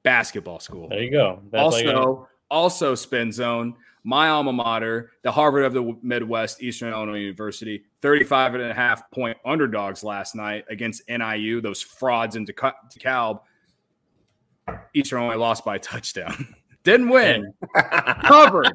basketball 0.03 0.59
school. 0.59 0.89
There 0.89 1.01
you 1.01 1.11
go. 1.11 1.41
That's 1.51 1.63
also, 1.63 2.27
also 2.49 2.95
spin 2.95 3.31
zone. 3.31 3.75
My 4.03 4.29
alma 4.29 4.53
mater, 4.53 5.11
the 5.23 5.31
Harvard 5.31 5.65
of 5.65 5.73
the 5.73 5.97
Midwest, 6.01 6.63
Eastern 6.63 6.93
Illinois 6.93 7.19
University, 7.19 7.83
35 8.01 8.55
and 8.55 8.63
a 8.63 8.73
half 8.73 9.11
point 9.11 9.37
underdogs 9.45 10.01
last 10.01 10.33
night 10.33 10.63
against 10.69 11.01
NIU, 11.09 11.59
those 11.59 11.81
frauds 11.81 12.37
in 12.37 12.45
DeKalb. 12.45 13.41
Eastern 14.93 15.19
only 15.19 15.35
lost 15.35 15.65
by 15.65 15.75
a 15.75 15.79
touchdown. 15.79 16.55
Didn't 16.87 17.09
win. 17.09 17.53
covered. 18.23 18.71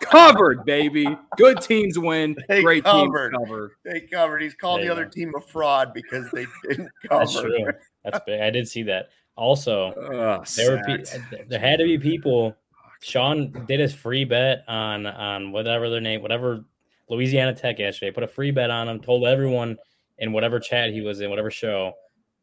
Covered, 0.00 0.64
baby. 0.64 1.18
Good 1.36 1.60
teams 1.60 1.98
win. 1.98 2.36
They 2.46 2.62
Great 2.62 2.84
covered. 2.84 3.30
teams 3.32 3.44
cover. 3.44 3.76
They 3.84 4.00
covered. 4.02 4.40
He's 4.40 4.54
called 4.54 4.82
the 4.82 4.88
other 4.88 5.04
team 5.04 5.32
a 5.36 5.40
fraud 5.40 5.92
because 5.92 6.30
they 6.30 6.46
didn't 6.62 6.88
cover. 7.08 7.24
That's 7.24 7.40
true. 7.40 7.72
That's 8.04 8.20
big. 8.24 8.40
I 8.40 8.50
did 8.50 8.68
see 8.68 8.84
that. 8.84 9.08
Also, 9.34 9.92
oh, 9.96 10.44
there, 10.54 10.76
were 10.76 10.82
pe- 10.86 11.02
uh, 11.02 11.44
there 11.48 11.58
had 11.58 11.80
to 11.80 11.84
be 11.84 11.98
people. 11.98 12.56
Sean 13.02 13.50
did 13.66 13.80
his 13.80 13.92
free 13.92 14.24
bet 14.24 14.62
on 14.68 15.04
on 15.04 15.50
whatever 15.50 15.90
their 15.90 16.00
name, 16.00 16.22
whatever 16.22 16.64
Louisiana 17.08 17.52
Tech 17.52 17.80
yesterday. 17.80 18.12
Put 18.12 18.22
a 18.22 18.28
free 18.28 18.52
bet 18.52 18.70
on 18.70 18.88
him. 18.88 19.00
Told 19.00 19.26
everyone 19.26 19.76
in 20.18 20.32
whatever 20.32 20.60
chat 20.60 20.92
he 20.92 21.00
was 21.00 21.20
in, 21.20 21.30
whatever 21.30 21.50
show, 21.50 21.94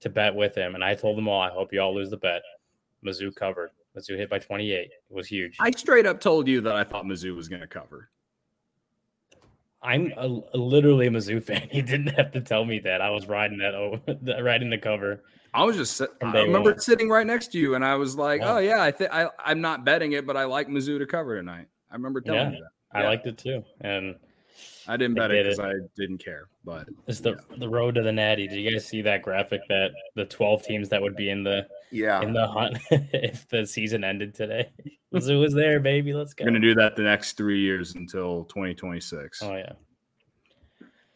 to 0.01 0.09
bet 0.09 0.35
with 0.35 0.53
him. 0.53 0.75
And 0.75 0.83
I 0.83 0.95
told 0.95 1.17
them 1.17 1.29
all, 1.29 1.41
I 1.41 1.49
hope 1.49 1.71
you 1.71 1.79
all 1.79 1.95
lose 1.95 2.09
the 2.09 2.17
bet. 2.17 2.41
Mizzou 3.05 3.33
covered. 3.33 3.69
Mizzou 3.97 4.17
hit 4.17 4.29
by 4.29 4.39
28. 4.39 4.81
It 4.81 4.91
was 5.09 5.27
huge. 5.27 5.57
I 5.59 5.71
straight 5.71 6.05
up 6.05 6.19
told 6.19 6.47
you 6.47 6.61
that 6.61 6.75
I 6.75 6.83
thought 6.83 7.05
Mizzou 7.05 7.35
was 7.35 7.47
going 7.47 7.61
to 7.61 7.67
cover. 7.67 8.09
I'm 9.83 10.13
a, 10.17 10.41
a 10.53 10.57
literally 10.57 11.07
a 11.07 11.09
Mizzou 11.09 11.43
fan. 11.43 11.67
He 11.71 11.81
didn't 11.81 12.15
have 12.15 12.31
to 12.31 12.41
tell 12.41 12.65
me 12.65 12.79
that. 12.79 13.01
I 13.01 13.09
was 13.09 13.27
riding 13.27 13.57
that 13.59 13.75
oh, 13.75 13.99
riding 14.41 14.69
the 14.69 14.77
cover. 14.77 15.23
I 15.53 15.63
was 15.63 15.75
just 15.75 16.01
I 16.01 16.07
remember 16.41 16.71
one. 16.71 16.79
sitting 16.79 17.09
right 17.09 17.27
next 17.27 17.51
to 17.51 17.59
you, 17.59 17.75
and 17.75 17.85
I 17.85 17.95
was 17.95 18.15
like, 18.15 18.41
yeah. 18.41 18.53
"Oh 18.53 18.57
yeah, 18.57 18.81
I 18.81 18.91
think 18.91 19.11
I 19.13 19.27
I'm 19.37 19.61
not 19.61 19.85
betting 19.85 20.13
it, 20.13 20.25
but 20.25 20.35
I 20.35 20.45
like 20.45 20.67
Mizzou 20.67 20.97
to 20.97 21.05
cover 21.05 21.35
tonight." 21.35 21.67
I 21.91 21.95
remember 21.95 22.21
telling 22.21 22.39
yeah, 22.39 22.57
you 22.57 22.63
that. 22.63 22.99
Yeah. 22.99 23.01
I 23.01 23.07
liked 23.07 23.27
it 23.27 23.37
too, 23.37 23.63
and 23.81 24.15
I 24.87 24.97
didn't 24.97 25.15
bet 25.15 25.31
it 25.31 25.45
because 25.45 25.59
I 25.59 25.73
didn't 25.95 26.23
care. 26.23 26.47
But 26.65 26.87
it's 27.07 27.19
the 27.19 27.37
the 27.57 27.69
road 27.69 27.95
to 27.95 28.01
the 28.01 28.11
Natty. 28.11 28.47
Did 28.47 28.59
you 28.59 28.71
guys 28.71 28.87
see 28.87 29.01
that 29.03 29.21
graphic 29.21 29.61
that 29.69 29.91
the 30.15 30.25
12 30.25 30.63
teams 30.63 30.89
that 30.89 31.01
would 31.01 31.15
be 31.15 31.29
in 31.29 31.43
the 31.43 31.67
yeah 31.93 32.21
in 32.21 32.33
the 32.33 32.47
hunt 32.47 32.77
if 32.91 33.47
the 33.49 33.65
season 33.65 34.03
ended 34.03 34.33
today? 34.33 34.69
Mizzou 35.13 35.39
was 35.39 35.53
there, 35.53 35.79
baby. 35.79 36.13
Let's 36.13 36.33
go. 36.33 36.43
We're 36.43 36.51
gonna 36.51 36.59
do 36.59 36.75
that 36.75 36.95
the 36.95 37.03
next 37.03 37.37
three 37.37 37.59
years 37.59 37.95
until 37.95 38.45
2026. 38.45 39.43
Oh 39.43 39.55
yeah. 39.55 39.73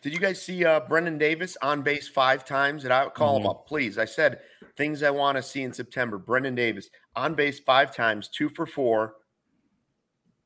Did 0.02 0.13
you 0.13 0.20
guys 0.20 0.42
see 0.42 0.63
uh, 0.63 0.82
Brennen 0.82 1.18
Davis 1.18 1.58
on 1.62 1.82
base 1.82 2.08
five 2.08 2.46
times? 2.46 2.84
And 2.84 2.94
I 2.94 3.04
would 3.04 3.16
call 3.16 3.36
mm-hmm. 3.36 3.46
him 3.46 3.50
up, 3.50 3.68
please. 3.68 3.98
I 3.98 4.06
said 4.06 4.40
things 4.78 5.02
I 5.02 5.10
want 5.10 5.38
to 5.38 5.44
see 5.44 5.63
in 5.63 5.74
September. 5.74 6.20
Brennen 6.20 6.56
Davis 6.56 6.90
on 7.16 7.34
base 7.34 7.60
five 7.60 7.94
times, 7.94 8.30
two 8.30 8.50
for 8.50 8.68
four. 8.68 9.16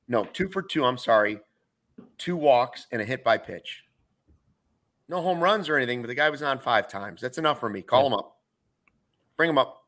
No, 0.07 0.23
two 0.23 0.47
for 0.49 0.61
two. 0.61 0.85
I'm 0.85 0.97
sorry, 0.97 1.39
two 2.17 2.37
walks 2.37 2.87
and 2.91 3.01
a 3.01 3.05
hit 3.05 3.23
by 3.23 3.37
pitch. 3.37 3.83
No 5.09 5.21
home 5.21 5.41
runs 5.41 5.67
or 5.67 5.75
anything, 5.75 6.01
but 6.01 6.07
the 6.07 6.15
guy 6.15 6.29
was 6.29 6.41
on 6.41 6.59
five 6.59 6.87
times. 6.87 7.19
That's 7.19 7.37
enough 7.37 7.59
for 7.59 7.69
me. 7.69 7.81
Call 7.81 8.03
yeah. 8.03 8.07
him 8.07 8.13
up. 8.13 8.37
Bring 9.35 9.49
him 9.49 9.57
up. 9.57 9.80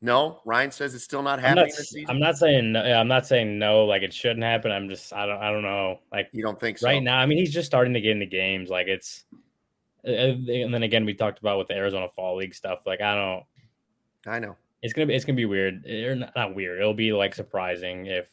No, 0.00 0.40
Ryan 0.44 0.70
says 0.70 0.94
it's 0.94 1.02
still 1.02 1.22
not 1.22 1.40
happening 1.40 1.72
I'm 1.74 2.04
not, 2.04 2.10
I'm 2.10 2.20
not 2.20 2.38
saying 2.38 2.72
no, 2.72 2.82
I'm 2.82 3.08
not 3.08 3.26
saying 3.26 3.58
no, 3.58 3.84
like 3.84 4.02
it 4.02 4.14
shouldn't 4.14 4.44
happen. 4.44 4.70
I'm 4.70 4.88
just 4.88 5.12
I 5.12 5.26
don't 5.26 5.42
I 5.42 5.50
don't 5.50 5.62
know. 5.62 5.98
Like 6.12 6.28
you 6.32 6.42
don't 6.42 6.58
think 6.58 6.78
so? 6.78 6.86
Right 6.86 7.02
now, 7.02 7.18
I 7.18 7.26
mean, 7.26 7.38
he's 7.38 7.52
just 7.52 7.66
starting 7.66 7.94
to 7.94 8.00
get 8.00 8.12
into 8.12 8.26
games. 8.26 8.70
Like 8.70 8.86
it's, 8.86 9.24
uh, 10.06 10.10
uh, 10.10 10.34
and 10.48 10.72
then 10.72 10.84
again, 10.84 11.04
we 11.04 11.14
talked 11.14 11.40
about 11.40 11.58
with 11.58 11.66
the 11.66 11.74
Arizona 11.74 12.08
Fall 12.08 12.36
League 12.36 12.54
stuff. 12.54 12.86
Like 12.86 13.00
I 13.00 13.14
don't. 13.14 13.44
I 14.32 14.38
know 14.38 14.56
it's 14.82 14.92
gonna 14.92 15.06
be 15.06 15.14
it's 15.14 15.24
gonna 15.24 15.36
be 15.36 15.46
weird. 15.46 15.84
Or 15.86 16.14
not, 16.14 16.32
not 16.36 16.54
weird. 16.54 16.80
It'll 16.80 16.94
be 16.94 17.12
like 17.12 17.34
surprising 17.34 18.06
if 18.06 18.28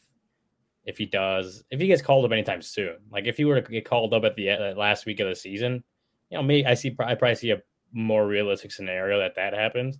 if 0.84 0.96
he 0.98 1.06
does 1.06 1.64
if 1.70 1.80
he 1.80 1.86
gets 1.86 2.02
called 2.02 2.24
up 2.24 2.32
anytime 2.32 2.62
soon. 2.62 2.96
Like 3.10 3.26
if 3.26 3.36
he 3.36 3.44
were 3.44 3.60
to 3.60 3.70
get 3.70 3.84
called 3.84 4.14
up 4.14 4.24
at 4.24 4.36
the 4.36 4.50
uh, 4.50 4.74
last 4.74 5.06
week 5.06 5.20
of 5.20 5.28
the 5.28 5.34
season, 5.34 5.82
you 6.30 6.38
know, 6.38 6.42
me 6.42 6.64
I 6.64 6.74
see 6.74 6.94
I 7.00 7.14
probably 7.14 7.34
see 7.34 7.50
a 7.50 7.62
more 7.92 8.26
realistic 8.26 8.72
scenario 8.72 9.18
that 9.18 9.34
that 9.36 9.54
happens 9.54 9.98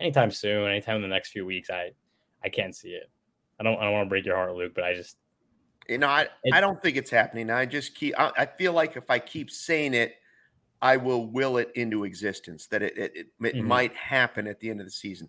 anytime 0.00 0.30
soon, 0.30 0.68
anytime 0.68 0.96
in 0.96 1.02
the 1.02 1.08
next 1.08 1.30
few 1.30 1.44
weeks, 1.44 1.70
I 1.70 1.92
I 2.44 2.48
can't 2.48 2.74
see 2.74 2.90
it. 2.90 3.10
I 3.60 3.64
don't 3.64 3.78
I 3.78 3.84
don't 3.84 3.92
want 3.92 4.06
to 4.06 4.08
break 4.08 4.24
your 4.24 4.36
heart, 4.36 4.54
Luke, 4.54 4.72
but 4.74 4.84
I 4.84 4.94
just 4.94 5.16
you 5.88 5.98
know 5.98 6.08
I 6.08 6.28
I 6.52 6.60
don't 6.60 6.80
think 6.80 6.96
it's 6.96 7.10
happening. 7.10 7.50
I 7.50 7.66
just 7.66 7.94
keep 7.94 8.18
I, 8.18 8.30
I, 8.36 8.46
feel 8.46 8.72
like 8.72 8.96
if 8.96 9.10
I 9.10 9.18
keep 9.18 9.50
saying 9.50 9.94
it, 9.94 10.14
I 10.80 10.96
will 10.96 11.26
will 11.26 11.56
it 11.58 11.72
into 11.74 12.04
existence 12.04 12.66
that 12.68 12.82
it 12.82 12.96
it, 12.96 13.12
it, 13.14 13.26
it 13.40 13.54
mm-hmm. 13.56 13.66
might 13.66 13.94
happen 13.94 14.46
at 14.46 14.60
the 14.60 14.70
end 14.70 14.80
of 14.80 14.86
the 14.86 14.92
season. 14.92 15.28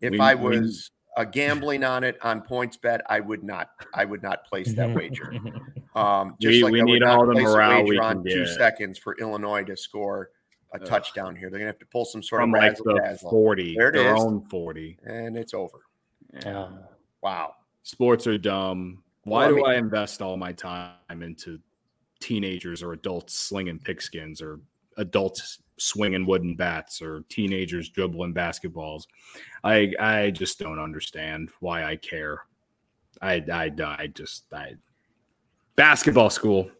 If 0.00 0.12
we, 0.12 0.20
I 0.20 0.34
was 0.34 0.90
we, 1.16 1.22
uh, 1.22 1.24
gambling 1.24 1.84
on 1.84 2.04
it 2.04 2.18
on 2.22 2.42
PointsBet, 2.42 3.00
I 3.08 3.20
would 3.20 3.42
not 3.42 3.70
I 3.94 4.04
would 4.04 4.22
not 4.22 4.44
place 4.44 4.74
that 4.74 4.94
wager. 4.94 5.34
Um, 5.92 6.36
just 6.40 6.54
we, 6.54 6.62
like 6.62 6.72
we 6.72 6.80
I 6.82 6.84
need 6.84 7.02
all 7.02 7.26
the 7.26 7.34
morale 7.34 7.82
we 7.82 7.98
on 7.98 8.22
two 8.22 8.46
seconds 8.46 8.96
for 8.96 9.16
Illinois 9.18 9.64
to 9.64 9.76
score 9.76 10.30
a 10.72 10.76
Ugh. 10.76 10.86
touchdown 10.86 11.36
here. 11.36 11.50
They're 11.50 11.58
gonna 11.58 11.70
have 11.70 11.78
to 11.80 11.86
pull 11.86 12.04
some 12.04 12.22
sort 12.22 12.42
From 12.42 12.54
of 12.54 12.60
like 12.60 12.76
the 12.76 13.18
forty, 13.28 13.74
there 13.76 13.88
it 13.88 13.92
their 13.92 14.14
is. 14.14 14.22
own 14.22 14.42
forty, 14.48 14.98
and 15.04 15.36
it's 15.36 15.54
over. 15.54 15.80
Yeah. 16.44 16.68
Wow. 17.22 17.54
Sports 17.82 18.26
are 18.26 18.38
dumb. 18.38 19.02
Why 19.24 19.46
well, 19.46 19.56
do 19.56 19.64
I, 19.64 19.68
mean, 19.68 19.76
I 19.76 19.78
invest 19.78 20.22
all 20.22 20.36
my 20.36 20.52
time 20.52 20.94
into 21.22 21.58
teenagers 22.20 22.82
or 22.82 22.92
adults 22.92 23.34
slinging 23.34 23.78
pigskins 23.78 24.42
or 24.42 24.60
adults 24.96 25.58
swinging 25.78 26.26
wooden 26.26 26.54
bats 26.54 27.02
or 27.02 27.24
teenagers 27.28 27.88
dribbling 27.88 28.34
basketballs? 28.34 29.04
I 29.64 29.92
I 29.98 30.30
just 30.30 30.58
don't 30.58 30.78
understand 30.78 31.50
why 31.60 31.84
I 31.84 31.96
care. 31.96 32.44
I 33.20 33.42
I 33.52 33.70
I 33.82 34.06
just 34.06 34.44
I 34.52 34.74
basketball 35.74 36.30
school. 36.30 36.70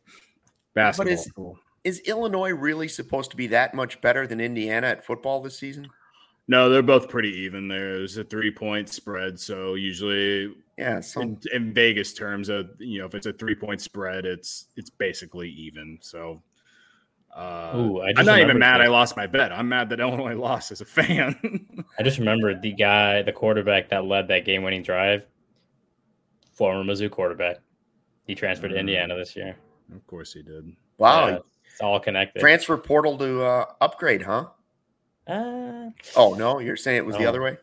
Basketball 0.75 1.17
school 1.17 1.59
is 1.85 2.01
Illinois 2.01 2.51
really 2.51 2.89
supposed 2.89 3.31
to 3.31 3.37
be 3.37 3.47
that 3.49 3.75
much 3.75 4.01
better 4.01 4.27
than 4.27 4.41
Indiana 4.41 4.89
at 4.89 5.05
football 5.05 5.41
this 5.41 5.59
season? 5.59 5.89
No, 6.49 6.69
they're 6.69 6.83
both 6.83 7.09
pretty 7.09 7.31
even. 7.31 7.69
There's 7.69 8.17
a 8.17 8.25
three 8.25 8.51
point 8.51 8.89
spread, 8.89 9.39
so 9.39 9.75
usually, 9.75 10.53
yeah, 10.77 11.01
in, 11.17 11.39
in, 11.53 11.73
Vegas 11.73 12.13
terms, 12.13 12.49
of 12.49 12.71
you 12.79 12.99
know, 12.99 13.07
if 13.07 13.15
it's 13.15 13.27
a 13.27 13.33
three 13.33 13.55
point 13.55 13.81
spread, 13.81 14.25
it's 14.25 14.67
it's 14.77 14.91
basically 14.91 15.49
even. 15.51 15.99
So, 16.01 16.43
uh, 17.35 17.73
Ooh, 17.77 18.03
I'm 18.03 18.27
not 18.27 18.41
even 18.41 18.59
mad. 18.59 18.81
I 18.81 18.89
lost 18.89 19.17
my 19.17 19.29
bet. 19.29 19.53
I'm 19.53 19.69
mad 19.69 19.91
that 19.91 20.01
Illinois 20.01 20.35
lost 20.37 20.73
as 20.73 20.81
a 20.81 20.85
fan. 20.85 21.85
I 21.99 22.03
just 22.03 22.19
remembered 22.19 22.63
the 22.63 22.73
guy, 22.73 23.23
the 23.23 23.33
quarterback 23.33 23.89
that 23.91 24.05
led 24.05 24.27
that 24.29 24.45
game 24.45 24.65
winning 24.65 24.83
drive, 24.83 25.27
former 26.53 26.83
Mizzou 26.83 27.11
quarterback. 27.11 27.59
He 28.27 28.35
transferred 28.35 28.71
to 28.71 28.75
mm. 28.75 28.81
Indiana 28.81 29.15
this 29.15 29.37
year. 29.37 29.57
Of 29.95 30.05
course, 30.09 30.33
he 30.33 30.43
did. 30.43 30.75
Wow, 30.99 31.29
yeah. 31.29 31.39
It's 31.81 31.87
all 31.87 31.99
connected. 31.99 32.41
Transfer 32.41 32.77
portal 32.77 33.17
to 33.17 33.43
uh, 33.43 33.65
upgrade, 33.81 34.21
huh? 34.21 34.49
Uh, 35.27 35.89
oh 36.15 36.35
no, 36.35 36.59
you're 36.59 36.77
saying 36.77 36.99
it 36.99 37.07
was 37.07 37.15
no. 37.15 37.23
the 37.23 37.27
other 37.27 37.41
way. 37.41 37.57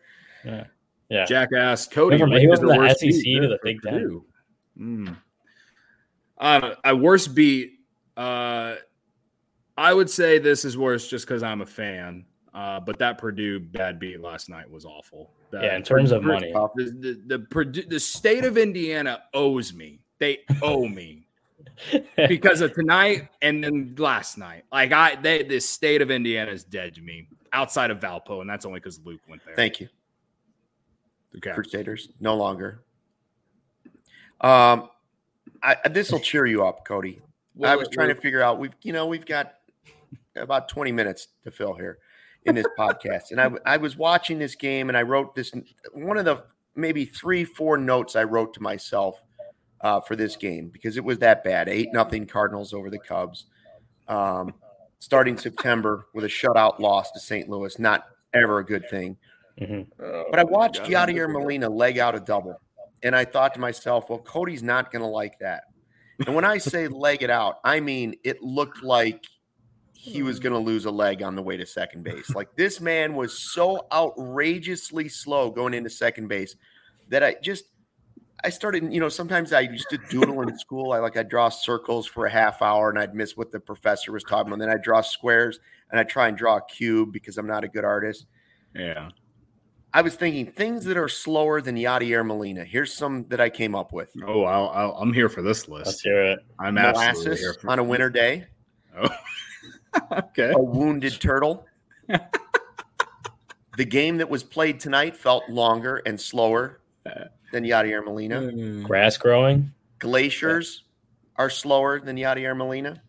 Yeah, 0.43 0.63
yeah. 1.07 1.25
Jackass 1.25 1.87
Cody. 1.87 2.15
Remember, 2.15 2.39
he 2.39 2.47
was 2.47 2.59
the, 2.59 2.65
the 2.65 2.95
SEC 2.95 3.23
to 3.23 3.47
the 3.47 3.59
Big 3.61 3.79
Ten. 3.83 4.21
Mm. 4.79 5.17
Uh, 6.35 6.71
a 6.83 6.95
worst 6.95 7.35
beat. 7.35 7.73
Uh, 8.15 8.77
I 9.77 9.93
would 9.93 10.09
say 10.09 10.39
this 10.39 10.65
is 10.65 10.79
worse 10.79 11.07
just 11.07 11.27
because 11.27 11.43
I'm 11.43 11.61
a 11.61 11.67
fan. 11.67 12.25
Uh, 12.55 12.79
but 12.79 12.97
that 12.97 13.19
Purdue 13.19 13.59
bad 13.59 13.99
beat 13.99 14.19
last 14.19 14.49
night 14.49 14.67
was 14.67 14.83
awful. 14.83 15.29
That, 15.51 15.61
yeah, 15.63 15.75
in 15.75 15.83
terms 15.83 16.11
of 16.11 16.23
money, 16.23 16.51
the 16.51 17.21
the, 17.27 17.37
the 17.37 17.85
the 17.87 17.99
state 17.99 18.45
of 18.45 18.57
Indiana 18.57 19.21
owes 19.35 19.75
me. 19.75 19.99
They 20.17 20.39
owe 20.63 20.87
me 20.87 21.26
because 22.27 22.61
of 22.61 22.73
tonight 22.73 23.29
and 23.41 23.63
then 23.63 23.95
last 23.97 24.37
night. 24.37 24.63
Like 24.71 24.91
I, 24.91 25.15
they, 25.15 25.43
the 25.43 25.59
state 25.59 26.01
of 26.01 26.11
Indiana 26.11 26.51
is 26.51 26.63
dead 26.63 26.95
to 26.95 27.01
me 27.01 27.27
outside 27.53 27.91
of 27.91 27.99
Valpo, 27.99 28.41
and 28.41 28.49
that's 28.49 28.65
only 28.65 28.79
because 28.79 28.99
Luke 29.03 29.21
went 29.27 29.43
there. 29.45 29.55
Thank 29.55 29.79
you. 29.79 29.89
Okay, 31.37 31.51
Crusaders 31.51 32.09
no 32.19 32.35
longer. 32.35 32.81
Um, 34.41 34.89
I, 35.61 35.75
this 35.89 36.11
will 36.11 36.19
cheer 36.19 36.45
you 36.45 36.65
up, 36.65 36.85
Cody. 36.85 37.21
Well, 37.59 37.71
I 37.71 37.75
was 37.75 37.89
trying 37.89 38.09
to 38.09 38.13
figure 38.13 38.43
out. 38.43 38.59
We've 38.59 38.75
you 38.83 38.93
know 38.93 39.07
we've 39.07 39.25
got 39.25 39.55
about 40.35 40.69
twenty 40.69 40.91
minutes 40.91 41.29
to 41.43 41.49
fill 41.49 41.73
here 41.73 41.97
in 42.45 42.53
this 42.53 42.67
podcast, 42.77 43.31
and 43.31 43.41
I 43.41 43.49
I 43.65 43.77
was 43.77 43.97
watching 43.97 44.37
this 44.37 44.53
game, 44.53 44.89
and 44.89 44.95
I 44.95 45.01
wrote 45.01 45.33
this 45.33 45.51
one 45.91 46.19
of 46.19 46.25
the 46.25 46.43
maybe 46.75 47.03
three 47.03 47.43
four 47.43 47.75
notes 47.75 48.15
I 48.15 48.25
wrote 48.25 48.53
to 48.53 48.61
myself 48.61 49.23
uh, 49.81 50.01
for 50.01 50.15
this 50.15 50.35
game 50.35 50.69
because 50.69 50.97
it 50.97 51.03
was 51.03 51.19
that 51.19 51.43
bad. 51.43 51.69
Eight 51.69 51.89
nothing 51.93 52.25
Cardinals 52.25 52.73
over 52.73 52.89
the 52.89 52.99
Cubs. 52.99 53.45
Um, 54.07 54.53
starting 54.99 55.37
September 55.37 56.07
with 56.13 56.25
a 56.25 56.27
shutout 56.27 56.79
loss 56.79 57.11
to 57.11 57.19
St. 57.19 57.49
Louis, 57.49 57.77
not 57.77 58.05
ever 58.33 58.59
a 58.59 58.65
good 58.65 58.89
thing. 58.89 59.17
Mm-hmm. 59.61 60.03
Oh, 60.03 60.25
but 60.29 60.39
I 60.39 60.43
watched 60.43 60.83
Yadier 60.83 61.31
Molina 61.31 61.69
leg 61.69 61.97
out 61.97 62.15
a 62.15 62.19
double, 62.19 62.59
and 63.03 63.15
I 63.15 63.25
thought 63.25 63.53
to 63.55 63.59
myself, 63.59 64.09
well, 64.09 64.19
Cody's 64.19 64.63
not 64.63 64.91
going 64.91 65.01
to 65.01 65.07
like 65.07 65.39
that. 65.39 65.63
And 66.25 66.35
when 66.35 66.45
I 66.45 66.57
say 66.57 66.87
leg 66.87 67.23
it 67.23 67.29
out, 67.29 67.59
I 67.63 67.79
mean 67.79 68.15
it 68.23 68.41
looked 68.41 68.83
like 68.83 69.25
he 69.93 70.23
was 70.23 70.39
going 70.39 70.53
to 70.53 70.59
lose 70.59 70.85
a 70.85 70.91
leg 70.91 71.21
on 71.21 71.35
the 71.35 71.41
way 71.41 71.57
to 71.57 71.65
second 71.65 72.03
base. 72.03 72.33
Like 72.33 72.55
this 72.55 72.79
man 72.79 73.15
was 73.15 73.51
so 73.51 73.87
outrageously 73.91 75.09
slow 75.09 75.49
going 75.49 75.73
into 75.73 75.89
second 75.89 76.27
base 76.27 76.55
that 77.09 77.23
I 77.23 77.35
just 77.43 77.65
I 78.43 78.49
started, 78.49 78.93
you 78.93 78.99
know, 78.99 79.09
sometimes 79.09 79.51
I 79.51 79.61
used 79.61 79.89
to 79.89 79.97
doodle 80.09 80.41
in 80.41 80.57
school. 80.59 80.91
I 80.91 80.99
like 80.99 81.17
I 81.17 81.23
draw 81.23 81.49
circles 81.49 82.05
for 82.05 82.27
a 82.27 82.29
half 82.29 82.61
hour 82.61 82.89
and 82.89 82.99
I'd 82.99 83.15
miss 83.15 83.35
what 83.35 83.51
the 83.51 83.59
professor 83.59 84.11
was 84.11 84.23
talking 84.23 84.47
about. 84.47 84.53
And 84.53 84.61
then 84.61 84.69
I 84.69 84.77
draw 84.81 85.01
squares 85.01 85.59
and 85.89 85.99
I 85.99 86.03
try 86.03 86.27
and 86.27 86.37
draw 86.37 86.57
a 86.57 86.61
cube 86.61 87.11
because 87.11 87.37
I'm 87.37 87.47
not 87.47 87.63
a 87.63 87.67
good 87.67 87.83
artist. 87.83 88.27
Yeah. 88.75 89.09
I 89.93 90.01
was 90.01 90.15
thinking 90.15 90.51
things 90.51 90.85
that 90.85 90.97
are 90.97 91.07
slower 91.07 91.61
than 91.61 91.75
Yadier 91.75 92.23
Molina. 92.25 92.63
Here's 92.63 92.93
some 92.93 93.25
that 93.29 93.41
I 93.41 93.49
came 93.49 93.73
up 93.73 93.91
with. 93.93 94.11
Oh, 94.25 94.43
i 94.43 95.01
am 95.01 95.13
here 95.13 95.29
for 95.29 95.41
this 95.41 95.67
list. 95.67 95.87
Let's 95.87 96.01
hear 96.01 96.21
it. 96.21 96.39
I'm 96.59 96.75
Molasses 96.75 97.39
here 97.39 97.55
for- 97.55 97.71
on 97.71 97.79
a 97.79 97.83
winter 97.83 98.09
day. 98.09 98.45
Oh, 98.95 99.09
okay. 100.11 100.51
A 100.53 100.59
wounded 100.59 101.19
turtle. 101.19 101.65
the 103.77 103.85
game 103.85 104.17
that 104.17 104.29
was 104.29 104.43
played 104.43 104.79
tonight 104.79 105.17
felt 105.17 105.49
longer 105.49 106.03
and 106.05 106.19
slower 106.19 106.81
uh, 107.07 107.25
than 107.51 107.63
Yadier 107.63 108.03
Molina. 108.03 108.41
Mm. 108.41 108.83
Grass 108.83 109.17
growing. 109.17 109.71
Glaciers 109.99 110.83
yeah. 110.83 111.43
are 111.43 111.49
slower 111.49 111.99
than 111.99 112.15
Yadier 112.17 112.55
Molina. 112.55 113.01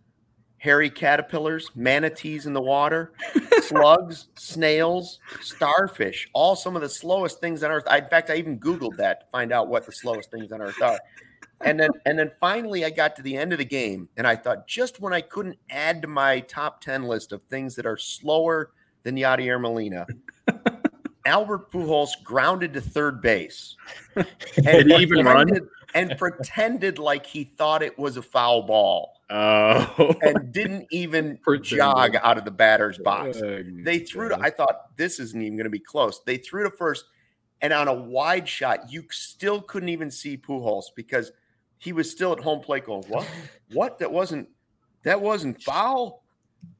Hairy 0.59 0.91
caterpillars, 0.91 1.71
manatees 1.77 2.47
in 2.47 2.53
the 2.53 2.61
water, 2.61 3.13
slugs, 3.63 4.27
snails, 4.35 5.21
starfish, 5.41 6.29
all 6.33 6.57
some 6.57 6.75
of 6.75 6.83
the 6.83 6.89
slowest 6.89 7.41
things 7.41 7.63
on 7.63 7.71
earth. 7.71 7.85
I, 7.89 7.99
in 7.99 8.09
fact, 8.09 8.29
I 8.29 8.35
even 8.37 8.59
Googled 8.59 8.97
that 8.97 9.21
to 9.21 9.27
find 9.31 9.53
out 9.53 9.69
what 9.69 9.87
the 9.87 9.93
slowest 9.93 10.33
things 10.33 10.51
on 10.51 10.61
earth 10.61 10.83
are. 10.83 10.99
And 11.61 11.79
then 11.79 11.91
and 12.07 12.19
then 12.19 12.31
finally 12.39 12.85
I 12.85 12.91
got 12.91 13.17
to 13.17 13.23
the 13.23 13.37
end 13.37 13.53
of 13.53 13.59
the 13.59 13.65
game 13.65 14.09
and 14.17 14.27
I 14.27 14.37
thought 14.37 14.69
just 14.69 15.01
when 15.01 15.13
I 15.13 15.21
couldn't 15.21 15.59
add 15.71 16.03
to 16.03 16.09
my 16.09 16.41
top 16.41 16.81
10 16.81 17.05
list 17.05 17.33
of 17.33 17.43
things 17.45 17.75
that 17.77 17.87
are 17.87 17.97
slower 17.97 18.71
than 19.03 19.17
Yadier 19.17 19.61
Molina, 19.61 20.07
Albert 21.29 21.71
Pujols 21.71 22.11
grounded 22.25 22.73
to 22.73 22.81
third 22.81 23.21
base 23.21 23.77
and 24.17 24.93
even 24.93 25.25
run 25.25 25.69
and 25.95 26.17
pretended 26.19 26.99
like 26.99 27.27
he 27.27 27.45
thought 27.45 27.83
it 27.83 27.99
was 27.99 28.17
a 28.17 28.23
foul 28.23 28.63
ball. 28.63 29.15
Oh, 29.31 30.15
and 30.23 30.53
didn't 30.53 30.87
even 30.91 31.39
jog 31.63 32.17
out 32.17 32.39
of 32.39 32.45
the 32.47 32.51
batter's 32.51 32.99
box. 32.99 33.43
Oh, 33.43 33.63
they 33.63 33.99
threw 33.99 34.31
to, 34.31 34.41
I 34.41 34.49
thought 34.49 34.97
this 34.97 35.21
isn't 35.21 35.41
even 35.41 35.57
going 35.57 35.65
to 35.65 35.71
be 35.71 35.79
close. 35.79 36.23
They 36.25 36.39
threw 36.39 36.65
to 36.65 36.71
first, 36.71 37.05
and 37.61 37.73
on 37.75 37.89
a 37.89 37.95
wide 37.95 38.49
shot, 38.49 38.91
you 38.91 39.05
still 39.11 39.61
couldn't 39.61 39.91
even 39.91 40.11
see 40.11 40.39
Pujols 40.39 40.85
because 40.97 41.31
he 41.77 41.93
was 41.93 42.11
still 42.11 42.33
at 42.33 42.41
home 42.41 42.61
plate 42.61 42.87
going, 42.87 43.05
What? 43.09 43.29
What? 43.73 43.99
That 43.99 44.11
wasn't 44.11 44.49
that 45.03 45.21
wasn't 45.21 45.63
foul 45.63 46.23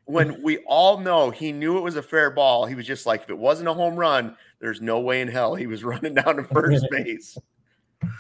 when 0.05 0.43
we 0.43 0.59
all 0.67 0.99
know 0.99 1.31
he 1.31 1.53
knew 1.53 1.77
it 1.77 1.83
was 1.83 1.97
a 1.97 2.03
fair 2.03 2.31
ball, 2.31 2.65
he 2.65 2.75
was 2.75 2.87
just 2.87 3.05
like, 3.05 3.23
if 3.23 3.31
it 3.31 3.39
wasn't 3.39 3.69
a 3.69 3.75
home 3.75 3.95
run, 3.95 4.37
there's 4.59 4.81
no 4.81 5.01
way 5.01 5.21
in 5.21 5.29
hell 5.29 5.55
he 5.55 5.67
was 5.67 5.85
running 5.85 6.15
down 6.15 6.37
to 6.37 6.45
first 6.45 6.87
base. 6.91 7.37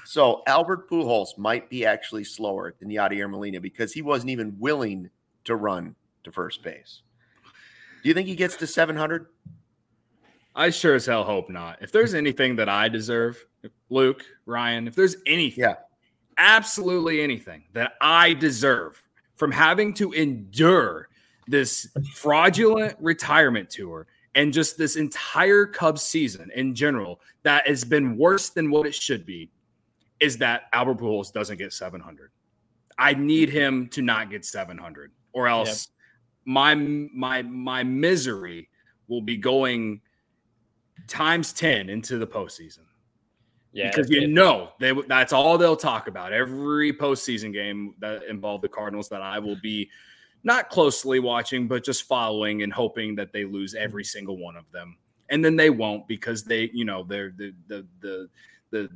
So 0.04 0.42
Albert 0.46 0.90
Pujols 0.90 1.38
might 1.38 1.70
be 1.70 1.86
actually 1.86 2.24
slower 2.24 2.74
than 2.78 2.90
Yadier 2.90 3.30
Molina 3.30 3.60
because 3.60 3.92
he 3.92 4.02
wasn't 4.02 4.30
even 4.30 4.56
willing 4.58 5.08
to 5.44 5.56
run 5.56 5.94
to 6.24 6.32
first 6.32 6.62
base. 6.62 7.02
Do 8.02 8.08
you 8.08 8.14
think 8.14 8.28
he 8.28 8.36
gets 8.36 8.56
to 8.56 8.66
700? 8.66 9.26
I 10.54 10.70
sure 10.70 10.94
as 10.94 11.06
hell 11.06 11.24
hope 11.24 11.48
not. 11.48 11.78
If 11.80 11.92
there's 11.92 12.14
anything 12.14 12.56
that 12.56 12.68
I 12.68 12.88
deserve, 12.88 13.42
Luke, 13.88 14.24
Ryan, 14.44 14.88
if 14.88 14.94
there's 14.94 15.16
anything, 15.24 15.64
yeah. 15.64 15.76
absolutely 16.36 17.22
anything 17.22 17.62
that 17.72 17.92
I 18.00 18.34
deserve 18.34 19.02
from 19.36 19.52
having 19.52 19.94
to 19.94 20.12
endure 20.12 21.08
this 21.48 21.88
fraudulent 22.12 22.96
retirement 23.00 23.70
tour 23.70 24.06
and 24.34 24.52
just 24.52 24.78
this 24.78 24.96
entire 24.96 25.66
Cubs 25.66 26.02
season 26.02 26.50
in 26.54 26.74
general 26.74 27.20
that 27.42 27.66
has 27.66 27.84
been 27.84 28.16
worse 28.16 28.50
than 28.50 28.70
what 28.70 28.86
it 28.86 28.94
should 28.94 29.26
be 29.26 29.50
is 30.20 30.38
that 30.38 30.62
Albert 30.72 30.98
Pujols 30.98 31.32
doesn't 31.32 31.58
get 31.58 31.72
700. 31.72 32.30
I 32.98 33.14
need 33.14 33.48
him 33.48 33.88
to 33.88 34.02
not 34.02 34.30
get 34.30 34.44
700 34.44 35.12
or 35.32 35.48
else 35.48 35.88
yep. 35.88 36.46
my 36.46 36.74
my 36.74 37.42
my 37.42 37.82
misery 37.82 38.68
will 39.06 39.22
be 39.22 39.36
going 39.36 40.00
times 41.06 41.52
10 41.52 41.88
into 41.88 42.18
the 42.18 42.26
postseason. 42.26 42.80
Yeah, 43.72 43.90
because 43.90 44.10
you 44.10 44.26
know 44.26 44.70
they 44.80 44.92
that's 45.06 45.32
all 45.32 45.58
they'll 45.58 45.76
talk 45.76 46.08
about 46.08 46.32
every 46.32 46.92
postseason 46.92 47.52
game 47.52 47.94
that 47.98 48.24
involved 48.24 48.64
the 48.64 48.68
Cardinals 48.68 49.08
that 49.10 49.20
I 49.22 49.38
will 49.38 49.58
be 49.62 49.90
not 50.44 50.70
closely 50.70 51.20
watching, 51.20 51.68
but 51.68 51.84
just 51.84 52.04
following 52.04 52.62
and 52.62 52.72
hoping 52.72 53.14
that 53.16 53.32
they 53.32 53.44
lose 53.44 53.74
every 53.74 54.02
mm-hmm. 54.02 54.08
single 54.08 54.38
one 54.38 54.56
of 54.56 54.70
them. 54.72 54.96
And 55.30 55.44
then 55.44 55.56
they 55.56 55.70
won't 55.70 56.08
because 56.08 56.44
they, 56.44 56.70
you 56.72 56.84
know, 56.84 57.04
they're 57.04 57.32
the 57.36 57.52
the 57.66 57.86
the 58.00 58.28
the 58.70 58.90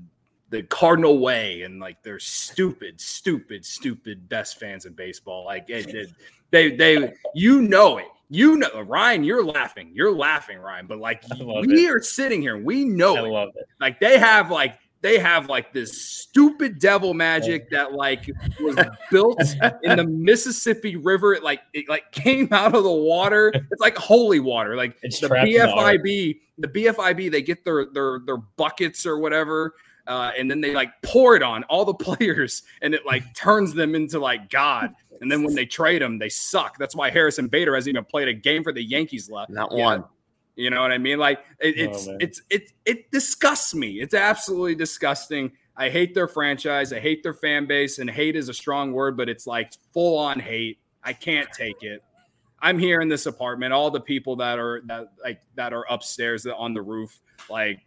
the 0.51 0.63
Cardinal 0.65 1.19
way 1.19 1.63
and 1.63 1.81
like 1.81 2.03
they're 2.03 2.19
stupid, 2.19 3.01
stupid, 3.01 3.65
stupid 3.65 4.29
best 4.29 4.61
fans 4.61 4.87
in 4.87 4.93
baseball. 4.93 5.45
Like 5.45 5.69
it, 5.69 5.95
it, 5.95 6.11
they 6.51 6.77
they 6.77 7.13
you 7.35 7.63
know 7.63 7.99
it. 7.99 8.07
You 8.29 8.57
know, 8.57 8.81
Ryan, 8.81 9.25
you're 9.25 9.45
laughing. 9.45 9.91
You're 9.93 10.15
laughing, 10.15 10.59
Ryan. 10.59 10.87
But 10.87 10.99
like 10.99 11.23
we 11.39 11.87
it. 11.87 11.91
are 11.91 12.01
sitting 12.01 12.41
here, 12.41 12.57
we 12.57 12.85
know 12.85 13.43
it. 13.43 13.53
it. 13.57 13.67
Like 13.79 14.01
they 14.01 14.19
have 14.19 14.51
like 14.51 14.79
they 15.03 15.19
have 15.19 15.49
like 15.49 15.73
this 15.73 16.01
stupid 16.01 16.79
devil 16.79 17.13
magic 17.13 17.69
that 17.71 17.93
like 17.93 18.31
was 18.61 18.77
built 19.11 19.41
in 19.83 19.97
the 19.97 20.05
Mississippi 20.09 20.97
River. 20.97 21.35
It 21.35 21.43
like 21.43 21.61
it 21.75 21.89
like 21.89 22.11
came 22.13 22.49
out 22.53 22.75
of 22.75 22.85
the 22.85 22.91
water. 22.91 23.53
It's 23.55 23.81
like 23.81 23.99
holy 23.99 24.41
water. 24.41 24.77
Like 24.77 24.97
it's 25.03 25.19
the 25.19 25.29
BFIB, 25.29 26.41
the 26.59 26.69
BFIB, 26.69 27.31
they 27.31 27.43
get 27.43 27.65
their 27.65 27.87
their 27.87 28.21
their 28.25 28.37
buckets 28.37 29.05
or 29.05 29.19
whatever. 29.19 29.75
Uh, 30.07 30.33
and 30.37 30.51
then 30.51 30.61
they 30.61 30.75
like 30.75 30.91
pour 31.03 31.37
it 31.37 31.43
on 31.43 31.65
all 31.65 31.85
the 31.85 31.95
players 32.17 32.63
and 32.81 32.95
it 32.95 33.05
like 33.05 33.35
turns 33.35 33.75
them 33.75 33.95
into 33.95 34.19
like 34.19 34.51
God. 34.51 34.95
And 35.21 35.31
then 35.31 35.45
when 35.45 35.55
they 35.55 35.67
trade 35.67 36.03
them, 36.03 36.19
they 36.19 36.29
suck. 36.29 36.79
That's 36.79 36.97
why 36.97 37.11
Harrison 37.11 37.47
Bader 37.47 37.75
hasn't 37.75 37.95
even 37.95 38.05
played 38.05 38.29
a 38.29 38.35
game 38.35 38.65
for 38.65 38.73
the 38.73 38.83
Yankees 38.83 39.31
left. 39.31 39.51
Not 39.51 39.73
one. 39.73 40.05
You 40.55 40.71
know 40.71 40.83
what 40.83 40.93
I 40.93 40.99
mean? 40.99 41.19
Like 41.19 41.41
it, 41.61 41.79
it's 41.79 42.09
oh, 42.09 42.17
it's 42.21 42.43
it 42.51 42.73
it 42.85 43.11
disgusts 43.11 43.75
me. 43.75 44.01
It's 44.01 44.15
absolutely 44.15 44.75
disgusting. 44.75 45.53
I 45.77 45.89
hate 45.89 46.15
their 46.15 46.29
franchise. 46.29 46.93
I 46.93 47.01
hate 47.01 47.23
their 47.23 47.33
fan 47.33 47.67
base, 47.67 47.99
and 47.99 48.11
hate 48.11 48.37
is 48.37 48.49
a 48.49 48.55
strong 48.55 48.93
word, 48.93 49.17
but 49.17 49.29
it's 49.29 49.47
like 49.47 49.73
full 49.93 50.19
on 50.19 50.39
hate. 50.39 50.79
I 51.03 51.15
can't 51.15 51.51
take 51.53 51.83
it. 51.83 52.03
I'm 52.61 52.79
here 52.79 53.01
in 53.01 53.09
this 53.09 53.27
apartment. 53.27 53.73
All 53.73 53.91
the 53.91 54.01
people 54.01 54.37
that 54.37 54.59
are 54.59 54.83
that 54.87 55.13
like 55.23 55.41
that 55.57 55.73
are 55.73 55.87
upstairs 55.89 56.47
on 56.47 56.75
the 56.75 56.83
roof, 56.83 57.19
like 57.49 57.81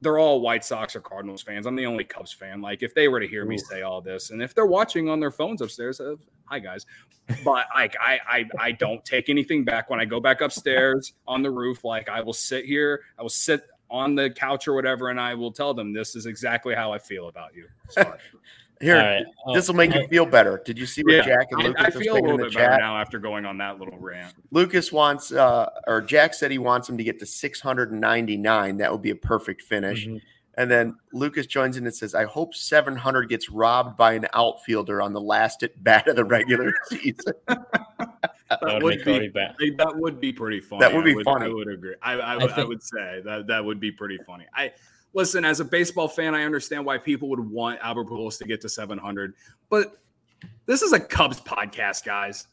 they're 0.00 0.18
all 0.18 0.40
White 0.40 0.64
Sox 0.64 0.94
or 0.94 1.00
Cardinals 1.00 1.42
fans. 1.42 1.66
I'm 1.66 1.74
the 1.74 1.86
only 1.86 2.04
Cubs 2.04 2.32
fan. 2.32 2.60
Like 2.60 2.82
if 2.82 2.94
they 2.94 3.08
were 3.08 3.20
to 3.20 3.26
hear 3.26 3.44
Ooh. 3.44 3.48
me 3.48 3.58
say 3.58 3.82
all 3.82 4.00
this, 4.00 4.30
and 4.30 4.42
if 4.42 4.54
they're 4.54 4.66
watching 4.66 5.08
on 5.08 5.20
their 5.20 5.30
phones 5.30 5.60
upstairs, 5.60 6.00
uh, 6.00 6.14
hi 6.44 6.58
guys. 6.58 6.86
But 7.44 7.66
like 7.74 7.96
I, 8.00 8.18
I 8.28 8.44
I 8.58 8.72
don't 8.72 9.04
take 9.04 9.28
anything 9.28 9.64
back 9.64 9.90
when 9.90 10.00
I 10.00 10.04
go 10.04 10.20
back 10.20 10.40
upstairs 10.40 11.14
on 11.26 11.42
the 11.42 11.50
roof. 11.50 11.84
Like 11.84 12.08
I 12.08 12.20
will 12.20 12.32
sit 12.32 12.64
here, 12.64 13.02
I 13.18 13.22
will 13.22 13.28
sit 13.28 13.62
on 13.90 14.14
the 14.14 14.30
couch 14.30 14.68
or 14.68 14.74
whatever, 14.74 15.08
and 15.08 15.20
I 15.20 15.34
will 15.34 15.52
tell 15.52 15.74
them 15.74 15.92
this 15.92 16.14
is 16.14 16.26
exactly 16.26 16.74
how 16.74 16.92
I 16.92 16.98
feel 16.98 17.28
about 17.28 17.54
you. 17.54 17.66
Here, 18.80 18.96
right. 18.96 19.54
this 19.54 19.66
will 19.66 19.74
make 19.74 19.92
you 19.92 20.06
feel 20.08 20.24
better. 20.24 20.62
Did 20.64 20.78
you 20.78 20.86
see 20.86 21.02
what 21.02 21.14
yeah, 21.14 21.22
Jack 21.22 21.48
and 21.50 21.62
Lucas 21.62 21.84
I, 21.84 21.86
I 21.86 21.90
feel 21.90 22.14
a 22.14 22.20
little 22.20 22.38
bit 22.38 22.52
chat? 22.52 22.70
better 22.70 22.82
now 22.82 22.96
after 22.96 23.18
going 23.18 23.44
on 23.44 23.58
that 23.58 23.78
little 23.78 23.98
rant. 23.98 24.34
Lucas 24.52 24.92
wants, 24.92 25.32
uh, 25.32 25.68
or 25.86 26.00
Jack 26.00 26.34
said 26.34 26.50
he 26.50 26.58
wants 26.58 26.88
him 26.88 26.96
to 26.96 27.02
get 27.04 27.18
to 27.18 27.26
699. 27.26 28.76
That 28.76 28.92
would 28.92 29.02
be 29.02 29.10
a 29.10 29.16
perfect 29.16 29.62
finish. 29.62 30.06
Mm-hmm. 30.06 30.18
And 30.58 30.68
then 30.68 30.96
Lucas 31.12 31.46
joins 31.46 31.76
in 31.76 31.86
and 31.86 31.94
says, 31.94 32.16
I 32.16 32.24
hope 32.24 32.52
700 32.52 33.28
gets 33.28 33.48
robbed 33.48 33.96
by 33.96 34.14
an 34.14 34.26
outfielder 34.32 35.00
on 35.00 35.12
the 35.12 35.20
last 35.20 35.62
at 35.62 35.82
bat 35.82 36.08
of 36.08 36.16
the 36.16 36.24
regular 36.24 36.72
season. 36.88 37.32
that, 37.46 38.80
would, 38.82 38.82
would 38.82 39.04
be, 39.04 39.30
that 39.76 39.92
would 39.96 40.20
be 40.20 40.32
pretty 40.32 40.60
funny. 40.60 40.80
That 40.80 40.92
would 40.92 41.04
be 41.04 41.12
I 41.12 41.14
would, 41.14 41.24
funny. 41.24 41.46
I 41.46 41.48
would 41.48 41.68
agree. 41.68 41.94
I, 42.02 42.12
I, 42.14 42.36
I, 42.36 42.38
think, 42.40 42.58
I, 42.58 42.64
would 42.64 42.82
say 42.82 43.22
that 43.24 43.46
that 43.46 43.64
would 43.64 43.78
be 43.78 43.92
pretty 43.92 44.18
funny. 44.26 44.46
I 44.52 44.72
listen 45.18 45.44
as 45.44 45.58
a 45.58 45.64
baseball 45.64 46.06
fan, 46.06 46.32
I 46.34 46.44
understand 46.44 46.86
why 46.86 46.96
people 46.96 47.28
would 47.28 47.40
want 47.40 47.80
Albert 47.82 48.06
Pujols 48.06 48.38
to 48.38 48.44
get 48.44 48.60
to 48.60 48.68
700, 48.68 49.34
but 49.68 49.96
this 50.66 50.80
is 50.80 50.92
a 50.92 51.00
Cubs 51.00 51.40
podcast, 51.40 52.04
guys. 52.04 52.46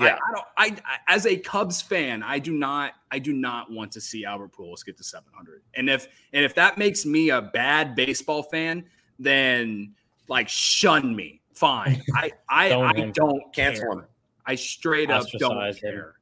Yeah, 0.00 0.08
I, 0.08 0.10
I 0.10 0.32
don't. 0.32 0.46
I, 0.56 0.82
I, 0.84 1.14
as 1.14 1.26
a 1.26 1.36
Cubs 1.36 1.80
fan, 1.80 2.22
I 2.22 2.40
do 2.40 2.52
not. 2.52 2.94
I 3.12 3.20
do 3.20 3.32
not 3.32 3.70
want 3.70 3.92
to 3.92 4.00
see 4.00 4.24
Albert 4.24 4.52
Pujols 4.52 4.84
get 4.84 4.96
to 4.96 5.04
700. 5.04 5.62
And 5.74 5.88
if 5.88 6.08
and 6.32 6.44
if 6.44 6.54
that 6.56 6.78
makes 6.78 7.06
me 7.06 7.30
a 7.30 7.40
bad 7.40 7.94
baseball 7.94 8.42
fan, 8.42 8.84
then 9.18 9.94
like 10.26 10.48
shun 10.48 11.14
me. 11.14 11.42
Fine. 11.54 12.02
I 12.16 12.32
I 12.48 12.68
don't, 12.70 12.84
I 12.84 13.10
don't 13.10 13.54
cancel 13.54 13.92
him. 13.92 14.06
I 14.46 14.54
straight 14.56 15.10
up 15.10 15.26
don't 15.38 15.78
care. 15.78 16.14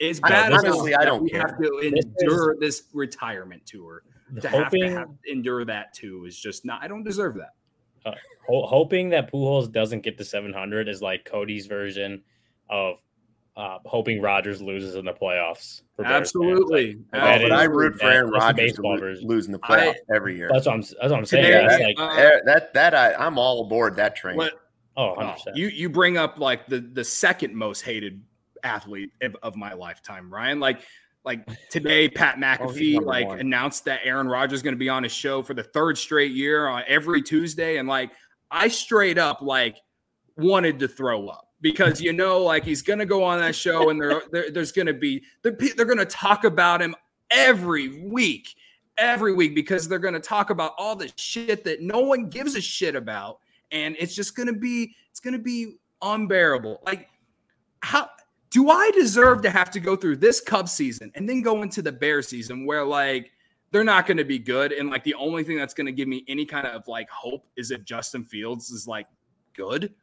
It's 0.00 0.18
bad. 0.18 0.52
honestly, 0.52 0.96
I 0.96 1.04
don't 1.04 1.22
we 1.22 1.30
care. 1.30 1.40
have 1.46 1.58
to 1.58 1.78
endure 1.78 2.56
this, 2.58 2.80
this 2.80 2.88
retirement 2.92 3.64
tour. 3.64 4.02
To 4.40 4.48
hoping, 4.48 4.82
have 4.84 4.92
to 4.92 4.98
have, 4.98 5.08
endure 5.30 5.64
that 5.64 5.92
too 5.92 6.24
is 6.24 6.38
just 6.38 6.64
not. 6.64 6.82
I 6.82 6.88
don't 6.88 7.04
deserve 7.04 7.34
that. 7.34 7.54
Uh, 8.04 8.14
hoping 8.46 9.10
that 9.10 9.30
Pujols 9.30 9.70
doesn't 9.70 10.00
get 10.00 10.18
to 10.18 10.24
700 10.24 10.88
is 10.88 11.02
like 11.02 11.24
Cody's 11.24 11.66
version 11.66 12.22
of 12.68 13.00
uh, 13.56 13.78
hoping 13.84 14.20
Rodgers 14.20 14.62
loses 14.62 14.94
in 14.94 15.04
the 15.04 15.12
playoffs. 15.12 15.82
Absolutely. 16.02 16.96
Like, 17.12 17.22
Absolutely. 17.22 17.56
I 17.56 17.64
root 17.64 18.00
for 18.00 18.06
Aaron 18.06 18.30
Rodgers 18.30 18.72
to 18.74 18.82
lose, 18.82 19.22
losing 19.22 19.52
the 19.52 19.58
playoffs 19.58 19.94
I, 20.10 20.16
every 20.16 20.36
year. 20.36 20.50
That's 20.52 20.66
what 20.66 20.74
I'm. 20.74 20.80
That's 20.80 20.96
what 20.98 21.12
I'm 21.12 21.24
saying. 21.26 21.44
Today, 21.44 21.66
that, 21.66 21.80
like, 21.80 21.96
uh, 21.98 22.40
that 22.46 22.74
that 22.74 22.94
I, 22.94 23.14
I'm 23.14 23.38
all 23.38 23.64
aboard 23.64 23.96
that 23.96 24.16
train. 24.16 24.36
What, 24.36 24.54
oh, 24.96 25.14
100%. 25.18 25.54
you 25.54 25.68
you 25.68 25.90
bring 25.90 26.16
up 26.16 26.38
like 26.38 26.66
the 26.66 26.80
the 26.80 27.04
second 27.04 27.54
most 27.54 27.82
hated 27.82 28.22
athlete 28.64 29.10
of, 29.20 29.36
of 29.42 29.54
my 29.54 29.74
lifetime, 29.74 30.32
Ryan. 30.32 30.58
Like 30.58 30.80
like 31.24 31.46
today, 31.70 32.08
Pat 32.08 32.36
oh, 32.36 32.40
McAfee 32.40 32.98
oh, 33.00 33.04
like 33.04 33.28
one. 33.28 33.40
announced 33.40 33.84
that 33.86 34.00
Aaron 34.04 34.28
Rodgers 34.28 34.58
is 34.58 34.62
going 34.62 34.74
to 34.74 34.78
be 34.78 34.88
on 34.88 35.02
his 35.02 35.12
show 35.12 35.42
for 35.42 35.54
the 35.54 35.62
third 35.62 35.98
straight 35.98 36.32
year 36.32 36.66
on 36.66 36.82
every 36.86 37.22
Tuesday, 37.22 37.78
and 37.78 37.88
like 37.88 38.10
I 38.50 38.68
straight 38.68 39.18
up 39.18 39.42
like 39.42 39.78
wanted 40.36 40.78
to 40.80 40.88
throw 40.88 41.28
up 41.28 41.48
because 41.60 42.00
you 42.00 42.12
know, 42.12 42.42
like 42.42 42.64
he's 42.64 42.82
going 42.82 42.98
to 42.98 43.06
go 43.06 43.22
on 43.22 43.38
that 43.40 43.54
show 43.54 43.90
and 43.90 44.00
there, 44.00 44.22
there 44.30 44.50
there's 44.50 44.72
going 44.72 44.86
to 44.86 44.94
be 44.94 45.22
they're, 45.42 45.56
they're 45.76 45.86
going 45.86 45.98
to 45.98 46.04
talk 46.04 46.44
about 46.44 46.82
him 46.82 46.94
every 47.30 48.02
week, 48.02 48.54
every 48.98 49.32
week 49.32 49.54
because 49.54 49.88
they're 49.88 49.98
going 49.98 50.14
to 50.14 50.20
talk 50.20 50.50
about 50.50 50.74
all 50.76 50.96
the 50.96 51.10
shit 51.16 51.64
that 51.64 51.80
no 51.80 52.00
one 52.00 52.28
gives 52.28 52.56
a 52.56 52.60
shit 52.60 52.94
about, 52.94 53.38
and 53.70 53.96
it's 53.98 54.14
just 54.14 54.36
going 54.36 54.48
to 54.48 54.52
be 54.52 54.94
it's 55.10 55.20
going 55.20 55.32
to 55.32 55.42
be 55.42 55.76
unbearable. 56.02 56.82
Like 56.84 57.08
how 57.80 58.10
do 58.52 58.70
I 58.70 58.90
deserve 58.94 59.42
to 59.42 59.50
have 59.50 59.70
to 59.70 59.80
go 59.80 59.96
through 59.96 60.16
this 60.16 60.40
Cub 60.40 60.68
season 60.68 61.10
and 61.14 61.28
then 61.28 61.40
go 61.40 61.62
into 61.62 61.82
the 61.82 61.90
Bear 61.90 62.22
season 62.22 62.66
where 62.66 62.84
like 62.84 63.32
they're 63.70 63.82
not 63.82 64.06
going 64.06 64.18
to 64.18 64.24
be 64.24 64.38
good 64.38 64.72
and 64.72 64.90
like 64.90 65.02
the 65.02 65.14
only 65.14 65.42
thing 65.42 65.56
that's 65.56 65.74
going 65.74 65.86
to 65.86 65.92
give 65.92 66.06
me 66.06 66.24
any 66.28 66.44
kind 66.44 66.66
of 66.66 66.86
like 66.86 67.08
hope 67.10 67.46
is 67.56 67.70
if 67.70 67.82
Justin 67.84 68.24
Fields 68.24 68.70
is 68.70 68.86
like 68.86 69.06
good 69.54 69.94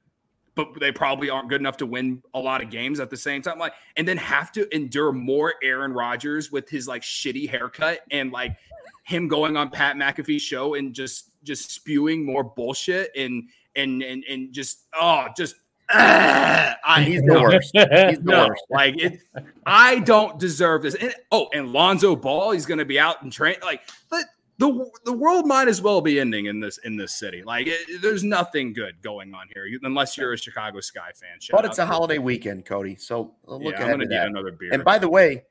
but 0.56 0.78
they 0.80 0.92
probably 0.92 1.30
aren't 1.30 1.48
good 1.48 1.62
enough 1.62 1.78
to 1.78 1.86
win 1.86 2.22
a 2.34 2.40
lot 2.40 2.62
of 2.62 2.70
games 2.70 3.00
at 3.00 3.10
the 3.10 3.16
same 3.16 3.42
time. 3.42 3.58
Like, 3.58 3.74
and 3.96 4.06
then 4.06 4.18
have 4.18 4.52
to 4.54 4.68
endure 4.76 5.14
more 5.14 5.54
Aaron 5.64 5.94
Rodgers 5.94 6.52
with 6.52 6.68
his 6.68 6.86
like 6.86 7.02
shitty 7.02 7.50
haircut 7.50 8.02
and 8.12 8.32
like 8.32 8.58
him 9.06 9.30
going 9.30 9.56
on 9.56 9.70
Pat 9.70 9.96
McAfee's 9.96 10.42
show 10.42 10.74
and 10.74 10.94
just 10.94 11.32
just 11.44 11.72
spewing 11.72 12.26
more 12.26 12.44
bullshit 12.44 13.10
and 13.16 13.50
and 13.76 14.04
and 14.04 14.26
and 14.30 14.52
just 14.52 14.88
oh 15.00 15.28
just 15.38 15.56
uh, 15.94 16.74
I, 16.84 17.04
he's 17.04 17.22
the 17.22 17.42
worst. 17.42 17.72
He's 17.74 18.20
the 18.20 18.20
no, 18.24 18.48
worst. 18.48 18.64
Like 18.70 18.98
it, 18.98 19.20
I 19.66 20.00
don't 20.00 20.40
deserve 20.40 20.84
this. 20.84 20.96
And, 20.96 21.14
oh, 21.32 21.50
and 21.54 21.74
Lonzo 21.74 22.16
Ball, 22.16 22.52
he's 22.52 22.66
going 22.66 22.78
to 22.78 22.86
be 22.86 23.00
out 23.00 23.22
and 23.24 23.32
train. 23.32 23.56
Like, 23.62 23.82
but 24.10 24.26
the 24.60 24.92
the 25.06 25.14
world 25.14 25.48
might 25.48 25.70
as 25.70 25.82
well 25.82 26.02
be 26.02 26.20
ending 26.20 26.48
in 26.48 26.60
this 26.60 26.78
in 26.80 26.98
this 26.98 27.14
city. 27.14 27.44
Like 27.44 27.68
it, 27.68 28.02
there's 28.02 28.24
nothing 28.24 28.74
good 28.74 29.02
going 29.02 29.34
on 29.34 29.48
here 29.54 29.66
unless 29.84 30.18
you're 30.18 30.34
a 30.34 30.38
Chicago 30.38 30.82
Sky 30.82 31.12
fan. 31.16 31.40
Shout 31.40 31.58
but 31.58 31.66
it's 31.66 31.80
a 31.80 31.86
holiday 31.86 32.18
weekend, 32.18 32.66
Cody. 32.66 32.96
So 32.98 33.36
look 33.46 33.64
yeah, 33.64 33.70
ahead 33.70 33.84
I'm 33.84 33.92
gonna 33.92 34.08
get 34.08 34.28
another 34.28 34.52
beer. 34.52 34.74
And 34.74 34.84
by 34.84 35.00
the 35.00 35.10
way, 35.10 35.46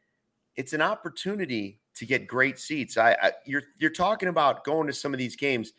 it's 0.56 0.74
an 0.74 0.82
opportunity 0.82 1.80
to 1.94 2.04
get 2.04 2.26
great 2.26 2.58
seats. 2.58 2.98
I, 2.98 3.16
I 3.20 3.32
you're 3.46 3.62
you're 3.78 3.90
talking 3.90 4.28
about 4.28 4.62
going 4.62 4.86
to 4.88 4.92
some 4.92 5.14
of 5.14 5.18
these 5.18 5.36
games. 5.36 5.72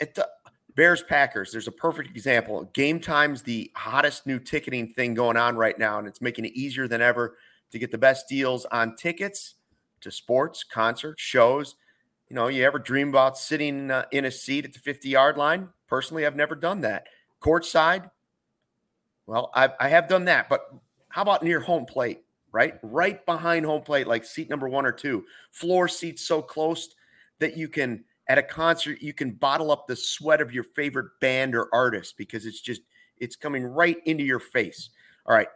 At 0.00 0.14
the 0.14 0.28
Bears 0.74 1.02
Packers, 1.02 1.52
there's 1.52 1.68
a 1.68 1.72
perfect 1.72 2.10
example. 2.10 2.70
Game 2.72 2.98
time's 2.98 3.42
the 3.42 3.70
hottest 3.74 4.26
new 4.26 4.38
ticketing 4.38 4.88
thing 4.88 5.14
going 5.14 5.36
on 5.36 5.56
right 5.56 5.78
now, 5.78 5.98
and 5.98 6.08
it's 6.08 6.20
making 6.20 6.44
it 6.44 6.52
easier 6.54 6.88
than 6.88 7.02
ever 7.02 7.36
to 7.70 7.78
get 7.78 7.90
the 7.90 7.98
best 7.98 8.28
deals 8.28 8.64
on 8.66 8.96
tickets 8.96 9.54
to 10.00 10.10
sports, 10.10 10.64
concerts, 10.64 11.22
shows 11.22 11.76
you 12.32 12.36
know, 12.36 12.48
you 12.48 12.64
ever 12.64 12.78
dream 12.78 13.10
about 13.10 13.36
sitting 13.36 13.90
uh, 13.90 14.06
in 14.10 14.24
a 14.24 14.30
seat 14.30 14.64
at 14.64 14.72
the 14.72 14.78
50 14.78 15.06
yard 15.06 15.36
line? 15.36 15.68
Personally, 15.86 16.24
I've 16.24 16.34
never 16.34 16.54
done 16.54 16.80
that. 16.80 17.08
Courtside, 17.42 18.10
well, 19.26 19.50
I, 19.54 19.68
I 19.78 19.88
have 19.88 20.08
done 20.08 20.24
that, 20.24 20.48
but 20.48 20.62
how 21.10 21.20
about 21.20 21.42
near 21.42 21.60
home 21.60 21.84
plate, 21.84 22.22
right? 22.50 22.76
Right 22.82 23.26
behind 23.26 23.66
home 23.66 23.82
plate, 23.82 24.06
like 24.06 24.24
seat 24.24 24.48
number 24.48 24.66
one 24.66 24.86
or 24.86 24.92
two. 24.92 25.26
Floor 25.50 25.88
seats 25.88 26.22
so 26.22 26.40
close 26.40 26.94
that 27.38 27.54
you 27.58 27.68
can, 27.68 28.02
at 28.32 28.38
a 28.38 28.42
concert, 28.42 29.02
you 29.02 29.12
can 29.12 29.32
bottle 29.32 29.70
up 29.70 29.86
the 29.86 29.94
sweat 29.94 30.40
of 30.40 30.54
your 30.54 30.64
favorite 30.64 31.10
band 31.20 31.54
or 31.54 31.68
artist 31.70 32.16
because 32.16 32.46
it's 32.46 32.62
just, 32.62 32.80
it's 33.18 33.36
coming 33.36 33.62
right 33.62 33.98
into 34.06 34.24
your 34.24 34.38
face. 34.38 34.88
All 35.26 35.36
right. 35.36 35.48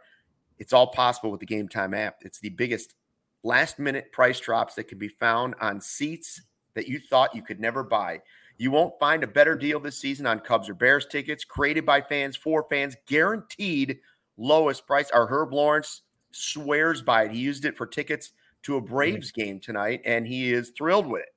It's 0.59 0.73
all 0.73 0.85
possible 0.85 1.31
with 1.31 1.39
the 1.39 1.47
Game 1.47 1.67
Time 1.67 1.95
app. 1.95 2.17
It's 2.21 2.39
the 2.39 2.49
biggest 2.49 2.93
last 3.41 3.79
minute 3.79 4.11
price 4.11 4.39
drops 4.39 4.75
that 4.75 4.87
can 4.87 4.99
be 4.99 5.07
found 5.07 5.55
on 5.59 5.81
seats 5.81 6.39
that 6.75 6.87
you 6.87 6.99
thought 6.99 7.33
you 7.33 7.41
could 7.41 7.59
never 7.59 7.83
buy. 7.83 8.21
You 8.59 8.69
won't 8.69 8.99
find 8.99 9.23
a 9.23 9.27
better 9.27 9.55
deal 9.55 9.79
this 9.79 9.97
season 9.97 10.27
on 10.27 10.39
Cubs 10.41 10.69
or 10.69 10.75
Bears 10.75 11.07
tickets 11.07 11.43
created 11.43 11.83
by 11.83 12.01
fans 12.01 12.37
for 12.37 12.67
fans, 12.69 12.95
guaranteed 13.07 13.97
lowest 14.37 14.85
price. 14.85 15.09
Our 15.09 15.25
Herb 15.25 15.51
Lawrence 15.51 16.03
swears 16.31 17.01
by 17.01 17.23
it. 17.23 17.31
He 17.31 17.39
used 17.39 17.65
it 17.65 17.75
for 17.75 17.87
tickets 17.87 18.33
to 18.63 18.75
a 18.75 18.81
mm-hmm. 18.81 18.93
Braves 18.93 19.31
game 19.31 19.59
tonight, 19.59 20.01
and 20.05 20.27
he 20.27 20.53
is 20.53 20.73
thrilled 20.77 21.07
with 21.07 21.23
it. 21.23 21.29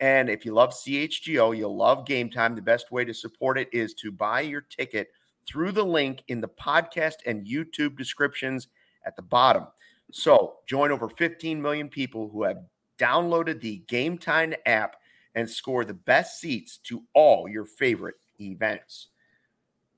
And 0.00 0.30
if 0.30 0.44
you 0.44 0.52
love 0.52 0.70
CHGO, 0.70 1.56
you'll 1.56 1.76
love 1.76 2.06
game 2.06 2.30
time. 2.30 2.54
The 2.54 2.62
best 2.62 2.90
way 2.90 3.04
to 3.04 3.12
support 3.12 3.58
it 3.58 3.68
is 3.72 3.92
to 3.94 4.10
buy 4.10 4.40
your 4.40 4.62
ticket 4.62 5.08
through 5.46 5.72
the 5.72 5.84
link 5.84 6.22
in 6.28 6.40
the 6.40 6.48
podcast 6.48 7.16
and 7.26 7.46
YouTube 7.46 7.98
descriptions 7.98 8.68
at 9.04 9.14
the 9.16 9.22
bottom. 9.22 9.66
So 10.10 10.56
join 10.66 10.90
over 10.90 11.08
15 11.08 11.60
million 11.60 11.88
people 11.88 12.30
who 12.30 12.44
have 12.44 12.58
downloaded 12.98 13.60
the 13.60 13.82
Game 13.88 14.18
Time 14.18 14.54
app 14.66 14.96
and 15.34 15.48
score 15.48 15.84
the 15.84 15.94
best 15.94 16.40
seats 16.40 16.78
to 16.84 17.02
all 17.14 17.48
your 17.48 17.64
favorite 17.64 18.16
events. 18.40 19.08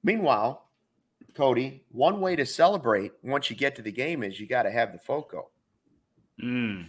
Meanwhile, 0.03 0.69
Cody, 1.35 1.85
one 1.91 2.21
way 2.21 2.37
to 2.37 2.45
celebrate 2.45 3.13
once 3.23 3.49
you 3.49 3.57
get 3.57 3.77
to 3.77 3.83
the 3.83 3.93
game 3.93 4.23
is 4.23 4.39
you 4.39 4.47
got 4.47 4.65
to 4.65 4.71
have 4.71 4.93
the 4.93 4.99
FOCO. 4.99 5.49
Mm. 6.43 6.87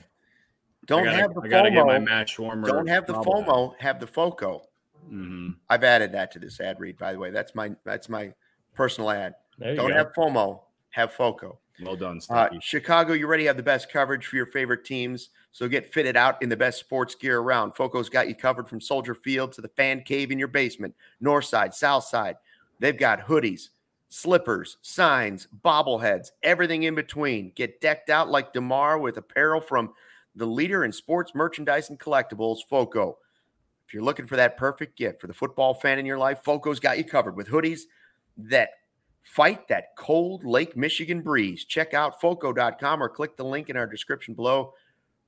Don't 0.86 1.06
gotta, 1.06 1.18
have 1.18 1.34
the 1.34 1.42
FOMO. 1.42 2.04
match 2.04 2.38
warmer. 2.38 2.68
Don't 2.68 2.88
have 2.88 3.08
the 3.08 3.14
FOMO. 3.14 3.74
Have 3.80 4.00
the 4.00 4.08
FOCO. 4.08 4.64
Mm-hmm. 5.06 5.52
I've 5.70 5.84
added 5.84 6.12
that 6.14 6.32
to 6.32 6.40
this 6.40 6.60
ad 6.60 6.80
read, 6.80 6.98
by 6.98 7.14
the 7.14 7.20
way. 7.20 7.30
That's 7.30 7.56
my 7.56 7.72
that's 7.86 8.10
my 8.10 8.34
personal 8.74 9.10
ad. 9.10 9.36
Don't 9.60 9.76
go. 9.76 9.94
have 9.94 10.14
FOMO. 10.14 10.62
Have 10.92 11.14
FOCO. 11.14 11.60
Well 11.82 11.96
done, 11.96 12.22
uh, 12.30 12.50
Chicago, 12.62 13.14
you 13.14 13.26
already 13.26 13.46
have 13.46 13.58
the 13.58 13.64
best 13.64 13.92
coverage 13.92 14.28
for 14.28 14.36
your 14.36 14.46
favorite 14.46 14.86
teams, 14.86 15.30
so 15.52 15.68
get 15.68 15.92
fitted 15.92 16.16
out 16.16 16.40
in 16.44 16.48
the 16.48 16.56
best 16.56 16.80
sports 16.80 17.16
gear 17.16 17.40
around. 17.40 17.74
Foco's 17.74 18.10
got 18.10 18.28
you 18.28 18.36
covered 18.36 18.70
from 18.70 18.80
Soldier 18.80 19.16
Field 19.16 19.52
to 19.54 19.62
the 19.62 19.70
fan 19.70 20.04
cave 20.04 20.30
in 20.30 20.38
your 20.38 20.48
basement, 20.48 20.94
north 21.20 21.46
side, 21.46 21.74
south 21.74 22.04
side. 22.04 22.36
They've 22.80 22.98
got 22.98 23.26
hoodies, 23.26 23.70
slippers, 24.10 24.78
signs, 24.84 25.48
bobbleheads, 25.66 26.28
everything 26.44 26.84
in 26.84 26.94
between. 26.94 27.52
Get 27.56 27.82
decked 27.82 28.12
out 28.12 28.30
like 28.30 28.54
DeMar 28.54 29.00
with 29.00 29.18
apparel 29.18 29.60
from 29.60 29.94
the 30.36 30.46
leader 30.46 30.84
in 30.84 30.92
sports 30.92 31.34
merchandise 31.36 31.90
and 31.90 32.00
collectibles, 32.00 32.60
Foco. 32.70 33.18
If 33.88 33.94
you're 33.94 34.04
looking 34.04 34.28
for 34.28 34.38
that 34.38 34.58
perfect 34.58 34.98
gift 34.98 35.22
for 35.22 35.28
the 35.28 35.34
football 35.34 35.74
fan 35.74 36.00
in 36.00 36.06
your 36.06 36.18
life, 36.18 36.44
Foco's 36.44 36.80
got 36.80 36.98
you 36.98 37.04
covered 37.04 37.36
with 37.36 37.48
hoodies 37.48 37.82
that 38.38 38.70
Fight 39.24 39.70
that 39.70 39.96
cold 39.98 40.44
Lake 40.44 40.76
Michigan 40.76 41.22
breeze. 41.22 41.64
Check 41.64 41.94
out 41.94 42.20
foco.com 42.20 43.02
or 43.02 43.10
click 43.10 43.38
the 43.38 43.46
link 43.46 43.70
in 43.70 43.78
our 43.78 43.88
description 43.88 44.34
below. 44.34 44.74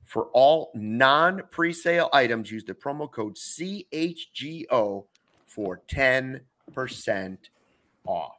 For 0.04 0.26
all 0.34 0.72
non 0.76 1.42
presale 1.52 2.10
items, 2.14 2.52
use 2.52 2.66
the 2.66 2.74
promo 2.74 3.10
code 3.10 3.36
CHGO 3.36 5.06
for 5.48 5.82
10% 5.88 7.38
off. 8.06 8.36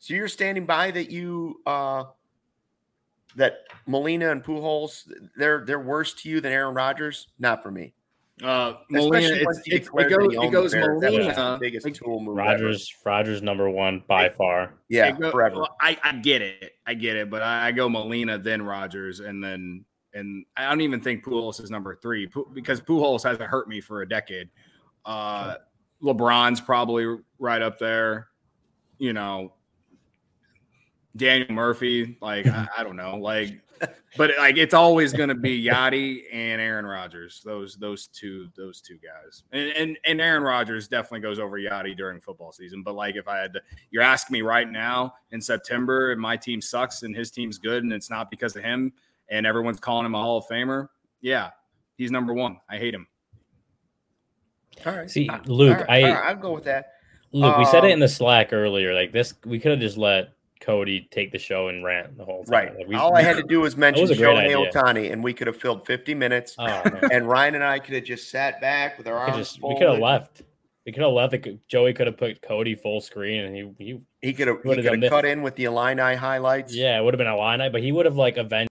So 0.00 0.14
you're 0.14 0.26
standing 0.26 0.64
by 0.64 0.90
that 0.90 1.10
you 1.10 1.60
uh 1.66 2.04
that 3.38 3.60
Molina 3.86 4.30
and 4.30 4.44
Pujols 4.44 5.10
they're 5.36 5.64
they're 5.64 5.80
worse 5.80 6.12
to 6.14 6.28
you 6.28 6.40
than 6.40 6.52
Aaron 6.52 6.74
Rodgers? 6.74 7.28
Not 7.38 7.62
for 7.62 7.70
me. 7.70 7.94
Uh, 8.42 8.74
Molina, 8.88 9.34
it's, 9.34 9.60
it's, 9.66 9.88
it 9.88 10.10
goes, 10.10 10.32
it 10.32 10.52
goes 10.52 10.74
Molina. 10.74 11.58
Biggest 11.60 11.84
like, 11.84 11.94
tool 11.94 12.20
move 12.20 12.36
Rodgers, 12.36 12.94
ever. 13.00 13.16
Rodgers 13.16 13.42
number 13.42 13.68
one 13.68 14.04
by 14.06 14.26
it, 14.26 14.36
far. 14.36 14.74
Yeah, 14.88 15.10
go, 15.10 15.32
forever. 15.32 15.56
Well, 15.56 15.76
I, 15.80 15.98
I 16.04 16.12
get 16.12 16.42
it, 16.42 16.74
I 16.86 16.94
get 16.94 17.16
it, 17.16 17.30
but 17.30 17.42
I, 17.42 17.68
I 17.68 17.72
go 17.72 17.88
Molina, 17.88 18.38
then 18.38 18.62
Rodgers, 18.62 19.18
and 19.18 19.42
then 19.42 19.84
and 20.14 20.44
I 20.56 20.68
don't 20.68 20.82
even 20.82 21.00
think 21.00 21.24
Pujols 21.24 21.60
is 21.60 21.70
number 21.70 21.96
three 21.96 22.30
because 22.52 22.80
Pujols 22.80 23.24
hasn't 23.24 23.48
hurt 23.48 23.68
me 23.68 23.80
for 23.80 24.02
a 24.02 24.08
decade. 24.08 24.50
Uh, 25.04 25.56
LeBron's 26.02 26.60
probably 26.60 27.16
right 27.40 27.62
up 27.62 27.78
there. 27.78 28.28
You 28.98 29.12
know, 29.12 29.52
Daniel 31.18 31.52
Murphy, 31.52 32.16
like 32.22 32.46
I, 32.46 32.66
I 32.78 32.84
don't 32.84 32.96
know, 32.96 33.16
like 33.16 33.60
but 34.16 34.32
like 34.38 34.56
it's 34.56 34.74
always 34.74 35.12
going 35.12 35.28
to 35.28 35.34
be 35.34 35.64
Yadi 35.64 36.22
and 36.32 36.60
Aaron 36.60 36.86
Rodgers. 36.86 37.42
Those 37.44 37.76
those 37.76 38.06
two 38.08 38.48
those 38.56 38.80
two 38.80 38.98
guys. 38.98 39.44
And, 39.52 39.70
and 39.70 39.98
and 40.04 40.20
Aaron 40.20 40.42
Rodgers 40.42 40.88
definitely 40.88 41.20
goes 41.20 41.38
over 41.38 41.58
Yadi 41.58 41.96
during 41.96 42.20
football 42.20 42.52
season. 42.52 42.82
But 42.82 42.94
like 42.94 43.16
if 43.16 43.28
I 43.28 43.38
had 43.38 43.52
to, 43.54 43.60
you're 43.90 44.02
asking 44.02 44.34
me 44.34 44.42
right 44.42 44.70
now 44.70 45.14
in 45.30 45.40
September, 45.40 46.12
and 46.12 46.20
my 46.20 46.36
team 46.36 46.60
sucks 46.60 47.02
and 47.02 47.14
his 47.14 47.30
team's 47.30 47.58
good, 47.58 47.82
and 47.82 47.92
it's 47.92 48.10
not 48.10 48.30
because 48.30 48.56
of 48.56 48.62
him, 48.62 48.92
and 49.28 49.46
everyone's 49.46 49.80
calling 49.80 50.06
him 50.06 50.14
a 50.14 50.18
Hall 50.18 50.38
of 50.38 50.46
Famer. 50.46 50.88
Yeah, 51.20 51.50
he's 51.96 52.10
number 52.10 52.32
one. 52.32 52.58
I 52.68 52.78
hate 52.78 52.94
him. 52.94 53.06
All 54.86 54.96
right. 54.96 55.10
See, 55.10 55.28
Luke, 55.46 55.78
right, 55.88 56.04
I 56.04 56.10
I'll 56.10 56.36
go 56.36 56.52
with 56.52 56.64
that. 56.64 56.92
Luke, 57.32 57.54
um, 57.54 57.58
we 57.58 57.66
said 57.66 57.84
it 57.84 57.88
um, 57.88 57.92
in 57.94 58.00
the 58.00 58.08
Slack 58.08 58.52
earlier. 58.52 58.94
Like 58.94 59.12
this, 59.12 59.34
we 59.44 59.58
could 59.58 59.72
have 59.72 59.80
just 59.80 59.98
let 59.98 60.30
Cody 60.60 61.08
take 61.10 61.32
the 61.32 61.38
show 61.38 61.68
and 61.68 61.84
rant 61.84 62.16
the 62.16 62.24
whole 62.24 62.44
time. 62.44 62.52
Right. 62.52 62.76
Like 62.76 62.88
we, 62.88 62.96
All 62.96 63.16
I 63.16 63.22
had 63.22 63.36
to 63.36 63.42
do 63.48 63.60
was 63.60 63.76
mention 63.76 64.08
was 64.08 64.18
Shohei 64.18 64.70
Ohtani, 64.70 65.12
and 65.12 65.22
we 65.22 65.32
could 65.32 65.46
have 65.46 65.56
filled 65.56 65.86
50 65.86 66.14
minutes. 66.14 66.54
Oh, 66.58 66.66
and 67.12 67.28
Ryan 67.28 67.56
and 67.56 67.64
I 67.64 67.78
could 67.78 67.94
have 67.94 68.04
just 68.04 68.30
sat 68.30 68.60
back 68.60 68.98
with 68.98 69.06
our 69.06 69.16
arms 69.16 69.36
just, 69.36 69.62
We 69.62 69.76
could 69.76 69.88
have 69.88 69.98
left. 69.98 70.42
We 70.86 70.92
could 70.92 71.02
have 71.02 71.12
left. 71.12 71.32
The, 71.32 71.58
Joey 71.68 71.92
could 71.92 72.06
have 72.06 72.16
put 72.16 72.40
Cody 72.40 72.74
full 72.74 73.00
screen, 73.00 73.44
and 73.44 73.54
he 73.54 73.84
he, 73.84 74.00
he 74.22 74.32
could 74.32 74.48
have, 74.48 74.62
he 74.62 74.74
could 74.74 75.02
have 75.02 75.10
cut 75.10 75.24
in 75.24 75.42
with 75.42 75.54
the 75.56 75.64
Illini 75.64 76.14
highlights. 76.14 76.74
Yeah, 76.74 76.98
it 76.98 77.04
would 77.04 77.14
have 77.14 77.18
been 77.18 77.26
a 77.26 77.36
Illini, 77.36 77.68
but 77.68 77.82
he 77.82 77.92
would 77.92 78.06
have 78.06 78.16
like 78.16 78.36
avenged. 78.36 78.68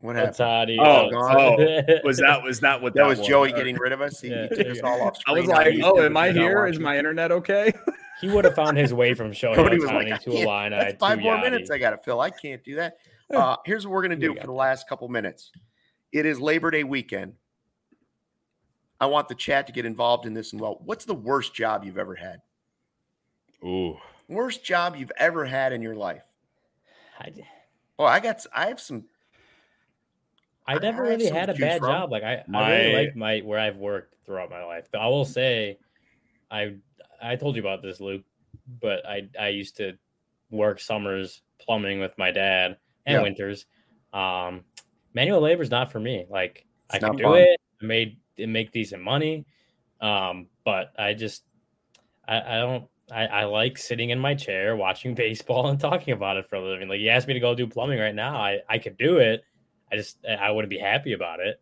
What 0.00 0.14
happened? 0.14 0.36
Ohtani, 0.36 0.78
oh, 0.80 1.10
oh, 1.12 2.00
was 2.04 2.18
that 2.18 2.42
was 2.42 2.60
that 2.60 2.80
what 2.80 2.94
that, 2.94 3.02
that 3.02 3.08
was, 3.08 3.18
was? 3.18 3.28
Joey 3.28 3.52
getting 3.52 3.76
rid 3.76 3.92
of 3.92 4.00
us? 4.00 4.20
He, 4.20 4.28
yeah, 4.28 4.46
he 4.48 4.54
took 4.54 4.68
us 4.68 4.80
all 4.82 5.02
off. 5.02 5.16
Screen. 5.16 5.36
I 5.36 5.40
was 5.40 5.48
like, 5.48 5.74
oh, 5.82 6.00
am 6.00 6.16
I 6.16 6.30
here? 6.30 6.66
Is 6.66 6.78
my 6.78 6.96
internet 6.96 7.32
okay? 7.32 7.72
He 8.20 8.28
would 8.28 8.44
have 8.44 8.54
found 8.54 8.76
his 8.76 8.92
way 8.92 9.14
from 9.14 9.30
Shohei 9.32 9.54
Cody 9.54 9.78
was 9.78 9.90
like, 9.90 10.20
to 10.22 10.30
a 10.30 10.44
line. 10.44 10.70
That's 10.72 10.98
five 10.98 11.20
more 11.20 11.36
Yadi. 11.36 11.42
minutes 11.42 11.70
I 11.70 11.78
got 11.78 11.90
to 11.90 11.98
fill. 11.98 12.20
I 12.20 12.30
can't 12.30 12.62
do 12.64 12.76
that. 12.76 12.98
Uh, 13.30 13.56
here's 13.66 13.86
what 13.86 13.92
we're 13.92 14.00
going 14.00 14.18
to 14.18 14.26
do 14.26 14.34
for 14.34 14.46
the 14.46 14.52
last 14.54 14.88
couple 14.88 15.06
minutes. 15.06 15.52
It 16.12 16.24
is 16.24 16.40
Labor 16.40 16.70
Day 16.70 16.82
weekend. 16.82 17.34
I 18.98 19.04
want 19.04 19.28
the 19.28 19.34
chat 19.34 19.66
to 19.66 19.72
get 19.74 19.84
involved 19.84 20.24
in 20.24 20.32
this 20.32 20.52
and 20.52 20.60
well. 20.62 20.80
What's 20.82 21.04
the 21.04 21.14
worst 21.14 21.54
job 21.54 21.84
you've 21.84 21.98
ever 21.98 22.14
had? 22.14 22.40
Ooh, 23.62 23.98
worst 24.28 24.64
job 24.64 24.96
you've 24.96 25.12
ever 25.18 25.44
had 25.44 25.74
in 25.74 25.82
your 25.82 25.94
life? 25.94 26.24
I, 27.20 27.32
oh, 27.98 28.06
I 28.06 28.20
got. 28.20 28.46
I 28.50 28.68
have 28.68 28.80
some. 28.80 29.04
I 30.66 30.78
never 30.78 31.04
I 31.04 31.08
really 31.10 31.28
had 31.28 31.50
a 31.50 31.54
bad 31.54 31.80
from. 31.80 31.90
job. 31.90 32.10
Like 32.10 32.22
I, 32.22 32.44
my, 32.48 32.62
I 32.62 32.76
really 32.78 33.06
like 33.06 33.14
my 33.14 33.38
where 33.40 33.58
I've 33.58 33.76
worked 33.76 34.14
throughout 34.24 34.48
my 34.48 34.64
life. 34.64 34.88
But 34.90 35.02
I 35.02 35.08
will 35.08 35.26
say, 35.26 35.78
I 36.50 36.76
I 37.20 37.36
told 37.36 37.56
you 37.56 37.62
about 37.62 37.82
this, 37.82 38.00
Luke, 38.00 38.22
but 38.80 39.06
I 39.06 39.28
I 39.38 39.48
used 39.48 39.76
to 39.78 39.98
work 40.50 40.80
summers 40.80 41.42
plumbing 41.60 42.00
with 42.00 42.16
my 42.18 42.30
dad 42.30 42.76
and 43.06 43.16
yeah. 43.16 43.22
winters. 43.22 43.66
Um, 44.12 44.64
manual 45.14 45.40
labor 45.40 45.62
is 45.62 45.70
not 45.70 45.92
for 45.92 46.00
me. 46.00 46.26
Like 46.28 46.66
it's 46.92 47.02
I 47.02 47.06
can 47.06 47.16
do 47.16 47.24
fun. 47.24 47.38
it. 47.38 47.60
I 47.82 47.84
made 47.84 48.18
make 48.38 48.72
decent 48.72 49.02
money. 49.02 49.44
Um, 50.00 50.46
but 50.64 50.92
I 50.98 51.14
just 51.14 51.44
I, 52.26 52.40
I 52.40 52.58
don't 52.58 52.84
I, 53.10 53.26
I 53.26 53.44
like 53.44 53.78
sitting 53.78 54.10
in 54.10 54.18
my 54.18 54.34
chair 54.34 54.76
watching 54.76 55.14
baseball 55.16 55.68
and 55.68 55.80
talking 55.80 56.14
about 56.14 56.36
it 56.36 56.48
for 56.48 56.56
a 56.56 56.62
living. 56.62 56.88
Like 56.88 57.00
you 57.00 57.10
asked 57.10 57.28
me 57.28 57.34
to 57.34 57.40
go 57.40 57.54
do 57.54 57.66
plumbing 57.66 57.98
right 57.98 58.14
now, 58.14 58.36
I, 58.36 58.60
I 58.68 58.78
could 58.78 58.96
do 58.96 59.18
it. 59.18 59.42
I 59.90 59.96
just 59.96 60.18
I 60.26 60.50
wouldn't 60.50 60.70
be 60.70 60.78
happy 60.78 61.14
about 61.14 61.40
it. 61.40 61.60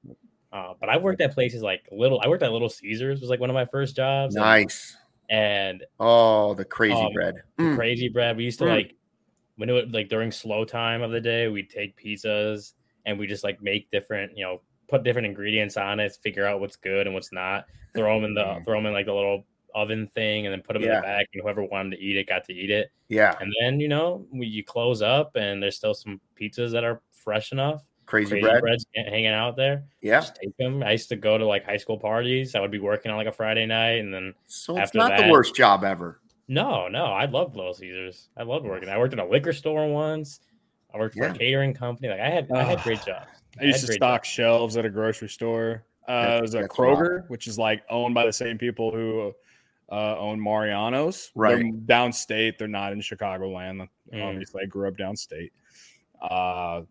Uh, 0.53 0.75
but 0.81 0.89
I 0.89 0.97
worked 0.97 1.21
at 1.21 1.35
places 1.35 1.63
like 1.63 1.87
Little. 1.93 2.21
I 2.23 2.29
worked 2.29 2.43
at 2.43 2.51
Little 2.51 2.69
Caesars 2.69 3.21
was 3.21 3.31
like 3.31 3.41
one 3.41 3.51
of 3.51 3.55
my 3.55 3.67
first 3.67 3.95
jobs. 3.95 4.35
Nice 4.35 4.97
and 5.29 5.85
oh, 5.99 6.55
the 6.55 6.64
crazy 6.64 6.95
um, 6.95 7.12
bread, 7.12 7.37
the 7.57 7.64
mm. 7.64 7.77
crazy 7.77 8.09
bread. 8.09 8.37
We 8.37 8.45
used 8.45 8.59
to 8.61 8.64
mm. 8.64 8.74
like 8.74 8.95
when 9.57 9.68
it 9.68 9.72
would 9.72 9.95
like 9.95 10.09
during 10.09 10.31
slow 10.31 10.64
time 10.64 11.03
of 11.03 11.11
the 11.11 11.20
day, 11.20 11.49
we'd 11.49 11.70
take 11.70 11.97
pizzas 11.97 12.72
and 13.05 13.18
we 13.18 13.27
just 13.27 13.45
like 13.45 13.62
make 13.62 13.91
different, 13.91 14.37
you 14.37 14.45
know, 14.45 14.61
put 14.89 15.03
different 15.03 15.27
ingredients 15.27 15.77
on 15.77 16.01
it, 16.01 16.16
figure 16.22 16.47
out 16.47 16.61
what's 16.61 16.77
good 16.77 17.07
and 17.07 17.14
what's 17.14 17.33
not. 17.33 17.66
Throw 17.95 18.14
them 18.16 18.24
in 18.24 18.35
the 18.35 18.45
mm. 18.45 18.64
throw 18.64 18.79
them 18.79 18.87
in 18.87 18.93
like 18.93 19.07
the 19.07 19.14
little 19.14 19.47
oven 19.74 20.07
thing, 20.07 20.47
and 20.47 20.53
then 20.53 20.62
put 20.62 20.74
them 20.74 20.83
yeah. 20.83 20.89
in 20.89 20.95
the 20.97 21.03
bag. 21.03 21.27
And 21.35 21.43
whoever 21.43 21.64
wanted 21.64 21.97
to 21.97 22.03
eat 22.03 22.16
it 22.16 22.29
got 22.29 22.45
to 22.45 22.53
eat 22.53 22.70
it. 22.70 22.91
Yeah. 23.09 23.35
And 23.41 23.53
then 23.61 23.81
you 23.81 23.89
know 23.89 24.27
we, 24.33 24.47
you 24.47 24.64
close 24.64 25.03
up, 25.03 25.37
and 25.37 25.62
there's 25.62 25.77
still 25.77 25.95
some 25.95 26.20
pizzas 26.41 26.72
that 26.72 26.85
are 26.85 27.01
fresh 27.12 27.53
enough 27.53 27.83
Crazy, 28.07 28.31
Crazy 28.31 28.43
bread. 28.43 28.61
breads 28.61 28.87
hanging 28.95 29.27
out 29.27 29.57
there. 29.57 29.85
Yeah, 30.01 30.21
just 30.21 30.37
take 30.37 30.57
them. 30.57 30.83
I 30.83 30.93
used 30.93 31.09
to 31.09 31.17
go 31.17 31.37
to 31.37 31.45
like 31.45 31.65
high 31.65 31.77
school 31.77 31.99
parties. 31.99 32.55
I 32.55 32.61
would 32.61 32.71
be 32.71 32.79
working 32.79 33.11
on 33.11 33.19
like 33.19 33.27
a 33.27 33.33
Friday 33.33 33.67
night, 33.67 33.99
and 33.99 34.15
then 34.15 34.33
so 34.47 34.79
it's 34.79 34.95
not 34.95 35.11
that, 35.11 35.27
the 35.27 35.33
worst 35.33 35.57
job 35.57 35.83
ever. 35.83 36.21
No, 36.49 36.87
no, 36.87 37.07
I 37.07 37.25
loved 37.25 37.57
Little 37.57 37.75
Caesars. 37.75 38.29
I 38.37 38.45
loved 38.45 38.65
working. 38.65 38.89
I 38.89 38.99
worked 38.99 39.13
in 39.13 39.19
a 39.19 39.27
liquor 39.27 39.53
store 39.53 39.89
once. 39.89 40.41
I 40.95 40.99
worked 40.99 41.17
for 41.17 41.25
yeah. 41.25 41.33
a 41.33 41.37
catering 41.37 41.75
company. 41.75 42.09
Like 42.09 42.21
I 42.21 42.31
had, 42.31 42.51
I 42.53 42.63
had 42.63 42.81
great 42.83 43.05
jobs. 43.05 43.27
I 43.61 43.65
used 43.65 43.85
to 43.87 43.93
stock 43.93 44.23
jobs. 44.23 44.29
shelves 44.29 44.77
at 44.77 44.85
a 44.85 44.91
grocery 44.91 45.29
store. 45.29 45.85
Uh, 46.09 46.37
it 46.39 46.43
was 46.43 46.55
a 46.55 46.63
Kroger, 46.63 47.29
which 47.29 47.49
is 47.49 47.59
like 47.59 47.83
owned 47.91 48.15
by 48.15 48.25
the 48.25 48.33
same 48.33 48.59
people 48.59 48.93
who 48.93 49.33
uh, 49.91 50.17
own 50.19 50.41
Mariano's. 50.41 51.33
Right. 51.35 51.57
They're 51.57 51.73
downstate. 51.73 52.59
They're 52.59 52.69
not 52.69 52.93
in 52.93 53.01
Chicagoland. 53.01 53.89
Mm. 54.13 54.23
Obviously, 54.23 54.63
I 54.63 54.67
grew 54.67 54.87
up 54.87 54.97
downstate. 54.97 55.51
Uh, 56.23 56.83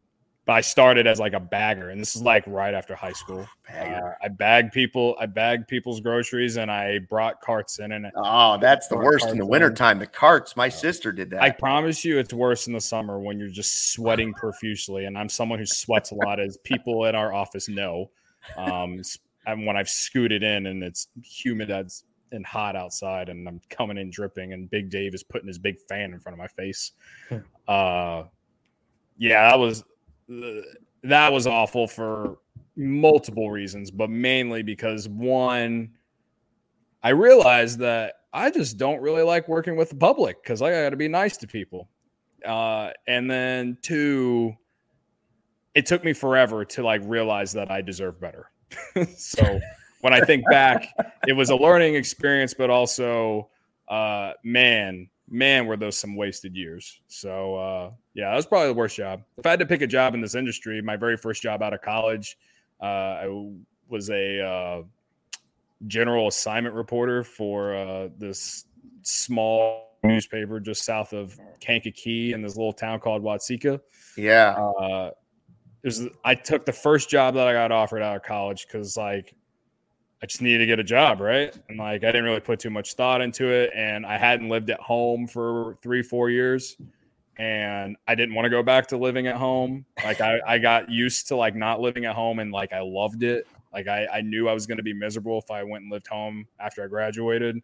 but 0.46 0.54
I 0.54 0.62
started 0.62 1.08
as 1.08 1.20
like 1.20 1.34
a 1.34 1.40
bagger, 1.40 1.90
and 1.90 2.00
this 2.00 2.16
is 2.16 2.22
like 2.22 2.44
right 2.46 2.74
after 2.74 2.94
high 2.94 3.14
school. 3.14 3.48
Uh, 3.74 4.12
I 4.22 4.28
bagged 4.28 4.74
people, 4.74 5.16
I 5.20 5.26
bagged 5.26 5.68
people's 5.68 6.00
groceries, 6.00 6.58
and 6.58 6.70
I 6.70 7.00
brought 7.00 7.42
carts 7.42 7.80
in. 7.80 7.92
And 7.92 8.12
oh, 8.16 8.58
that's 8.60 8.88
the 8.88 8.98
worst 8.98 9.28
in 9.30 9.40
the 9.40 9.46
wintertime. 9.46 9.98
The 9.98 10.06
carts. 10.06 10.56
My 10.56 10.70
sister 10.70 11.12
did 11.12 11.32
that. 11.32 11.42
I 11.42 11.50
promise 11.50 12.06
you, 12.06 12.20
it's 12.20 12.32
worse 12.32 12.68
in 12.68 12.74
the 12.74 12.82
summer 12.82 13.20
when 13.20 13.40
you're 13.40 13.50
just 13.50 13.92
sweating 13.94 14.34
profusely. 14.34 15.06
And 15.06 15.18
I'm 15.18 15.30
someone 15.30 15.58
who 15.58 15.66
sweats 15.66 16.12
a 16.12 16.16
lot, 16.16 16.40
as 16.40 16.58
people 16.58 17.06
in 17.06 17.16
our 17.16 17.34
office 17.34 17.68
know. 17.68 18.12
Um, 18.56 19.02
and 19.48 19.66
when 19.66 19.76
I've 19.76 19.90
scooted 19.90 20.44
in 20.44 20.68
and 20.68 20.84
it's 20.84 21.08
humid 21.24 21.72
and 22.32 22.46
hot 22.46 22.76
outside, 22.76 23.30
and 23.30 23.48
I'm 23.48 23.62
coming 23.72 23.98
in 23.98 24.12
dripping, 24.12 24.54
and 24.54 24.70
Big 24.70 24.92
Dave 24.92 25.16
is 25.16 25.24
putting 25.24 25.48
his 25.48 25.58
big 25.58 25.80
fan 25.90 26.14
in 26.14 26.20
front 26.20 26.34
of 26.34 26.40
my 26.40 26.48
face. 26.48 26.92
Uh, 27.68 28.24
yeah, 29.18 29.50
that 29.50 29.58
was 29.58 29.84
that 30.28 31.32
was 31.32 31.48
awful 31.48 31.88
for 31.88 32.38
multiple 32.76 33.50
reasons, 33.52 33.92
but 33.92 34.10
mainly 34.10 34.64
because 34.64 35.08
one, 35.08 35.92
I 37.04 37.10
realized 37.10 37.80
that 37.80 38.16
I 38.34 38.52
just 38.52 38.78
don't 38.78 39.02
really 39.02 39.22
like 39.22 39.48
working 39.48 39.76
with 39.76 39.90
the 39.90 39.96
public 39.96 40.44
because 40.44 40.62
I 40.62 40.72
got 40.72 40.90
to 40.90 40.98
be 40.98 41.08
nice 41.08 41.38
to 41.38 41.48
people. 41.48 41.90
Uh, 42.46 42.92
and 43.08 43.30
then 43.30 43.78
two, 43.82 44.54
it 45.74 45.86
took 45.86 46.04
me 46.04 46.14
forever 46.14 46.66
to 46.66 46.84
like 46.84 47.02
realize 47.06 47.54
that 47.54 47.72
I 47.72 47.82
deserve 47.82 48.20
better. 48.20 48.52
so 49.18 49.60
when 50.02 50.14
I 50.14 50.22
think 50.22 50.44
back, 50.50 50.94
it 51.28 51.34
was 51.34 51.50
a 51.50 51.56
learning 51.56 51.96
experience, 51.96 52.54
but 52.54 52.70
also, 52.70 53.50
uh, 53.88 54.34
man, 54.44 55.10
man, 55.30 55.66
were 55.66 55.78
those 55.78 55.98
some 55.98 56.16
wasted 56.16 56.56
years. 56.56 57.00
So 57.08 57.56
uh, 57.56 57.92
yeah, 58.16 58.30
that 58.30 58.36
was 58.36 58.46
probably 58.46 58.70
the 58.70 58.74
worst 58.74 58.96
job. 58.96 59.24
If 59.38 59.46
I 59.46 59.52
had 59.52 59.60
to 59.60 59.66
pick 59.66 59.82
a 59.82 59.88
job 59.88 60.16
in 60.16 60.22
this 60.22 60.36
industry, 60.36 60.82
my 60.82 60.96
very 60.96 61.18
first 61.18 61.44
job 61.44 61.62
out 61.62 61.74
of 61.74 61.82
college, 61.82 62.38
uh, 62.82 62.86
I 62.86 63.52
was 63.90 64.10
a 64.10 64.42
uh, 64.42 64.84
general 65.88 66.30
assignment 66.30 66.76
reporter 66.76 67.24
for 67.24 67.76
uh, 67.76 68.08
this 68.18 68.66
small 69.02 70.00
newspaper 70.04 70.60
just 70.60 70.86
south 70.86 71.12
of 71.12 71.38
Kankakee 71.60 72.34
in 72.34 72.42
this 72.42 72.56
little 72.56 72.74
town 72.74 73.02
called 73.02 73.22
Watseka. 73.22 73.82
Yeah. 74.18 74.52
Uh, 74.52 75.12
was, 75.84 76.08
I 76.24 76.36
took 76.36 76.66
the 76.66 76.74
first 76.74 77.10
job 77.10 77.36
that 77.36 77.48
I 77.48 77.54
got 77.54 77.72
offered 77.72 78.02
out 78.02 78.16
of 78.16 78.24
college 78.24 78.66
because 78.66 78.98
like 78.98 79.36
I 80.24 80.26
just 80.26 80.42
needed 80.42 80.60
to 80.60 80.66
get 80.66 80.80
a 80.80 80.84
job, 80.84 81.20
right? 81.20 81.56
And 81.70 81.78
like 81.78 82.04
I 82.04 82.08
didn't 82.08 82.24
really 82.24 82.40
put 82.40 82.60
too 82.60 82.70
much 82.70 82.94
thought 82.94 83.22
into 83.22 83.48
it, 83.48 83.72
and 83.76 84.06
I 84.06 84.18
hadn't 84.18 84.50
lived 84.50 84.70
at 84.70 84.80
home 84.80 85.28
for 85.28 85.78
three, 85.84 86.02
four 86.02 86.30
years. 86.30 86.78
And 87.38 87.98
I 88.08 88.16
didn't 88.16 88.36
want 88.36 88.46
to 88.46 88.50
go 88.50 88.64
back 88.64 88.88
to 88.88 88.98
living 88.98 89.28
at 89.28 89.36
home. 89.36 89.86
Like 90.04 90.22
I, 90.22 90.40
I 90.48 90.58
got 90.58 90.90
used 90.90 91.28
to 91.30 91.36
like 91.36 91.56
not 91.56 91.82
living 91.82 92.06
at 92.06 92.16
home 92.16 92.40
and 92.40 92.52
like 92.52 92.74
I 92.74 92.82
loved 92.82 93.24
it. 93.24 93.48
Like 93.74 93.88
I, 93.88 94.08
I 94.08 94.22
knew 94.22 94.48
I 94.48 94.54
was 94.54 94.66
going 94.66 94.78
to 94.78 94.84
be 94.84 94.94
miserable 94.94 95.38
if 95.40 95.52
I 95.52 95.64
went 95.64 95.84
and 95.84 95.92
lived 95.92 96.08
home 96.08 96.48
after 96.60 96.84
I 96.84 96.88
graduated. 96.88 97.62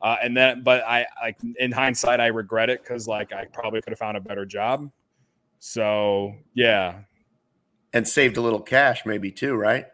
Uh, 0.00 0.16
and 0.22 0.36
then, 0.36 0.62
but 0.62 0.82
I 0.84 1.06
like 1.20 1.38
in 1.58 1.72
hindsight, 1.72 2.20
I 2.20 2.26
regret 2.26 2.70
it 2.70 2.82
because 2.82 3.06
like 3.08 3.32
I 3.32 3.44
probably 3.46 3.80
could 3.80 3.90
have 3.90 3.98
found 3.98 4.16
a 4.16 4.20
better 4.20 4.44
job. 4.44 4.90
So 5.60 6.34
yeah, 6.54 7.00
and 7.92 8.06
saved 8.06 8.36
a 8.36 8.40
little 8.40 8.60
cash 8.60 9.04
maybe 9.06 9.30
too, 9.30 9.54
right? 9.54 9.86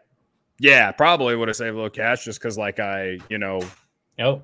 Yeah, 0.59 0.91
probably 0.91 1.35
would 1.35 1.47
have 1.47 1.57
saved 1.57 1.73
a 1.73 1.75
little 1.75 1.89
cash 1.89 2.23
just 2.23 2.39
because 2.39 2.57
like 2.57 2.79
I, 2.79 3.19
you 3.29 3.37
know. 3.37 3.61
Oh, 4.19 4.41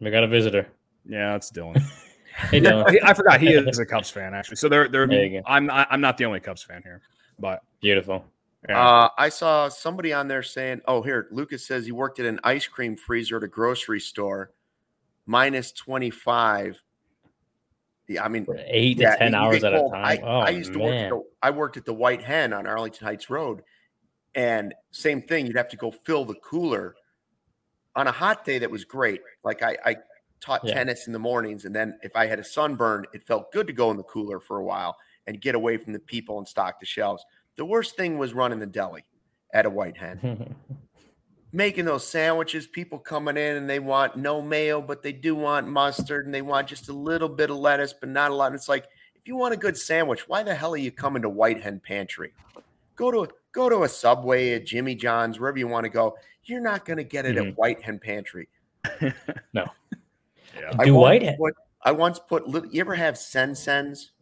we 0.00 0.10
got 0.10 0.24
a 0.24 0.28
visitor. 0.28 0.68
Yeah, 1.06 1.34
it's 1.36 1.50
Dylan. 1.50 1.82
hey, 2.50 2.60
Dylan. 2.60 2.98
I 3.02 3.14
forgot 3.14 3.40
he 3.40 3.48
is 3.48 3.78
a 3.78 3.86
Cubs 3.86 4.10
fan 4.10 4.34
actually. 4.34 4.56
So 4.56 4.68
they're 4.68 4.88
they're. 4.88 5.08
I'm 5.46 5.70
I'm 5.70 6.00
not 6.00 6.16
the 6.16 6.24
only 6.24 6.40
Cubs 6.40 6.62
fan 6.62 6.82
here, 6.82 7.02
but 7.38 7.62
beautiful. 7.80 8.24
Yeah. 8.68 8.78
Uh, 8.78 9.08
I 9.16 9.30
saw 9.30 9.68
somebody 9.68 10.12
on 10.12 10.28
there 10.28 10.42
saying, 10.42 10.82
"Oh, 10.86 11.02
here, 11.02 11.28
Lucas 11.30 11.66
says 11.66 11.86
he 11.86 11.92
worked 11.92 12.20
at 12.20 12.26
an 12.26 12.40
ice 12.44 12.66
cream 12.66 12.96
freezer 12.96 13.38
at 13.38 13.42
a 13.42 13.48
grocery 13.48 14.00
store, 14.00 14.52
minus 15.26 15.72
twenty 15.72 16.10
five. 16.10 16.82
Yeah, 18.06 18.24
I 18.24 18.28
mean, 18.28 18.44
For 18.44 18.58
eight 18.66 18.98
yeah, 18.98 19.12
to 19.12 19.18
ten 19.18 19.34
hours 19.34 19.64
at 19.64 19.72
a 19.72 19.78
time. 19.78 20.04
I, 20.04 20.18
oh, 20.22 20.40
I 20.40 20.50
used 20.50 20.72
to 20.72 20.78
man. 20.78 21.14
work. 21.14 21.22
The, 21.22 21.46
I 21.46 21.50
worked 21.50 21.76
at 21.76 21.84
the 21.84 21.94
White 21.94 22.22
Hen 22.22 22.52
on 22.52 22.66
Arlington 22.66 23.06
Heights 23.06 23.30
Road, 23.30 23.62
and 24.34 24.74
same 24.90 25.22
thing. 25.22 25.46
You'd 25.46 25.56
have 25.56 25.70
to 25.70 25.76
go 25.76 25.90
fill 25.90 26.24
the 26.24 26.34
cooler 26.34 26.96
on 27.96 28.08
a 28.08 28.12
hot 28.12 28.44
day. 28.44 28.58
That 28.58 28.70
was 28.70 28.84
great. 28.84 29.22
Like 29.42 29.62
I, 29.62 29.76
I 29.86 29.96
taught 30.40 30.62
yeah. 30.64 30.74
tennis 30.74 31.06
in 31.06 31.12
the 31.12 31.18
mornings, 31.18 31.64
and 31.64 31.74
then 31.74 31.98
if 32.02 32.16
I 32.16 32.26
had 32.26 32.38
a 32.38 32.44
sunburn, 32.44 33.06
it 33.12 33.22
felt 33.22 33.52
good 33.52 33.66
to 33.66 33.72
go 33.72 33.90
in 33.90 33.96
the 33.96 34.02
cooler 34.02 34.40
for 34.40 34.58
a 34.58 34.64
while 34.64 34.96
and 35.26 35.40
get 35.40 35.54
away 35.54 35.76
from 35.76 35.92
the 35.92 35.98
people 35.98 36.38
and 36.38 36.48
stock 36.48 36.80
the 36.80 36.86
shelves. 36.86 37.24
The 37.56 37.64
worst 37.64 37.96
thing 37.96 38.18
was 38.18 38.32
running 38.32 38.58
the 38.58 38.66
deli 38.66 39.04
at 39.52 39.66
a 39.66 39.70
White 39.70 39.96
Hen. 39.96 40.54
Making 41.52 41.84
those 41.84 42.06
sandwiches, 42.06 42.66
people 42.66 42.98
coming 42.98 43.36
in 43.36 43.56
and 43.56 43.68
they 43.68 43.80
want 43.80 44.16
no 44.16 44.40
mayo, 44.40 44.80
but 44.80 45.02
they 45.02 45.12
do 45.12 45.34
want 45.34 45.66
mustard 45.66 46.24
and 46.24 46.34
they 46.34 46.42
want 46.42 46.68
just 46.68 46.88
a 46.88 46.92
little 46.92 47.28
bit 47.28 47.50
of 47.50 47.56
lettuce, 47.56 47.92
but 47.92 48.08
not 48.08 48.30
a 48.30 48.34
lot. 48.34 48.46
And 48.46 48.54
it's 48.54 48.68
like, 48.68 48.86
if 49.16 49.26
you 49.26 49.36
want 49.36 49.52
a 49.52 49.56
good 49.56 49.76
sandwich, 49.76 50.28
why 50.28 50.42
the 50.42 50.54
hell 50.54 50.72
are 50.72 50.78
you 50.78 50.92
coming 50.92 51.22
to 51.22 51.28
White 51.28 51.60
Hen 51.60 51.80
Pantry? 51.80 52.32
Go 52.94 53.10
to 53.10 53.32
go 53.52 53.68
to 53.68 53.82
a 53.82 53.88
Subway, 53.88 54.52
a 54.52 54.60
Jimmy 54.60 54.94
John's, 54.94 55.40
wherever 55.40 55.58
you 55.58 55.68
want 55.68 55.84
to 55.84 55.90
go. 55.90 56.16
You're 56.44 56.60
not 56.60 56.84
going 56.84 56.96
to 56.96 57.04
get 57.04 57.26
it 57.26 57.36
mm-hmm. 57.36 57.48
at 57.48 57.58
White 57.58 57.82
Hen 57.82 57.98
Pantry. 57.98 58.48
no. 59.52 59.66
Yeah. 60.54 60.84
Do 60.84 60.94
White 60.94 61.22
Hen? 61.22 61.36
Put, 61.36 61.54
I 61.82 61.92
once 61.92 62.18
put. 62.18 62.46
You 62.72 62.80
ever 62.80 62.94
have 62.94 63.16
sen 63.18 63.54
sens? 63.54 64.12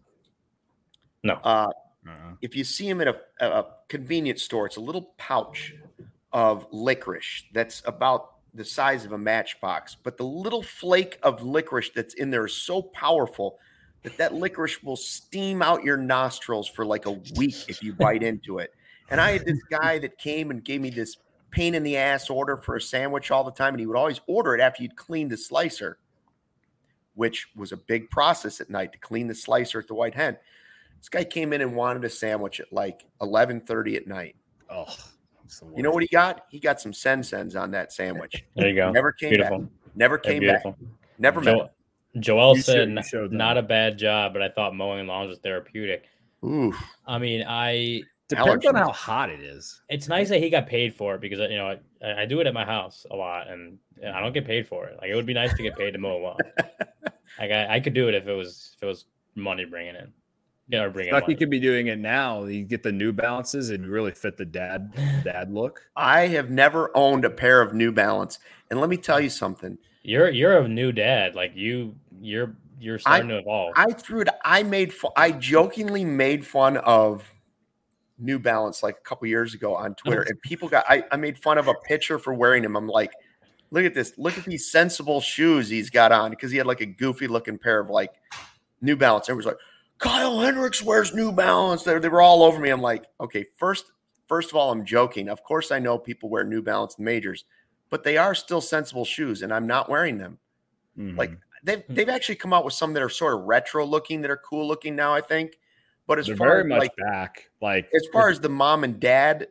No. 1.22 1.34
Uh, 1.34 1.70
uh-huh. 2.06 2.32
If 2.40 2.56
you 2.56 2.64
see 2.64 2.88
them 2.88 3.00
at 3.00 3.08
a, 3.08 3.16
a 3.40 3.66
convenience 3.88 4.42
store, 4.42 4.66
it's 4.66 4.76
a 4.76 4.80
little 4.80 5.12
pouch 5.18 5.74
of 6.32 6.66
licorice 6.70 7.44
that's 7.52 7.82
about 7.86 8.34
the 8.54 8.64
size 8.64 9.04
of 9.04 9.12
a 9.12 9.18
matchbox, 9.18 9.96
but 10.02 10.16
the 10.16 10.24
little 10.24 10.62
flake 10.62 11.18
of 11.22 11.42
licorice 11.42 11.90
that's 11.94 12.14
in 12.14 12.30
there 12.30 12.46
is 12.46 12.54
so 12.54 12.82
powerful 12.82 13.58
that 14.02 14.16
that 14.16 14.34
licorice 14.34 14.82
will 14.82 14.96
steam 14.96 15.62
out 15.62 15.84
your 15.84 15.96
nostrils 15.96 16.68
for 16.68 16.86
like 16.86 17.06
a 17.06 17.20
week 17.36 17.56
if 17.68 17.82
you 17.82 17.92
bite 17.92 18.22
into 18.22 18.58
it. 18.58 18.72
And 19.10 19.20
I 19.20 19.32
had 19.32 19.44
this 19.44 19.62
guy 19.70 19.98
that 19.98 20.18
came 20.18 20.50
and 20.50 20.64
gave 20.64 20.80
me 20.80 20.90
this 20.90 21.16
pain 21.50 21.74
in 21.74 21.82
the 21.82 21.96
ass 21.96 22.30
order 22.30 22.56
for 22.56 22.76
a 22.76 22.80
sandwich 22.80 23.30
all 23.30 23.44
the 23.44 23.52
time, 23.52 23.74
and 23.74 23.80
he 23.80 23.86
would 23.86 23.96
always 23.96 24.20
order 24.26 24.54
it 24.54 24.60
after 24.60 24.82
you'd 24.82 24.96
cleaned 24.96 25.30
the 25.30 25.36
slicer, 25.36 25.98
which 27.18 27.48
was 27.56 27.72
a 27.72 27.76
big 27.76 28.08
process 28.10 28.60
at 28.60 28.70
night 28.70 28.92
to 28.92 28.98
clean 28.98 29.26
the 29.26 29.34
slicer 29.34 29.80
at 29.80 29.88
the 29.88 29.94
White 29.94 30.14
Hen. 30.14 30.36
This 31.00 31.08
guy 31.08 31.24
came 31.24 31.52
in 31.52 31.60
and 31.60 31.74
wanted 31.74 32.04
a 32.04 32.10
sandwich 32.10 32.60
at 32.60 32.72
like 32.72 33.04
11:30 33.20 33.96
at 33.96 34.06
night. 34.06 34.36
Oh, 34.70 34.86
you 35.76 35.82
know 35.82 35.90
what 35.90 36.02
he 36.04 36.08
got? 36.08 36.46
He 36.48 36.60
got 36.60 36.80
some 36.80 36.92
sen 36.92 37.24
sens 37.24 37.56
on 37.56 37.72
that 37.72 37.92
sandwich. 37.92 38.44
There 38.54 38.68
you 38.68 38.76
go. 38.76 38.92
Never 38.92 39.10
came 39.10 39.30
beautiful. 39.30 39.58
back. 39.62 39.68
Never 39.96 40.18
came 40.18 40.46
back. 40.46 40.64
Never 41.18 41.40
jo- 41.40 41.56
met. 41.56 42.22
Joel 42.22 42.56
you 42.56 42.62
said 42.62 42.88
not 43.32 43.58
a 43.58 43.62
bad 43.62 43.98
job, 43.98 44.32
but 44.32 44.40
I 44.40 44.48
thought 44.48 44.74
mowing 44.76 45.06
lawns 45.08 45.28
was 45.28 45.38
therapeutic. 45.38 46.04
Ooh. 46.44 46.72
I 47.04 47.18
mean, 47.18 47.44
I 47.48 48.02
depends 48.28 48.66
on 48.66 48.74
how 48.74 48.92
hot 48.92 49.30
it 49.30 49.40
is. 49.40 49.80
It's 49.88 50.08
nice 50.08 50.28
that 50.28 50.40
he 50.40 50.50
got 50.50 50.66
paid 50.66 50.94
for 50.94 51.14
it 51.14 51.20
because 51.20 51.38
you 51.50 51.56
know 51.56 51.78
I, 52.02 52.22
I 52.22 52.26
do 52.26 52.40
it 52.40 52.46
at 52.46 52.54
my 52.54 52.64
house 52.64 53.06
a 53.10 53.16
lot, 53.16 53.48
and 53.48 53.78
I 54.06 54.20
don't 54.20 54.32
get 54.32 54.46
paid 54.46 54.66
for 54.66 54.86
it. 54.86 54.98
Like 55.00 55.10
it 55.10 55.14
would 55.14 55.26
be 55.26 55.34
nice 55.34 55.54
to 55.54 55.62
get 55.62 55.76
paid 55.76 55.92
to 55.92 55.98
mow 55.98 56.18
a 56.18 56.20
lawn. 56.20 56.36
like 57.38 57.50
I, 57.50 57.76
I 57.76 57.80
could 57.80 57.94
do 57.94 58.08
it 58.08 58.14
if 58.14 58.26
it 58.28 58.34
was 58.34 58.76
if 58.76 58.82
it 58.82 58.86
was 58.86 59.06
money 59.34 59.64
bringing 59.64 59.96
in. 59.96 60.12
Yeah, 60.70 60.88
bring 60.88 61.08
Stucky 61.08 61.34
could 61.34 61.48
be 61.48 61.60
doing 61.60 61.86
it 61.86 61.98
now. 61.98 62.44
You 62.44 62.62
get 62.62 62.82
the 62.82 62.92
New 62.92 63.12
Balances; 63.12 63.70
it 63.70 63.80
really 63.80 64.12
fit 64.12 64.36
the 64.36 64.44
dad 64.44 64.92
dad 65.24 65.50
look. 65.50 65.80
I 65.96 66.26
have 66.26 66.50
never 66.50 66.94
owned 66.94 67.24
a 67.24 67.30
pair 67.30 67.62
of 67.62 67.72
New 67.72 67.90
Balance, 67.90 68.38
and 68.70 68.78
let 68.78 68.90
me 68.90 68.98
tell 68.98 69.18
you 69.18 69.30
something. 69.30 69.78
You're 70.02 70.28
you're 70.28 70.58
a 70.58 70.68
new 70.68 70.92
dad. 70.92 71.34
Like 71.34 71.52
you, 71.54 71.96
you're 72.20 72.54
you're 72.78 72.98
starting 72.98 73.30
I, 73.30 73.34
to 73.34 73.38
evolve. 73.40 73.72
I 73.76 73.92
threw 73.92 74.20
it. 74.20 74.28
I 74.44 74.62
made. 74.62 74.92
I 75.16 75.32
jokingly 75.32 76.04
made 76.04 76.46
fun 76.46 76.76
of 76.76 77.24
New 78.18 78.38
Balance 78.38 78.82
like 78.82 78.96
a 78.96 79.00
couple 79.00 79.26
years 79.28 79.54
ago 79.54 79.74
on 79.74 79.94
Twitter, 79.94 80.22
and 80.22 80.40
people 80.42 80.68
got. 80.68 80.84
I, 80.88 81.04
I 81.12 81.16
made 81.16 81.38
fun 81.38 81.58
of 81.58 81.68
a 81.68 81.74
pitcher 81.74 82.18
for 82.18 82.34
wearing 82.34 82.62
them. 82.62 82.76
I'm 82.76 82.88
like, 82.88 83.12
look 83.70 83.84
at 83.84 83.94
this. 83.94 84.12
Look 84.18 84.36
at 84.38 84.44
these 84.44 84.70
sensible 84.70 85.20
shoes 85.20 85.68
he's 85.68 85.90
got 85.90 86.12
on 86.12 86.30
because 86.30 86.50
he 86.50 86.58
had 86.58 86.66
like 86.66 86.80
a 86.80 86.86
goofy 86.86 87.28
looking 87.28 87.58
pair 87.58 87.80
of 87.80 87.90
like 87.90 88.12
New 88.80 88.96
Balance. 88.96 89.28
Everyone's 89.28 89.46
like 89.46 89.58
Kyle 89.98 90.40
Hendricks 90.40 90.82
wears 90.82 91.14
New 91.14 91.32
Balance. 91.32 91.82
They, 91.82 91.98
they 91.98 92.08
were 92.08 92.22
all 92.22 92.42
over 92.42 92.58
me. 92.58 92.70
I'm 92.70 92.80
like, 92.80 93.06
okay, 93.20 93.44
first, 93.56 93.90
first 94.28 94.50
of 94.50 94.56
all, 94.56 94.70
I'm 94.70 94.84
joking. 94.84 95.28
Of 95.28 95.42
course, 95.42 95.70
I 95.70 95.78
know 95.80 95.98
people 95.98 96.28
wear 96.28 96.44
New 96.44 96.62
Balance 96.62 96.96
in 96.98 97.04
majors, 97.04 97.44
but 97.90 98.04
they 98.04 98.16
are 98.16 98.34
still 98.34 98.60
sensible 98.60 99.04
shoes, 99.04 99.42
and 99.42 99.52
I'm 99.52 99.66
not 99.66 99.88
wearing 99.88 100.18
them. 100.18 100.38
Mm-hmm. 100.96 101.18
Like 101.18 101.32
they've 101.64 101.82
hmm. 101.82 101.94
they've 101.94 102.08
actually 102.08 102.36
come 102.36 102.52
out 102.52 102.64
with 102.64 102.74
some 102.74 102.92
that 102.94 103.02
are 103.02 103.08
sort 103.08 103.34
of 103.34 103.46
retro 103.46 103.84
looking, 103.84 104.22
that 104.22 104.30
are 104.30 104.36
cool 104.36 104.66
looking 104.66 104.94
now. 104.94 105.14
I 105.14 105.20
think, 105.20 105.58
but 106.08 106.18
as 106.18 106.26
They're 106.26 106.36
far 106.36 106.64
very 106.64 106.72
as 106.72 106.78
like 106.80 106.96
back, 106.96 107.50
like 107.62 107.88
as 107.94 108.04
far 108.12 108.28
as 108.28 108.40
the 108.40 108.48
mom 108.48 108.82
and 108.82 108.98
dad 108.98 109.48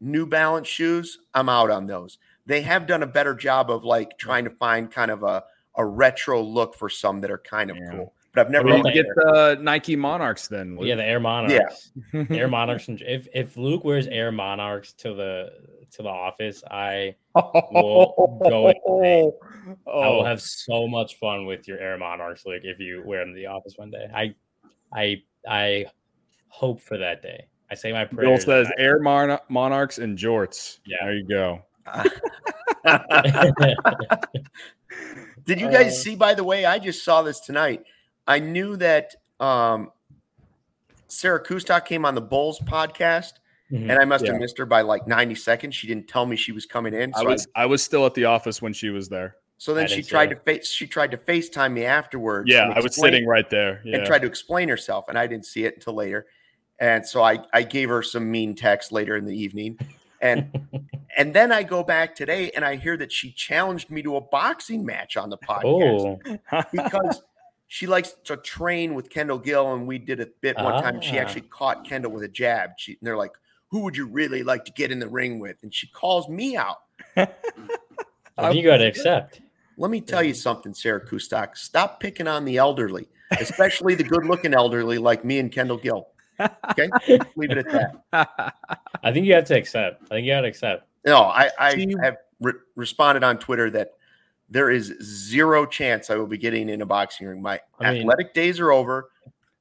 New 0.00 0.26
Balance 0.26 0.66
shoes, 0.66 1.18
I'm 1.34 1.48
out 1.48 1.70
on 1.70 1.86
those. 1.86 2.18
They 2.46 2.62
have 2.62 2.88
done 2.88 3.04
a 3.04 3.06
better 3.06 3.34
job 3.34 3.70
of 3.70 3.84
like 3.84 4.18
trying 4.18 4.44
to 4.44 4.50
find 4.50 4.90
kind 4.90 5.12
of 5.12 5.22
a 5.22 5.44
a 5.76 5.86
retro 5.86 6.42
look 6.42 6.74
for 6.74 6.88
some 6.88 7.20
that 7.20 7.30
are 7.30 7.38
kind 7.38 7.70
of 7.70 7.76
yeah. 7.76 7.90
cool 7.90 8.12
but 8.32 8.46
I've 8.46 8.52
never 8.52 8.66
really 8.66 8.92
get 8.92 9.06
the 9.16 9.58
Nike 9.60 9.96
Monarchs 9.96 10.48
then. 10.48 10.76
Luke. 10.76 10.86
Yeah, 10.86 10.94
the 10.96 11.04
Air 11.04 11.20
Monarchs. 11.20 11.90
Yeah, 12.12 12.24
Air 12.30 12.48
Monarchs. 12.48 12.86
If 12.88 13.26
if 13.34 13.56
Luke 13.56 13.84
wears 13.84 14.06
Air 14.06 14.30
Monarchs 14.30 14.92
to 14.94 15.14
the 15.14 15.50
to 15.92 16.02
the 16.02 16.08
office, 16.08 16.62
I 16.70 17.16
will 17.34 18.38
go. 18.42 18.72
Oh. 19.86 20.02
I 20.02 20.08
will 20.08 20.20
oh. 20.22 20.24
have 20.24 20.40
so 20.40 20.88
much 20.88 21.16
fun 21.18 21.46
with 21.46 21.68
your 21.68 21.78
Air 21.78 21.96
Monarchs, 21.96 22.44
Luke. 22.44 22.62
If 22.64 22.80
you 22.80 23.02
wear 23.04 23.20
them 23.20 23.34
to 23.34 23.38
the 23.38 23.46
office 23.46 23.74
one 23.76 23.90
day, 23.90 24.08
I 24.12 24.34
I 24.92 25.22
I 25.48 25.86
hope 26.48 26.80
for 26.80 26.98
that 26.98 27.22
day. 27.22 27.46
I 27.70 27.74
say 27.74 27.92
my 27.92 28.04
prayers. 28.04 28.44
Bill 28.44 28.64
says 28.64 28.72
Air 28.78 28.98
Mon- 28.98 29.38
Monarchs 29.48 29.98
and 29.98 30.18
jorts. 30.18 30.78
Yeah, 30.84 30.96
there 31.02 31.14
you 31.14 31.26
go. 31.26 31.62
Did 35.44 35.60
you 35.60 35.70
guys 35.70 35.92
uh, 35.92 35.96
see? 35.96 36.16
By 36.16 36.34
the 36.34 36.44
way, 36.44 36.64
I 36.64 36.78
just 36.78 37.04
saw 37.04 37.22
this 37.22 37.40
tonight. 37.40 37.84
I 38.26 38.40
knew 38.40 38.76
that 38.76 39.14
um, 39.38 39.90
Sarah 41.08 41.42
Kustok 41.42 41.84
came 41.84 42.04
on 42.04 42.14
the 42.14 42.20
Bulls 42.20 42.58
podcast, 42.60 43.34
mm-hmm. 43.70 43.88
and 43.90 43.98
I 44.00 44.04
must 44.04 44.24
yeah. 44.24 44.32
have 44.32 44.40
missed 44.40 44.58
her 44.58 44.66
by 44.66 44.82
like 44.82 45.06
90 45.06 45.34
seconds. 45.36 45.74
She 45.74 45.86
didn't 45.86 46.08
tell 46.08 46.26
me 46.26 46.36
she 46.36 46.52
was 46.52 46.66
coming 46.66 46.94
in. 46.94 47.12
So 47.14 47.20
I 47.20 47.24
was 47.24 47.48
I, 47.54 47.62
I 47.62 47.66
was 47.66 47.82
still 47.82 48.04
at 48.06 48.14
the 48.14 48.24
office 48.26 48.60
when 48.60 48.72
she 48.72 48.90
was 48.90 49.08
there. 49.08 49.36
So 49.60 49.74
then 49.74 49.88
she 49.88 50.02
tried 50.02 50.30
to 50.30 50.36
face 50.36 50.70
she 50.70 50.86
tried 50.86 51.10
to 51.10 51.18
FaceTime 51.18 51.74
me 51.74 51.84
afterwards. 51.84 52.50
Yeah, 52.50 52.72
I 52.74 52.80
was 52.80 52.96
sitting 52.96 53.26
right 53.26 53.48
there. 53.50 53.82
Yeah. 53.84 53.98
And 53.98 54.06
tried 54.06 54.22
to 54.22 54.26
explain 54.26 54.70
herself, 54.70 55.04
and 55.10 55.18
I 55.18 55.26
didn't 55.26 55.44
see 55.44 55.64
it 55.64 55.74
until 55.74 55.92
later. 55.92 56.26
And 56.78 57.06
so 57.06 57.22
I, 57.22 57.40
I 57.52 57.62
gave 57.62 57.90
her 57.90 58.02
some 58.02 58.30
mean 58.30 58.54
text 58.54 58.90
later 58.90 59.18
in 59.18 59.26
the 59.26 59.38
evening. 59.38 59.78
And 60.22 60.66
and 61.18 61.34
then 61.34 61.52
I 61.52 61.62
go 61.62 61.84
back 61.84 62.14
today 62.14 62.50
and 62.56 62.64
I 62.64 62.76
hear 62.76 62.96
that 62.96 63.12
she 63.12 63.32
challenged 63.32 63.90
me 63.90 64.00
to 64.00 64.16
a 64.16 64.22
boxing 64.22 64.82
match 64.82 65.18
on 65.18 65.28
the 65.28 65.36
podcast 65.36 66.18
oh. 66.50 66.62
because 66.72 67.22
she 67.68 67.86
likes 67.86 68.14
to 68.24 68.38
train 68.38 68.94
with 68.94 69.10
Kendall 69.10 69.38
Gill, 69.38 69.74
and 69.74 69.86
we 69.86 69.98
did 69.98 70.20
a 70.20 70.28
bit 70.40 70.56
one 70.56 70.72
ah. 70.72 70.80
time. 70.80 71.02
She 71.02 71.18
ah. 71.18 71.20
actually 71.20 71.42
caught 71.42 71.86
Kendall 71.86 72.12
with 72.12 72.22
a 72.22 72.28
jab. 72.28 72.70
She, 72.78 72.92
and 72.92 73.00
they're 73.02 73.18
like, 73.18 73.32
"Who 73.68 73.80
would 73.80 73.94
you 73.94 74.06
really 74.06 74.42
like 74.42 74.64
to 74.64 74.72
get 74.72 74.90
in 74.90 75.00
the 75.00 75.08
ring 75.08 75.38
with?" 75.38 75.58
And 75.62 75.74
she 75.74 75.86
calls 75.88 76.30
me 76.30 76.56
out. 76.56 76.78
you 77.16 77.26
got 78.64 78.78
to 78.78 78.86
accept. 78.86 79.42
Let 79.80 79.90
me 79.90 80.02
tell 80.02 80.22
you 80.22 80.34
something, 80.34 80.74
Sarah 80.74 81.00
Kustok. 81.00 81.56
Stop 81.56 82.00
picking 82.00 82.28
on 82.28 82.44
the 82.44 82.58
elderly, 82.58 83.08
especially 83.30 83.94
the 83.94 84.04
good-looking 84.04 84.52
elderly 84.52 84.98
like 84.98 85.24
me 85.24 85.38
and 85.38 85.50
Kendall 85.50 85.78
Gill. 85.78 86.08
Okay, 86.70 86.90
leave 87.36 87.50
it 87.50 87.66
at 87.66 88.02
that. 88.12 88.54
I 89.02 89.10
think 89.10 89.24
you 89.24 89.32
have 89.32 89.46
to 89.46 89.56
accept. 89.56 90.02
I 90.04 90.16
think 90.16 90.26
you 90.26 90.34
got 90.34 90.42
to 90.42 90.48
accept. 90.48 90.86
No, 91.06 91.22
I, 91.22 91.50
I 91.58 91.86
have 92.02 92.18
re- 92.42 92.52
responded 92.76 93.24
on 93.24 93.38
Twitter 93.38 93.70
that 93.70 93.94
there 94.50 94.68
is 94.68 94.94
zero 95.02 95.64
chance 95.64 96.10
I 96.10 96.16
will 96.16 96.26
be 96.26 96.36
getting 96.36 96.68
in 96.68 96.82
a 96.82 96.86
boxing 96.86 97.26
ring. 97.26 97.40
My 97.40 97.58
I 97.78 97.92
mean, 97.92 98.02
athletic 98.02 98.34
days 98.34 98.60
are 98.60 98.72
over. 98.72 99.10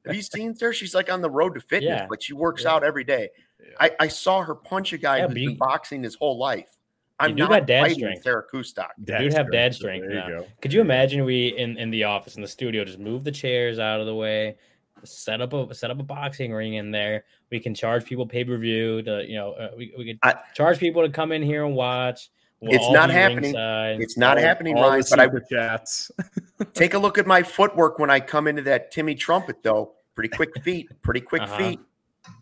Have 0.06 0.16
you 0.16 0.22
seen 0.22 0.54
her? 0.60 0.74
She's 0.74 0.94
like 0.94 1.10
on 1.10 1.22
the 1.22 1.30
road 1.30 1.54
to 1.54 1.62
fitness, 1.62 2.02
yeah. 2.02 2.08
but 2.10 2.22
she 2.22 2.34
works 2.34 2.64
yeah. 2.66 2.74
out 2.74 2.84
every 2.84 3.06
day. 3.06 3.30
Yeah. 3.62 3.68
I, 3.80 3.92
I 4.02 4.08
saw 4.10 4.42
her 4.42 4.56
punch 4.56 4.92
a 4.92 4.98
guy 4.98 5.20
yeah, 5.20 5.28
who's 5.28 5.36
been 5.36 5.56
boxing 5.56 6.04
his 6.04 6.16
whole 6.16 6.38
life. 6.38 6.78
I'm 7.20 7.36
not 7.36 7.50
got 7.50 7.66
dad 7.68 7.92
strength. 7.92 8.24
Sarah 8.24 8.44
Kustok. 8.52 8.90
Dude 9.04 9.34
have 9.34 9.52
dad 9.52 9.76
strength 9.76 10.08
There 10.08 10.30
now. 10.30 10.46
Could 10.62 10.74
you 10.74 10.82
imagine 10.82 11.26
we 11.26 11.50
in, 11.50 11.78
in 11.78 11.92
the 11.92 12.06
office 12.06 12.36
in 12.36 12.42
the 12.42 12.48
studio 12.48 12.86
just 12.86 13.00
move 13.00 13.24
the 13.24 13.32
chairs 13.32 13.78
out 13.78 14.00
of 14.00 14.06
the 14.06 14.16
way, 14.16 14.56
set 15.04 15.42
up 15.42 15.54
a 15.54 15.74
set 15.76 15.92
up 15.92 16.00
a 16.00 16.04
boxing 16.04 16.54
ring 16.54 16.76
in 16.76 16.92
there. 16.92 17.26
We 17.52 17.60
can 17.60 17.76
charge 17.76 18.06
people 18.06 18.26
pay 18.26 18.44
per 18.44 18.58
view 18.58 19.02
to 19.04 19.26
you 19.28 19.36
know 19.36 19.52
uh, 19.54 19.70
we 19.78 19.94
we 19.98 20.06
could 20.06 20.20
I, 20.24 20.36
charge 20.54 20.80
people 20.80 21.02
to 21.02 21.10
come 21.10 21.32
in 21.32 21.42
here 21.42 21.66
and 21.66 21.76
watch. 21.76 22.30
We'll 22.62 22.74
it's 22.74 22.92
not 22.92 23.10
happening. 23.10 23.54
Ringside. 23.54 24.02
It's 24.02 24.18
not 24.18 24.38
all, 24.38 24.44
happening, 24.44 24.76
all 24.78 24.90
Ryan. 24.90 25.04
But 25.10 25.20
I 25.20 25.28
would 25.28 25.48
chats. 25.50 26.12
take 26.74 26.94
a 26.94 27.00
look 27.00 27.18
at 27.18 27.26
my 27.26 27.42
footwork 27.42 28.00
when 28.00 28.10
I 28.10 28.20
come 28.20 28.48
into 28.48 28.62
that 28.64 28.92
Timmy 28.92 29.16
trumpet, 29.16 29.64
though. 29.64 29.94
Pretty 30.14 30.30
quick 30.30 30.62
feet. 30.62 30.90
Pretty 31.02 31.22
quick 31.22 31.44
uh-huh. 31.44 31.58
feet. 31.58 31.80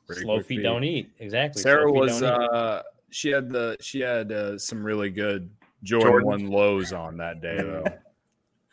Pretty 0.07 0.21
Slow 0.23 0.39
feet, 0.39 0.47
feet, 0.47 0.63
don't 0.63 0.83
eat. 0.83 1.11
Exactly. 1.19 1.61
Sarah 1.61 1.91
was 1.91 2.23
uh 2.23 2.81
she 3.09 3.29
had 3.29 3.49
the 3.49 3.77
she 3.79 3.99
had 3.99 4.31
uh, 4.31 4.57
some 4.57 4.83
really 4.83 5.09
good 5.09 5.49
Jordan, 5.83 6.11
Jordan. 6.11 6.27
one 6.27 6.47
lows 6.47 6.93
on 6.93 7.17
that 7.17 7.41
day 7.41 7.57
though. 7.61 7.85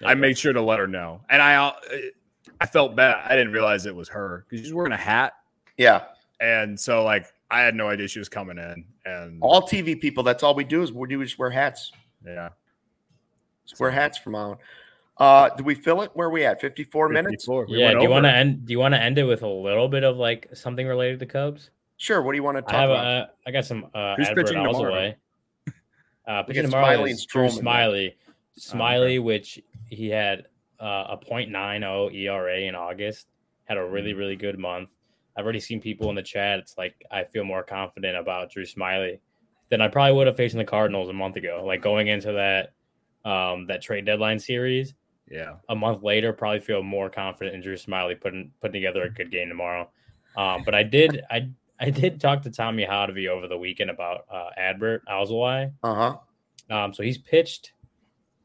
I 0.05 0.15
made 0.15 0.37
sure 0.37 0.53
to 0.53 0.61
let 0.61 0.79
her 0.79 0.87
know, 0.87 1.21
and 1.31 1.41
I 1.41 1.57
uh, 1.57 1.73
I 2.61 2.67
felt 2.67 2.97
bad. 2.97 3.25
I 3.25 3.37
didn't 3.37 3.53
realize 3.53 3.87
it 3.87 3.95
was 3.95 4.09
her 4.09 4.45
because 4.49 4.65
she's 4.65 4.75
wearing 4.75 4.93
a 4.93 4.97
hat. 4.97 5.35
Yeah, 5.77 6.05
and 6.41 6.79
so 6.79 7.05
like 7.05 7.27
I 7.51 7.61
had 7.61 7.75
no 7.75 7.89
idea 7.89 8.09
she 8.09 8.19
was 8.19 8.29
coming 8.29 8.59
in. 8.59 8.85
And 9.07 9.39
all 9.41 9.63
TV 9.63 10.01
people, 10.01 10.25
that's 10.25 10.43
all 10.43 10.55
we 10.55 10.65
do 10.65 10.83
is 10.83 10.93
we 10.93 11.09
do 11.09 11.21
is 11.23 11.39
wear 11.39 11.51
hats. 11.51 11.93
Yeah, 12.25 12.51
just 13.67 13.81
wear 13.81 13.91
hats 13.91 14.19
from 14.19 14.35
on. 14.35 14.57
Uh, 15.17 15.49
do 15.51 15.63
we 15.63 15.77
fill 15.77 16.03
it? 16.03 16.11
Where 16.15 16.27
are 16.27 16.31
we 16.31 16.45
at? 16.45 16.61
54 16.61 17.09
minutes? 17.09 17.47
yeah. 17.69 17.93
Do 17.93 18.03
you 18.03 18.11
want 18.11 18.25
to 18.25 18.33
end? 18.33 18.67
Do 18.67 18.73
you 18.73 18.81
want 18.81 18.95
to 18.95 19.01
end 19.01 19.19
it 19.19 19.25
with 19.25 19.43
a 19.43 19.49
little 19.49 19.89
bit 19.89 20.03
of 20.03 20.17
like 20.17 20.49
something 20.55 20.87
related 20.87 21.21
to 21.21 21.27
Cubs? 21.27 21.71
Sure. 22.05 22.21
What 22.21 22.33
do 22.33 22.37
you 22.37 22.43
want 22.43 22.59
to 22.59 22.63
talk 22.63 22.75
I 22.75 22.81
have, 22.83 22.91
about? 22.91 23.07
Uh, 23.07 23.27
I 23.47 23.51
got 23.51 23.65
some 23.65 23.87
uh, 23.95 24.15
Who's 24.17 24.29
pitching 24.29 24.63
tomorrow? 24.63 25.15
Uh, 26.27 26.43
pitching 26.43 26.65
tomorrow 26.65 26.99
Smyly 26.99 27.11
is 27.11 27.25
Drew 27.25 27.49
Smyly. 27.49 28.15
Smyly, 28.59 29.01
oh, 29.01 29.05
okay. 29.05 29.19
which 29.21 29.63
he 29.89 30.11
had 30.11 30.47
uh, 30.79 31.17
a 31.17 31.19
.90 31.19 32.15
ERA 32.15 32.61
in 32.61 32.75
August, 32.75 33.29
had 33.65 33.79
a 33.79 33.85
really 33.85 34.13
mm. 34.13 34.19
really 34.19 34.37
good 34.37 34.59
month. 34.59 34.91
I've 35.35 35.45
already 35.45 35.61
seen 35.61 35.81
people 35.81 36.11
in 36.11 36.15
the 36.15 36.23
chat. 36.23 36.59
It's 36.59 36.77
like 36.77 36.95
I 37.11 37.25
feel 37.25 37.43
more 37.43 37.63
confident 37.63 38.19
about 38.19 38.51
Drew 38.51 38.65
Smyly 38.65 39.19
than 39.71 39.81
I 39.81 39.89
probably 39.89 40.15
would 40.15 40.27
have 40.27 40.37
facing 40.37 40.59
the 40.59 40.65
Cardinals 40.65 41.09
a 41.09 41.15
month 41.15 41.37
ago. 41.37 41.63
Like 41.67 41.81
going 41.81 42.09
into 42.09 42.33
that 42.33 42.75
um, 43.31 43.67
that 43.69 43.81
trade 43.81 44.05
deadline 44.05 44.39
series. 44.39 44.93
Yeah. 45.31 45.55
A 45.71 45.75
month 45.75 46.03
later, 46.03 46.35
probably 46.35 46.61
feel 46.61 46.83
more 46.83 47.09
confident 47.09 47.55
in 47.55 47.63
Drew 47.63 47.77
Smyly 47.77 48.21
putting 48.21 48.51
putting 48.61 48.75
together 48.75 49.05
a 49.05 49.11
good 49.11 49.31
game 49.31 49.49
tomorrow. 49.49 49.89
Um, 50.37 50.65
but 50.65 50.75
I 50.75 50.83
did 50.83 51.23
I 51.31 51.49
I 51.81 51.91
did 51.91 52.21
talk 52.21 52.43
to 52.43 52.51
Tommy 52.51 52.87
Hotovy 52.87 53.29
over 53.29 53.49
the 53.49 53.59
weekend 53.59 53.91
about 53.91 54.27
uh, 54.33 54.51
Adbert 54.59 55.01
Alzolay. 55.09 55.73
Uh 55.83 55.95
huh. 55.95 56.17
Um, 56.75 56.95
so 56.95 57.03
he's 57.03 57.19
pitched 57.19 57.73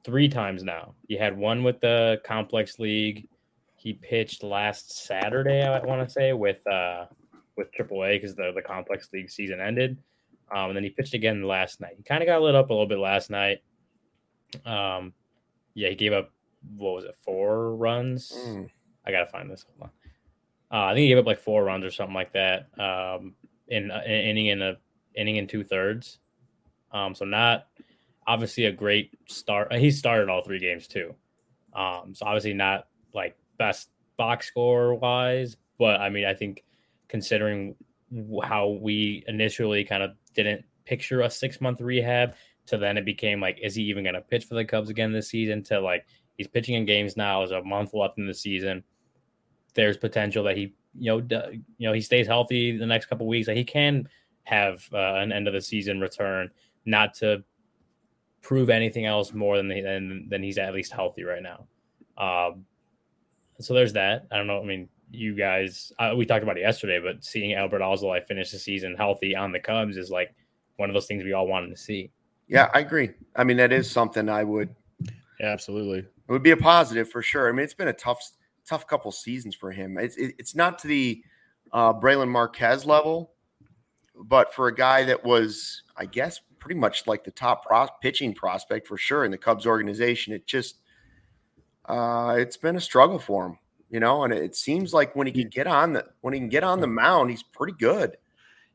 three 0.04 0.28
times 0.28 0.64
now. 0.64 0.96
He 1.08 1.16
had 1.16 1.38
one 1.38 1.64
with 1.64 1.80
the 1.80 2.20
complex 2.24 2.80
league. 2.80 3.28
He 3.76 3.94
pitched 3.94 4.44
last 4.44 5.06
Saturday, 5.06 5.64
I 5.64 5.80
want 5.86 6.08
to 6.08 6.12
say, 6.12 6.34
with 6.34 6.66
uh, 6.68 7.06
with 7.56 7.72
AAA 7.72 8.16
because 8.16 8.36
the 8.36 8.52
the 8.54 8.62
complex 8.62 9.10
league 9.14 9.30
season 9.30 9.62
ended. 9.62 9.98
Um, 10.54 10.70
and 10.70 10.76
then 10.76 10.84
he 10.84 10.90
pitched 10.90 11.14
again 11.14 11.44
last 11.44 11.80
night. 11.80 11.94
He 11.98 12.04
kind 12.04 12.24
of 12.24 12.28
got 12.28 12.42
lit 12.42 12.56
up 12.56 12.70
a 12.70 12.74
little 12.74 12.88
bit 12.88 12.98
last 12.98 13.30
night. 13.30 13.60
Um, 14.66 15.14
yeah, 15.76 15.90
he 15.90 15.96
gave 15.96 16.12
up 16.12 16.32
what 16.76 16.96
was 16.96 17.06
it, 17.06 17.16
four 17.24 17.76
runs? 17.76 18.34
Mm. 18.48 18.70
I 19.06 19.12
gotta 19.12 19.28
find 19.28 19.50
this. 19.50 19.66
Hold 19.78 19.90
on. 19.90 19.90
Uh, 20.72 20.86
I 20.86 20.94
think 20.94 21.04
he 21.04 21.08
gave 21.10 21.18
up 21.18 21.26
like 21.26 21.40
four 21.40 21.64
runs 21.64 21.84
or 21.84 21.92
something 21.92 22.14
like 22.14 22.34
that 22.34 22.68
um, 22.80 23.34
in 23.68 23.90
an 23.90 24.04
inning 24.04 24.48
in 24.48 24.62
a 24.62 24.78
inning 25.16 25.38
in 25.38 25.48
two 25.48 25.64
thirds. 25.64 26.20
Um, 26.92 27.16
so 27.16 27.26
not 27.26 27.68
obviously 28.28 28.66
a 28.66 28.72
great 28.72 29.18
start. 29.28 29.74
He 29.74 29.90
started 29.90 30.30
all 30.30 30.44
three 30.44 30.60
games 30.60 30.88
too. 30.88 31.16
Um, 31.74 32.14
so 32.14 32.26
obviously 32.26 32.54
not 32.54 32.88
like 33.14 33.38
best 33.58 33.90
box 34.18 34.48
score 34.48 34.94
wise, 34.94 35.58
but 35.80 36.00
I 36.00 36.10
mean 36.10 36.26
I 36.26 36.34
think 36.36 36.64
considering 37.08 37.76
how 38.44 38.70
we 38.70 39.24
initially 39.28 39.84
kind 39.84 40.04
of 40.04 40.12
didn't 40.36 40.66
picture 40.86 41.22
a 41.22 41.30
six 41.30 41.62
month 41.62 41.82
rehab 41.82 42.34
to 42.68 42.78
then 42.78 42.98
it 42.98 43.06
became 43.06 43.40
like 43.40 43.60
is 43.62 43.76
he 43.76 43.84
even 43.84 44.04
going 44.04 44.16
to 44.16 44.22
pitch 44.22 44.46
for 44.46 44.56
the 44.56 44.66
Cubs 44.66 44.90
again 44.90 45.12
this 45.12 45.30
season 45.30 45.64
to 45.64 45.80
like 45.80 46.06
he's 46.38 46.48
pitching 46.48 46.76
in 46.76 46.86
games 46.86 47.18
now. 47.18 47.40
There's 47.40 47.52
a 47.52 47.64
month 47.64 47.96
left 47.96 48.20
in 48.20 48.28
the 48.28 48.34
season 48.34 48.84
there's 49.74 49.98
potential 49.98 50.44
that 50.46 50.58
he, 50.58 50.74
you 50.98 51.12
know, 51.12 51.22
d- 51.22 51.64
you 51.78 51.88
know, 51.88 51.94
he 51.94 52.02
stays 52.02 52.28
healthy 52.28 52.78
the 52.78 52.86
next 52.86 53.08
couple 53.08 53.28
weeks. 53.28 53.48
That 53.48 53.58
he 53.58 53.64
can 53.64 54.08
have 54.44 54.88
uh, 54.94 55.16
an 55.16 55.32
end 55.32 55.48
of 55.48 55.54
the 55.54 55.62
season 55.62 56.00
return, 56.00 56.50
not 56.86 57.14
to 57.16 57.44
prove 58.42 58.70
anything 58.70 59.06
else 59.06 59.34
more 59.34 59.58
than 59.58 59.68
the, 59.68 59.82
than 59.82 60.28
than 60.30 60.44
he's 60.44 60.58
at 60.58 60.74
least 60.74 60.92
healthy 60.92 61.24
right 61.24 61.44
now. 61.44 61.68
Um, 62.18 62.66
so 63.60 63.74
there's 63.74 63.94
that. 63.94 64.28
I 64.32 64.38
don't 64.38 64.48
know. 64.48 64.62
I 64.62 64.66
mean, 64.66 64.90
you 65.12 65.36
guys, 65.36 65.92
uh, 66.00 66.14
we 66.16 66.26
talked 66.26 66.44
about 66.44 66.58
it 66.58 66.62
yesterday, 66.62 67.00
but 67.00 67.24
seeing 67.24 67.52
Adbert 67.52 67.82
Alzolay 67.82 68.26
finish 68.26 68.52
the 68.52 68.60
season 68.60 68.96
healthy 68.96 69.36
on 69.36 69.52
the 69.52 69.60
Cubs 69.60 69.98
is 69.98 70.10
like 70.10 70.34
one 70.78 70.90
of 70.90 70.94
those 70.94 71.08
things 71.08 71.24
we 71.24 71.34
all 71.34 71.48
wanted 71.48 71.70
to 71.70 71.78
see. 71.78 72.12
Yeah, 72.48 72.70
I 72.74 72.80
agree. 72.80 73.12
I 73.36 73.44
mean, 73.44 73.58
that 73.58 73.72
is 73.72 73.90
something 73.90 74.30
I 74.30 74.44
would. 74.44 74.74
Yeah, 75.40 75.48
absolutely. 75.48 76.00
It 76.00 76.32
would 76.32 76.44
be 76.44 76.52
a 76.52 76.58
positive 76.58 77.10
for 77.10 77.22
sure. 77.22 77.50
I 77.50 77.52
mean, 77.52 77.64
it's 77.64 77.74
been 77.74 77.88
a 77.88 77.94
tough 77.94 78.22
tough 78.70 78.88
couple 78.88 79.12
seasons 79.12 79.56
for 79.56 79.72
him. 79.72 79.98
It's 79.98 80.16
it, 80.16 80.36
it's 80.38 80.56
not 80.56 80.80
to 80.80 80.88
the 80.88 81.24
uh, 81.74 81.94
Brailyn 81.94 82.30
Marquez 82.30 82.86
level, 82.86 83.32
but 84.16 84.54
for 84.54 84.68
a 84.68 84.76
guy 84.76 85.04
that 85.06 85.24
was, 85.24 85.84
I 85.98 86.06
guess, 86.06 86.40
pretty 86.60 86.80
much 86.80 87.08
like 87.08 87.24
the 87.24 87.32
top 87.32 87.66
pro- 87.66 87.88
pitching 88.02 88.34
prospect 88.34 88.88
for 88.88 88.98
sure 88.98 89.26
in 89.26 89.32
the 89.32 89.38
Cubs 89.38 89.66
organization, 89.66 90.34
it 90.34 90.46
just 90.46 90.78
uh, 91.86 92.36
it's 92.38 92.58
been 92.58 92.76
a 92.76 92.82
struggle 92.82 93.20
for 93.20 93.48
him, 93.48 93.60
you 93.90 94.00
know. 94.00 94.24
And 94.24 94.34
it 94.34 94.56
seems 94.56 94.94
like 94.94 95.16
when 95.16 95.26
he 95.26 95.34
can 95.34 95.50
get 95.50 95.68
on 95.68 95.94
the 95.94 96.06
when 96.22 96.34
he 96.34 96.40
can 96.40 96.50
get 96.50 96.64
on 96.64 96.80
the 96.80 96.88
mound, 96.88 97.32
he's 97.32 97.44
pretty 97.44 97.74
good. 97.78 98.18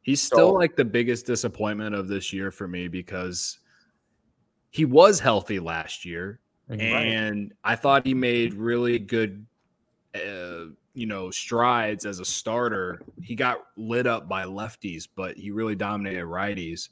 He's 0.02 0.20
still 0.20 0.50
so, 0.50 0.52
like 0.52 0.76
the 0.76 0.84
biggest 0.84 1.24
disappointment 1.24 1.94
of 1.94 2.08
this 2.08 2.32
year 2.32 2.50
for 2.50 2.68
me 2.68 2.88
because 2.88 3.58
he 4.70 4.84
was 4.84 5.20
healthy 5.20 5.60
last 5.60 6.04
year. 6.04 6.40
And 6.68 7.52
I 7.62 7.76
thought 7.76 8.06
he 8.06 8.14
made 8.14 8.54
really 8.54 8.98
good 8.98 9.46
uh, 10.14 10.66
you 10.94 11.06
know, 11.06 11.30
strides 11.30 12.06
as 12.06 12.20
a 12.20 12.24
starter. 12.24 13.02
He 13.20 13.34
got 13.34 13.58
lit 13.76 14.06
up 14.06 14.28
by 14.28 14.44
lefties, 14.44 15.08
but 15.14 15.36
he 15.36 15.50
really 15.50 15.74
dominated 15.74 16.24
righties. 16.24 16.90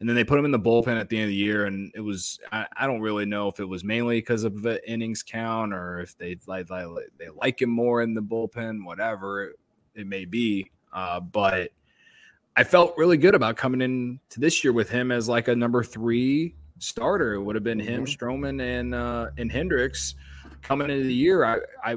And 0.00 0.08
then 0.08 0.16
they 0.16 0.24
put 0.24 0.38
him 0.38 0.44
in 0.44 0.50
the 0.50 0.58
bullpen 0.58 0.98
at 0.98 1.08
the 1.08 1.16
end 1.16 1.24
of 1.24 1.28
the 1.30 1.36
year, 1.36 1.66
and 1.66 1.92
it 1.94 2.00
was 2.00 2.38
I, 2.50 2.66
I 2.76 2.86
don't 2.86 3.00
really 3.00 3.26
know 3.26 3.48
if 3.48 3.60
it 3.60 3.64
was 3.64 3.84
mainly 3.84 4.18
because 4.18 4.44
of 4.44 4.62
the 4.62 4.86
innings 4.90 5.22
count 5.22 5.72
or 5.72 6.00
if 6.00 6.18
they 6.18 6.36
like, 6.46 6.68
like 6.68 6.86
they 7.18 7.28
like 7.28 7.62
him 7.62 7.70
more 7.70 8.02
in 8.02 8.14
the 8.14 8.20
bullpen, 8.20 8.84
whatever 8.84 9.44
it, 9.44 9.56
it 9.94 10.06
may 10.06 10.24
be. 10.24 10.70
Uh, 10.92 11.20
but 11.20 11.70
I 12.56 12.64
felt 12.64 12.94
really 12.96 13.16
good 13.16 13.34
about 13.34 13.56
coming 13.56 13.80
in 13.80 14.20
to 14.30 14.40
this 14.40 14.64
year 14.64 14.72
with 14.72 14.88
him 14.88 15.10
as 15.10 15.28
like 15.28 15.48
a 15.48 15.56
number 15.56 15.82
three 15.82 16.54
starter. 16.78 17.34
It 17.34 17.42
would 17.42 17.54
have 17.54 17.64
been 17.64 17.80
him, 17.80 18.04
mm-hmm. 18.04 18.24
Stroman, 18.24 18.60
and 18.62 18.94
uh, 18.94 19.28
and 19.38 19.50
Hendricks 19.50 20.14
coming 20.62 20.90
into 20.90 21.04
the 21.04 21.14
year. 21.14 21.44
I, 21.44 21.58
I 21.84 21.96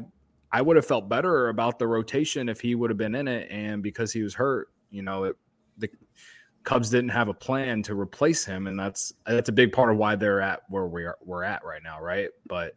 I 0.57 0.61
would 0.61 0.75
have 0.75 0.87
felt 0.87 1.07
better 1.07 1.49
about 1.49 1.77
the 1.77 1.85
rotation 1.85 2.49
if 2.49 2.59
he 2.59 2.73
would 2.73 2.89
have 2.89 2.97
been 2.97 3.13
in 3.13 3.27
it. 3.27 3.47
And 3.51 3.83
because 3.83 4.11
he 4.11 4.23
was 4.23 4.33
hurt, 4.33 4.69
you 4.89 5.03
know, 5.03 5.25
it, 5.25 5.35
the 5.77 5.87
Cubs 6.63 6.89
didn't 6.89 7.11
have 7.11 7.27
a 7.27 7.33
plan 7.35 7.83
to 7.83 7.93
replace 7.93 8.43
him, 8.43 8.65
and 8.65 8.77
that's 8.77 9.13
that's 9.27 9.49
a 9.49 9.51
big 9.51 9.71
part 9.71 9.91
of 9.91 9.97
why 9.97 10.15
they're 10.15 10.41
at 10.41 10.61
where 10.69 10.87
we 10.87 11.03
are 11.03 11.15
we're 11.23 11.43
at 11.43 11.63
right 11.63 11.83
now, 11.83 12.01
right? 12.01 12.29
But 12.47 12.73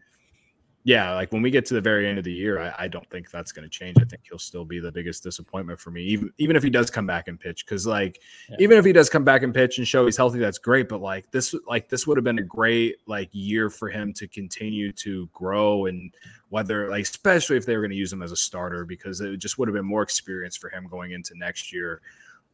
yeah, 0.82 1.14
like 1.14 1.30
when 1.30 1.42
we 1.42 1.50
get 1.50 1.66
to 1.66 1.74
the 1.74 1.80
very 1.80 2.08
end 2.08 2.16
of 2.16 2.24
the 2.24 2.32
year, 2.32 2.58
I, 2.58 2.84
I 2.84 2.88
don't 2.88 3.08
think 3.10 3.30
that's 3.30 3.52
going 3.52 3.64
to 3.64 3.68
change. 3.68 3.98
I 4.00 4.04
think 4.04 4.22
he'll 4.26 4.38
still 4.38 4.64
be 4.64 4.80
the 4.80 4.90
biggest 4.90 5.22
disappointment 5.22 5.78
for 5.78 5.90
me, 5.90 6.02
even 6.04 6.32
even 6.38 6.56
if 6.56 6.62
he 6.62 6.70
does 6.70 6.90
come 6.90 7.06
back 7.06 7.28
and 7.28 7.38
pitch. 7.38 7.66
Because 7.66 7.86
like, 7.86 8.22
yeah. 8.48 8.56
even 8.60 8.78
if 8.78 8.84
he 8.86 8.92
does 8.92 9.10
come 9.10 9.22
back 9.22 9.42
and 9.42 9.52
pitch 9.52 9.76
and 9.76 9.86
show 9.86 10.06
he's 10.06 10.16
healthy, 10.16 10.38
that's 10.38 10.56
great. 10.56 10.88
But 10.88 11.02
like 11.02 11.30
this, 11.32 11.54
like 11.68 11.90
this 11.90 12.06
would 12.06 12.16
have 12.16 12.24
been 12.24 12.38
a 12.38 12.42
great 12.42 12.96
like 13.06 13.28
year 13.32 13.68
for 13.68 13.90
him 13.90 14.14
to 14.14 14.26
continue 14.26 14.90
to 14.92 15.28
grow 15.34 15.84
and 15.84 16.14
whether 16.48 16.88
like 16.88 17.02
especially 17.02 17.58
if 17.58 17.66
they 17.66 17.76
were 17.76 17.82
going 17.82 17.90
to 17.90 17.96
use 17.96 18.12
him 18.12 18.22
as 18.22 18.32
a 18.32 18.36
starter 18.36 18.86
because 18.86 19.20
it 19.20 19.36
just 19.36 19.58
would 19.58 19.68
have 19.68 19.74
been 19.74 19.84
more 19.84 20.02
experience 20.02 20.56
for 20.56 20.70
him 20.70 20.86
going 20.88 21.12
into 21.12 21.36
next 21.36 21.74
year. 21.74 22.00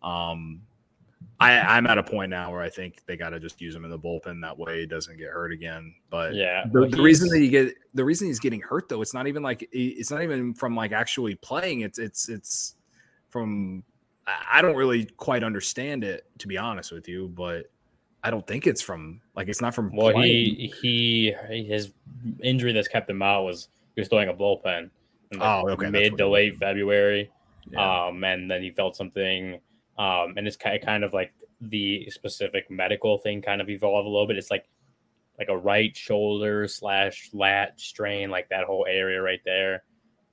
Um, 0.02 0.62
I, 1.38 1.76
am 1.76 1.86
at 1.86 1.98
a 1.98 2.02
point 2.02 2.30
now 2.30 2.50
where 2.50 2.62
I 2.62 2.70
think 2.70 3.02
they 3.06 3.16
got 3.16 3.30
to 3.30 3.40
just 3.40 3.60
use 3.60 3.74
him 3.74 3.84
in 3.84 3.90
the 3.90 3.98
bullpen. 3.98 4.40
That 4.40 4.58
way 4.58 4.80
he 4.80 4.86
doesn't 4.86 5.18
get 5.18 5.28
hurt 5.28 5.52
again. 5.52 5.94
But 6.08 6.34
yeah, 6.34 6.64
the, 6.72 6.86
the 6.86 7.02
reason 7.02 7.28
that 7.28 7.38
he 7.38 7.48
get 7.48 7.74
the 7.94 8.04
reason 8.04 8.26
he's 8.26 8.40
getting 8.40 8.60
hurt 8.60 8.88
though, 8.88 9.02
it's 9.02 9.12
not 9.12 9.26
even 9.26 9.42
like 9.42 9.68
it's 9.72 10.10
not 10.10 10.22
even 10.22 10.54
from 10.54 10.74
like 10.74 10.92
actually 10.92 11.34
playing. 11.36 11.80
It's 11.80 11.98
it's 11.98 12.28
it's 12.28 12.76
from 13.28 13.84
I 14.26 14.62
don't 14.62 14.76
really 14.76 15.04
quite 15.04 15.44
understand 15.44 16.04
it 16.04 16.26
to 16.38 16.48
be 16.48 16.56
honest 16.56 16.90
with 16.90 17.06
you, 17.06 17.28
but 17.28 17.66
I 18.22 18.30
don't 18.30 18.46
think 18.46 18.66
it's 18.66 18.82
from 18.82 19.20
like 19.36 19.48
it's 19.48 19.60
not 19.60 19.74
from. 19.74 19.94
Well, 19.94 20.12
playing. 20.12 20.56
he 20.56 20.72
he 20.82 21.62
his 21.62 21.92
injury 22.42 22.72
that's 22.72 22.88
kept 22.88 23.08
him 23.08 23.22
out 23.22 23.44
was 23.44 23.68
he 23.94 24.00
was 24.00 24.08
throwing 24.08 24.28
a 24.28 24.34
bullpen. 24.34 24.90
oh, 25.40 25.68
okay. 25.70 25.90
Mid 25.90 26.16
to 26.18 26.28
late 26.28 26.56
February. 26.56 27.30
Yeah. 27.70 28.06
Um, 28.06 28.24
and 28.24 28.50
then 28.50 28.62
he 28.62 28.70
felt 28.70 28.96
something. 28.96 29.60
Um, 29.98 30.34
and 30.36 30.46
it's 30.46 30.56
kind 30.56 31.04
of 31.04 31.12
like 31.12 31.32
the 31.60 32.08
specific 32.10 32.70
medical 32.70 33.18
thing 33.18 33.40
kind 33.42 33.60
of 33.60 33.68
evolved 33.68 34.06
a 34.06 34.10
little 34.10 34.26
bit. 34.26 34.36
It's 34.36 34.50
like 34.50 34.66
like 35.38 35.48
a 35.48 35.56
right 35.56 35.94
shoulder 35.96 36.66
slash 36.66 37.28
lat 37.32 37.78
strain, 37.78 38.30
like 38.30 38.48
that 38.48 38.64
whole 38.64 38.86
area 38.88 39.20
right 39.20 39.40
there. 39.44 39.84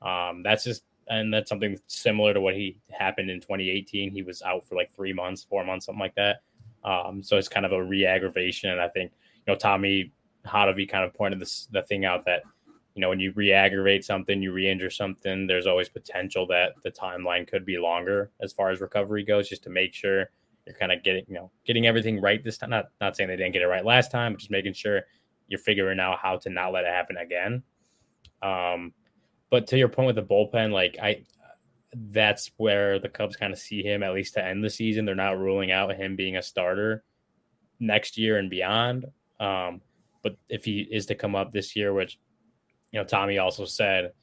Um, 0.01 0.43
that's 0.43 0.63
just 0.63 0.83
and 1.07 1.33
that's 1.33 1.49
something 1.49 1.77
similar 1.87 2.33
to 2.33 2.41
what 2.41 2.55
he 2.55 2.77
happened 2.89 3.29
in 3.29 3.41
2018. 3.41 4.11
He 4.11 4.21
was 4.21 4.41
out 4.41 4.65
for 4.67 4.75
like 4.75 4.93
three 4.93 5.13
months, 5.13 5.43
four 5.43 5.65
months, 5.65 5.85
something 5.85 5.99
like 5.99 6.15
that. 6.15 6.41
Um, 6.83 7.21
so 7.23 7.37
it's 7.37 7.49
kind 7.49 7.65
of 7.65 7.71
a 7.71 7.83
re-aggravation. 7.83 8.69
And 8.69 8.81
I 8.81 8.87
think 8.89 9.11
you 9.45 9.53
know 9.53 9.57
Tommy 9.57 10.11
Hotovy 10.45 10.89
kind 10.89 11.05
of 11.05 11.13
pointed 11.13 11.39
this 11.39 11.67
the 11.71 11.81
thing 11.83 12.05
out 12.05 12.25
that 12.25 12.43
you 12.95 13.01
know 13.01 13.09
when 13.09 13.19
you 13.19 13.33
re-aggravate 13.35 14.05
something, 14.05 14.41
you 14.41 14.51
re-injure 14.51 14.89
something. 14.89 15.47
There's 15.47 15.67
always 15.67 15.89
potential 15.89 16.45
that 16.47 16.73
the 16.83 16.91
timeline 16.91 17.47
could 17.47 17.65
be 17.65 17.77
longer 17.77 18.31
as 18.41 18.53
far 18.53 18.69
as 18.69 18.81
recovery 18.81 19.23
goes, 19.23 19.49
just 19.49 19.63
to 19.63 19.69
make 19.69 19.93
sure 19.93 20.29
you're 20.65 20.75
kind 20.75 20.91
of 20.91 21.03
getting 21.03 21.25
you 21.27 21.35
know 21.35 21.51
getting 21.65 21.87
everything 21.87 22.21
right 22.21 22.43
this 22.43 22.57
time. 22.57 22.69
Not 22.69 22.85
not 23.01 23.15
saying 23.15 23.29
they 23.29 23.35
didn't 23.35 23.53
get 23.53 23.61
it 23.61 23.67
right 23.67 23.85
last 23.85 24.11
time, 24.11 24.33
but 24.33 24.39
just 24.39 24.51
making 24.51 24.73
sure 24.73 25.01
you're 25.47 25.59
figuring 25.59 25.99
out 25.99 26.19
how 26.19 26.37
to 26.37 26.49
not 26.49 26.71
let 26.71 26.85
it 26.85 26.91
happen 26.91 27.17
again. 27.17 27.63
Um, 28.41 28.93
but 29.49 29.67
to 29.67 29.77
your 29.77 29.89
point 29.89 30.07
with 30.07 30.15
the 30.15 30.23
bullpen, 30.23 30.71
like 30.71 30.97
I, 31.01 31.23
that's 31.93 32.51
where 32.57 32.99
the 32.99 33.09
Cubs 33.09 33.35
kind 33.35 33.53
of 33.53 33.59
see 33.59 33.83
him 33.83 34.03
at 34.03 34.13
least 34.13 34.33
to 34.35 34.43
end 34.43 34.63
the 34.63 34.69
season. 34.69 35.05
They're 35.05 35.15
not 35.15 35.37
ruling 35.37 35.71
out 35.71 35.95
him 35.95 36.15
being 36.15 36.37
a 36.37 36.41
starter 36.41 37.03
next 37.79 38.17
year 38.17 38.37
and 38.37 38.49
beyond. 38.49 39.05
Um, 39.39 39.81
but 40.23 40.37
if 40.49 40.65
he 40.65 40.87
is 40.91 41.05
to 41.07 41.15
come 41.15 41.35
up 41.35 41.51
this 41.51 41.75
year, 41.75 41.93
which 41.93 42.17
you 42.93 42.99
know 42.99 43.05
Tommy 43.05 43.39
also 43.39 43.65
said 43.65 44.13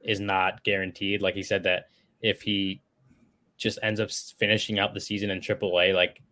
is 0.00 0.20
not 0.20 0.62
guaranteed. 0.62 1.22
Like 1.22 1.34
he 1.34 1.42
said 1.42 1.64
that 1.64 1.86
if 2.20 2.42
he 2.42 2.82
just 3.56 3.78
ends 3.82 3.98
up 3.98 4.10
finishing 4.12 4.78
out 4.78 4.94
the 4.94 5.00
season 5.00 5.30
in 5.30 5.40
AAA, 5.40 5.94
like 5.94 6.22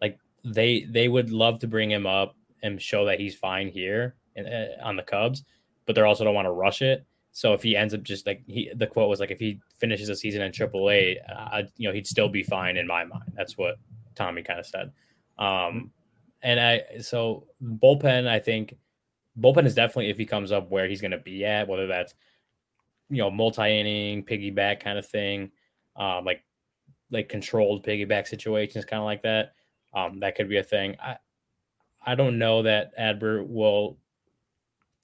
like 0.00 0.18
they 0.44 0.86
they 0.90 1.06
would 1.06 1.30
love 1.30 1.60
to 1.60 1.68
bring 1.68 1.90
him 1.90 2.06
up 2.06 2.34
and 2.62 2.80
show 2.80 3.04
that 3.04 3.20
he's 3.20 3.36
fine 3.36 3.68
here 3.68 4.16
in, 4.34 4.46
uh, 4.46 4.66
on 4.82 4.96
the 4.96 5.02
Cubs, 5.02 5.44
but 5.86 5.94
they 5.94 6.00
also 6.00 6.24
don't 6.24 6.34
want 6.34 6.46
to 6.46 6.52
rush 6.52 6.82
it. 6.82 7.04
So 7.32 7.54
if 7.54 7.62
he 7.62 7.76
ends 7.76 7.94
up 7.94 8.02
just 8.02 8.26
like 8.26 8.42
he, 8.46 8.70
the 8.74 8.86
quote 8.86 9.08
was 9.08 9.20
like, 9.20 9.30
if 9.30 9.38
he 9.38 9.60
finishes 9.78 10.08
a 10.08 10.16
season 10.16 10.42
in 10.42 10.52
AAA, 10.52 11.16
uh, 11.34 11.62
you 11.76 11.88
know, 11.88 11.94
he'd 11.94 12.06
still 12.06 12.28
be 12.28 12.42
fine 12.42 12.76
in 12.76 12.86
my 12.86 13.04
mind. 13.04 13.32
That's 13.34 13.56
what 13.56 13.76
Tommy 14.14 14.42
kind 14.42 14.60
of 14.60 14.66
said. 14.66 14.92
Um, 15.38 15.92
and 16.42 16.60
I 16.60 16.82
so 17.00 17.46
bullpen, 17.62 18.28
I 18.28 18.38
think 18.38 18.74
bullpen 19.38 19.66
is 19.66 19.74
definitely 19.74 20.10
if 20.10 20.18
he 20.18 20.26
comes 20.26 20.52
up 20.52 20.70
where 20.70 20.88
he's 20.88 21.00
going 21.00 21.12
to 21.12 21.18
be 21.18 21.44
at, 21.44 21.68
whether 21.68 21.86
that's 21.86 22.14
you 23.10 23.18
know 23.18 23.30
multi 23.30 23.78
inning 23.78 24.24
piggyback 24.24 24.80
kind 24.80 24.98
of 24.98 25.06
thing, 25.06 25.50
um, 25.96 26.24
like 26.24 26.44
like 27.10 27.28
controlled 27.28 27.84
piggyback 27.84 28.26
situations, 28.26 28.84
kind 28.84 29.00
of 29.00 29.04
like 29.04 29.22
that. 29.22 29.54
Um, 29.94 30.20
that 30.20 30.34
could 30.34 30.48
be 30.48 30.58
a 30.58 30.62
thing. 30.62 30.96
I 31.00 31.16
I 32.04 32.14
don't 32.14 32.38
know 32.38 32.62
that 32.62 32.92
Adbert 32.98 33.48
will 33.48 33.98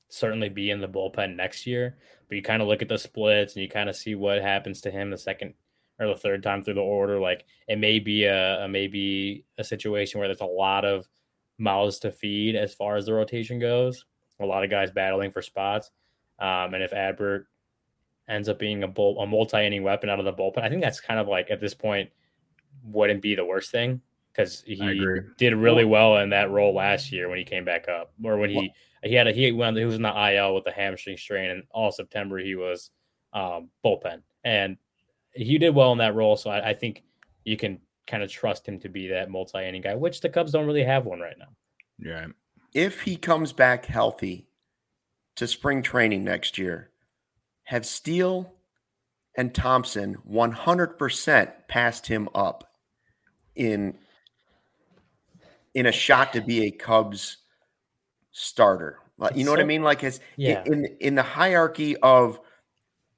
certainly 0.08 0.48
be 0.48 0.70
in 0.70 0.80
the 0.80 0.88
bullpen 0.88 1.36
next 1.36 1.66
year, 1.66 1.96
but 2.28 2.36
you 2.36 2.42
kind 2.42 2.62
of 2.62 2.68
look 2.68 2.82
at 2.82 2.88
the 2.88 2.98
splits 2.98 3.54
and 3.54 3.62
you 3.62 3.68
kind 3.68 3.88
of 3.88 3.96
see 3.96 4.14
what 4.14 4.42
happens 4.42 4.80
to 4.80 4.90
him 4.90 5.10
the 5.10 5.18
second 5.18 5.54
or 6.00 6.08
the 6.08 6.16
third 6.16 6.42
time 6.42 6.62
through 6.62 6.74
the 6.74 6.80
order. 6.80 7.20
Like 7.20 7.44
it 7.68 7.78
may 7.78 7.98
be 7.98 8.24
a, 8.24 8.64
a 8.64 8.68
maybe 8.68 9.44
a 9.58 9.64
situation 9.64 10.18
where 10.18 10.28
there's 10.28 10.40
a 10.40 10.46
lot 10.46 10.84
of 10.84 11.06
mouths 11.58 11.98
to 12.00 12.12
feed 12.12 12.56
as 12.56 12.74
far 12.74 12.96
as 12.96 13.06
the 13.06 13.12
rotation 13.12 13.58
goes. 13.58 14.04
A 14.40 14.46
lot 14.46 14.64
of 14.64 14.70
guys 14.70 14.90
battling 14.90 15.30
for 15.30 15.42
spots. 15.42 15.90
Um, 16.38 16.74
and 16.74 16.82
if 16.82 16.92
Adbert 16.92 17.46
ends 18.28 18.48
up 18.48 18.58
being 18.58 18.82
a 18.82 18.88
bull, 18.88 19.20
a 19.20 19.26
multi-inning 19.26 19.82
weapon 19.82 20.08
out 20.08 20.18
of 20.18 20.24
the 20.24 20.32
bullpen, 20.32 20.62
I 20.62 20.68
think 20.68 20.82
that's 20.82 21.00
kind 21.00 21.18
of 21.18 21.26
like 21.26 21.50
at 21.50 21.60
this 21.60 21.74
point 21.74 22.10
wouldn't 22.84 23.22
be 23.22 23.34
the 23.34 23.44
worst 23.44 23.70
thing 23.72 24.00
because 24.32 24.62
he 24.64 24.76
did 25.36 25.54
really 25.54 25.84
well 25.84 26.18
in 26.18 26.30
that 26.30 26.50
role 26.50 26.74
last 26.74 27.10
year 27.10 27.28
when 27.28 27.38
he 27.38 27.44
came 27.44 27.64
back 27.64 27.88
up, 27.88 28.12
or 28.22 28.36
when 28.36 28.50
he 28.50 28.72
he 29.02 29.14
had 29.14 29.26
a 29.26 29.32
he 29.32 29.50
went 29.52 29.76
he 29.76 29.84
was 29.84 29.96
in 29.96 30.02
the 30.02 30.32
IL 30.32 30.54
with 30.54 30.66
a 30.66 30.72
hamstring 30.72 31.16
strain, 31.16 31.50
and 31.50 31.64
all 31.70 31.90
September 31.90 32.38
he 32.38 32.54
was 32.54 32.90
um, 33.32 33.68
bullpen, 33.84 34.22
and 34.44 34.76
he 35.32 35.58
did 35.58 35.74
well 35.74 35.92
in 35.92 35.98
that 35.98 36.14
role. 36.14 36.36
So 36.36 36.50
I, 36.50 36.70
I 36.70 36.74
think 36.74 37.02
you 37.44 37.56
can 37.56 37.80
kind 38.06 38.22
of 38.22 38.30
trust 38.30 38.66
him 38.66 38.78
to 38.80 38.88
be 38.88 39.08
that 39.08 39.30
multi-inning 39.30 39.82
guy, 39.82 39.94
which 39.94 40.20
the 40.20 40.28
Cubs 40.28 40.52
don't 40.52 40.66
really 40.66 40.84
have 40.84 41.04
one 41.04 41.20
right 41.20 41.36
now. 41.38 41.48
Yeah. 41.98 42.26
If 42.74 43.02
he 43.02 43.16
comes 43.16 43.52
back 43.52 43.86
healthy 43.86 44.48
to 45.36 45.46
spring 45.46 45.82
training 45.82 46.24
next 46.24 46.58
year, 46.58 46.90
have 47.64 47.86
Steele 47.86 48.52
and 49.36 49.54
Thompson 49.54 50.16
100% 50.28 51.52
passed 51.68 52.06
him 52.06 52.28
up 52.34 52.64
in 53.54 53.96
in 55.74 55.86
a 55.86 55.92
shot 55.92 56.32
to 56.32 56.40
be 56.40 56.66
a 56.66 56.70
Cubs 56.70 57.38
starter. 58.32 58.98
Like, 59.16 59.36
you 59.36 59.44
know 59.44 59.50
so, 59.50 59.52
what 59.52 59.60
I 59.60 59.64
mean? 59.64 59.82
Like, 59.82 60.02
as 60.02 60.20
yeah. 60.36 60.62
in 60.64 60.96
in 61.00 61.14
the 61.14 61.22
hierarchy 61.22 61.96
of 61.98 62.40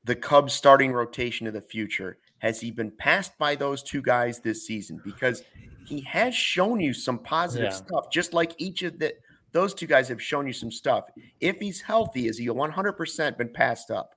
the 0.04 0.16
Cubs 0.16 0.52
starting 0.52 0.92
rotation 0.92 1.46
of 1.46 1.52
the 1.52 1.60
future, 1.60 2.18
has 2.38 2.60
he 2.60 2.70
been 2.70 2.90
passed 2.90 3.36
by 3.38 3.54
those 3.54 3.82
two 3.82 4.02
guys 4.02 4.40
this 4.40 4.66
season? 4.66 5.00
Because 5.04 5.42
he 5.86 6.00
has 6.02 6.34
shown 6.34 6.80
you 6.80 6.92
some 6.92 7.18
positive 7.18 7.70
yeah. 7.70 7.76
stuff, 7.76 8.10
just 8.10 8.32
like 8.32 8.52
each 8.58 8.82
of 8.82 8.98
the 8.98 9.14
those 9.52 9.74
two 9.74 9.86
guys 9.86 10.08
have 10.08 10.22
shown 10.22 10.46
you 10.46 10.52
some 10.52 10.70
stuff. 10.70 11.08
If 11.40 11.58
he's 11.58 11.80
healthy, 11.80 12.26
is 12.26 12.38
he 12.38 12.46
100% 12.48 13.38
been 13.38 13.48
passed 13.48 13.90
up? 13.90 14.14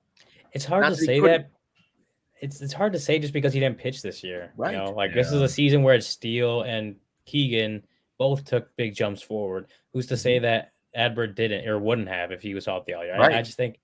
It's 0.52 0.64
hard 0.64 0.82
Not 0.82 0.90
to 0.90 0.96
say 0.96 1.20
that. 1.20 1.50
It's 2.40 2.60
it's 2.60 2.72
hard 2.72 2.92
to 2.92 2.98
say 2.98 3.18
just 3.18 3.32
because 3.32 3.52
he 3.52 3.60
didn't 3.60 3.78
pitch 3.78 4.02
this 4.02 4.22
year. 4.22 4.52
Right. 4.56 4.72
You 4.72 4.78
know, 4.78 4.90
like 4.90 5.10
yeah. 5.10 5.16
this 5.16 5.32
is 5.32 5.40
a 5.40 5.48
season 5.48 5.82
where 5.82 5.94
it's 5.94 6.06
Steele 6.06 6.62
and 6.62 6.96
Keegan 7.26 7.84
both 8.18 8.44
took 8.44 8.74
big 8.76 8.94
jumps 8.94 9.22
forward. 9.22 9.68
Who's 9.92 10.06
to 10.06 10.16
say 10.16 10.36
mm-hmm. 10.36 10.44
that 10.44 10.72
Adbert 10.96 11.36
didn't 11.36 11.66
or 11.66 11.78
wouldn't 11.78 12.08
have 12.08 12.32
if 12.32 12.42
he 12.42 12.54
was 12.54 12.66
healthy 12.66 12.92
all 12.92 13.04
year? 13.04 13.18
Right. 13.18 13.34
I, 13.34 13.38
I 13.38 13.42
just 13.42 13.56
think 13.56 13.78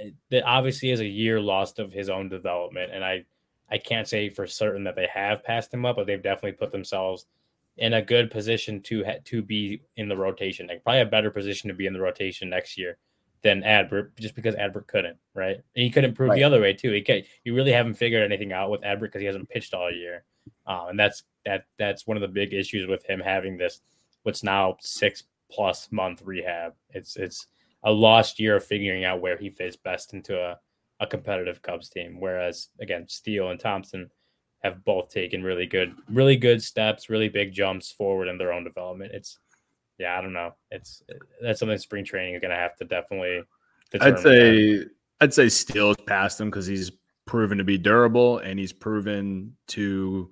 uh, 0.00 0.08
that 0.30 0.44
obviously 0.44 0.90
is 0.90 1.00
a 1.00 1.06
year 1.06 1.40
lost 1.40 1.78
of 1.78 1.92
his 1.92 2.08
own 2.08 2.28
development, 2.28 2.92
and 2.92 3.04
I 3.04 3.24
I 3.70 3.78
can't 3.78 4.08
say 4.08 4.30
for 4.30 4.46
certain 4.46 4.84
that 4.84 4.96
they 4.96 5.08
have 5.12 5.44
passed 5.44 5.72
him 5.72 5.86
up, 5.86 5.96
but 5.96 6.06
they've 6.06 6.22
definitely 6.22 6.52
put 6.52 6.72
themselves 6.72 7.26
in 7.80 7.94
a 7.94 8.02
good 8.02 8.30
position 8.30 8.80
to 8.82 9.04
ha- 9.04 9.18
to 9.24 9.42
be 9.42 9.82
in 9.96 10.08
the 10.08 10.16
rotation. 10.16 10.66
Like 10.68 10.84
probably 10.84 11.00
a 11.00 11.06
better 11.06 11.30
position 11.30 11.68
to 11.68 11.74
be 11.74 11.86
in 11.86 11.92
the 11.92 12.00
rotation 12.00 12.48
next 12.48 12.78
year 12.78 12.98
than 13.42 13.62
Adbert, 13.62 14.10
just 14.20 14.34
because 14.34 14.54
Adbert 14.54 14.86
couldn't, 14.86 15.16
right? 15.34 15.56
And 15.56 15.82
he 15.82 15.90
couldn't 15.90 16.14
prove 16.14 16.30
right. 16.30 16.36
the 16.36 16.44
other 16.44 16.60
way 16.60 16.74
too. 16.74 16.92
He 16.92 17.00
can, 17.00 17.22
you 17.42 17.54
really 17.54 17.72
haven't 17.72 17.94
figured 17.94 18.22
anything 18.22 18.52
out 18.52 18.70
with 18.70 18.82
Adbert 18.82 19.08
because 19.08 19.22
he 19.22 19.26
hasn't 19.26 19.48
pitched 19.48 19.72
all 19.72 19.90
year, 19.90 20.24
uh, 20.66 20.86
and 20.90 20.98
that's 20.98 21.24
that 21.46 21.64
that's 21.78 22.06
one 22.06 22.18
of 22.18 22.20
the 22.20 22.28
big 22.28 22.52
issues 22.52 22.86
with 22.86 23.04
him 23.06 23.18
having 23.18 23.56
this 23.56 23.80
what's 24.22 24.44
now 24.44 24.76
six 24.80 25.24
plus 25.50 25.88
month 25.90 26.22
rehab. 26.22 26.74
It's 26.90 27.16
it's 27.16 27.46
a 27.82 27.90
lost 27.90 28.38
year 28.38 28.56
of 28.56 28.64
figuring 28.64 29.06
out 29.06 29.22
where 29.22 29.38
he 29.38 29.48
fits 29.48 29.76
best 29.76 30.12
into 30.12 30.38
a, 30.38 30.58
a 31.00 31.06
competitive 31.06 31.62
Cubs 31.62 31.88
team. 31.88 32.20
Whereas 32.20 32.68
again, 32.78 33.06
Steele 33.08 33.48
and 33.48 33.58
Thompson 33.58 34.10
have 34.62 34.84
both 34.84 35.08
taken 35.08 35.42
really 35.42 35.66
good, 35.66 35.94
really 36.08 36.36
good 36.36 36.62
steps, 36.62 37.08
really 37.08 37.28
big 37.28 37.52
jumps 37.52 37.90
forward 37.90 38.28
in 38.28 38.38
their 38.38 38.52
own 38.52 38.64
development. 38.64 39.12
It's 39.12 39.38
yeah, 39.98 40.18
I 40.18 40.22
don't 40.22 40.32
know. 40.32 40.54
It's 40.70 41.02
that's 41.42 41.60
something 41.60 41.78
spring 41.78 42.04
training 42.04 42.34
is 42.34 42.40
going 42.40 42.50
to 42.50 42.56
have 42.56 42.76
to 42.76 42.84
definitely. 42.84 43.42
I'd 44.00 44.18
say 44.18 44.78
that. 44.78 44.90
I'd 45.20 45.34
say 45.34 45.48
Steele's 45.48 45.96
past 46.06 46.40
him 46.40 46.48
because 46.48 46.66
he's 46.66 46.90
proven 47.26 47.58
to 47.58 47.64
be 47.64 47.76
durable 47.76 48.38
and 48.38 48.58
he's 48.58 48.72
proven 48.72 49.56
to 49.68 50.30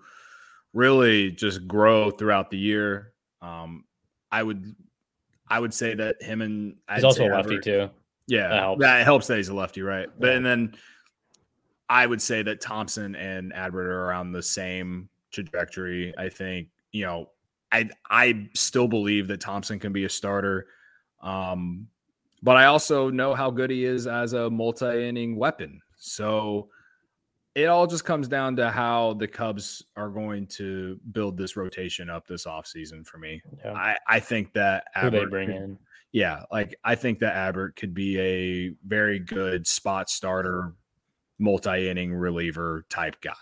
really 0.72 1.31
just 1.31 1.66
grow 1.68 2.11
throughout 2.11 2.51
the 2.51 2.59
year. 2.59 3.12
Um, 3.43 3.85
I 4.33 4.43
would 4.43 4.74
I 5.49 5.61
would 5.61 5.74
say 5.74 5.95
that 5.95 6.22
him 6.22 6.43
and 6.43 6.76
he's 6.91 6.99
I'd 6.99 7.05
also 7.05 7.26
a 7.26 7.31
lefty 7.31 7.59
too. 7.61 7.91
Yeah, 8.26 8.49
that 8.49 8.61
helps. 8.61 8.85
It 8.85 9.05
helps 9.05 9.26
that 9.29 9.37
he's 9.37 9.49
a 9.49 9.55
lefty, 9.55 9.83
right? 9.83 10.09
But 10.18 10.29
yeah. 10.29 10.35
and 10.35 10.47
then 10.47 10.74
I 11.89 12.07
would 12.07 12.20
say 12.20 12.43
that 12.43 12.61
Thompson 12.61 13.14
and 13.16 13.53
Adbert 13.53 13.86
are 13.86 14.05
around 14.07 14.32
the 14.32 14.43
same 14.43 15.09
trajectory. 15.30 16.14
I 16.16 16.28
think 16.28 16.68
you 16.93 17.05
know 17.05 17.30
I 17.72 17.91
I 18.11 18.49
still 18.55 18.89
believe 18.89 19.28
that 19.28 19.41
Thompson 19.41 19.78
can 19.78 19.93
be 19.93 20.05
a 20.05 20.09
starter. 20.09 20.66
Um, 21.22 21.89
but 22.43 22.57
I 22.57 22.66
also 22.66 23.11
know 23.11 23.34
how 23.34 23.51
good 23.51 23.70
he 23.70 23.84
is 23.84 24.07
as 24.07 24.32
a 24.32 24.49
multi-inning 24.49 25.36
weapon. 25.36 25.80
So 25.97 26.68
it 27.55 27.64
all 27.64 27.89
just 27.89 28.05
comes 28.05 28.28
down 28.28 28.55
to 28.57 28.70
how 28.70 29.14
the 29.14 29.26
Cubs 29.26 29.82
are 29.97 30.09
going 30.09 30.47
to 30.47 31.01
build 31.11 31.36
this 31.36 31.57
rotation 31.57 32.09
up 32.09 32.26
this 32.26 32.47
offseason 32.47 33.05
for 33.05 33.18
me. 33.18 33.43
Yeah. 33.64 33.72
I, 33.72 33.97
I 34.07 34.20
think 34.20 34.53
that 34.53 34.84
Who 35.01 35.11
they 35.11 35.24
bring 35.24 35.51
in. 35.51 35.78
Yeah, 36.12 36.45
like 36.51 36.74
I 36.84 36.95
think 36.95 37.18
that 37.18 37.34
Adbert 37.34 37.76
could 37.76 37.93
be 37.93 38.18
a 38.18 38.74
very 38.86 39.18
good 39.18 39.66
spot 39.66 40.09
starter, 40.09 40.72
multi-inning 41.39 42.14
reliever 42.14 42.84
type 42.89 43.20
guy. 43.20 43.34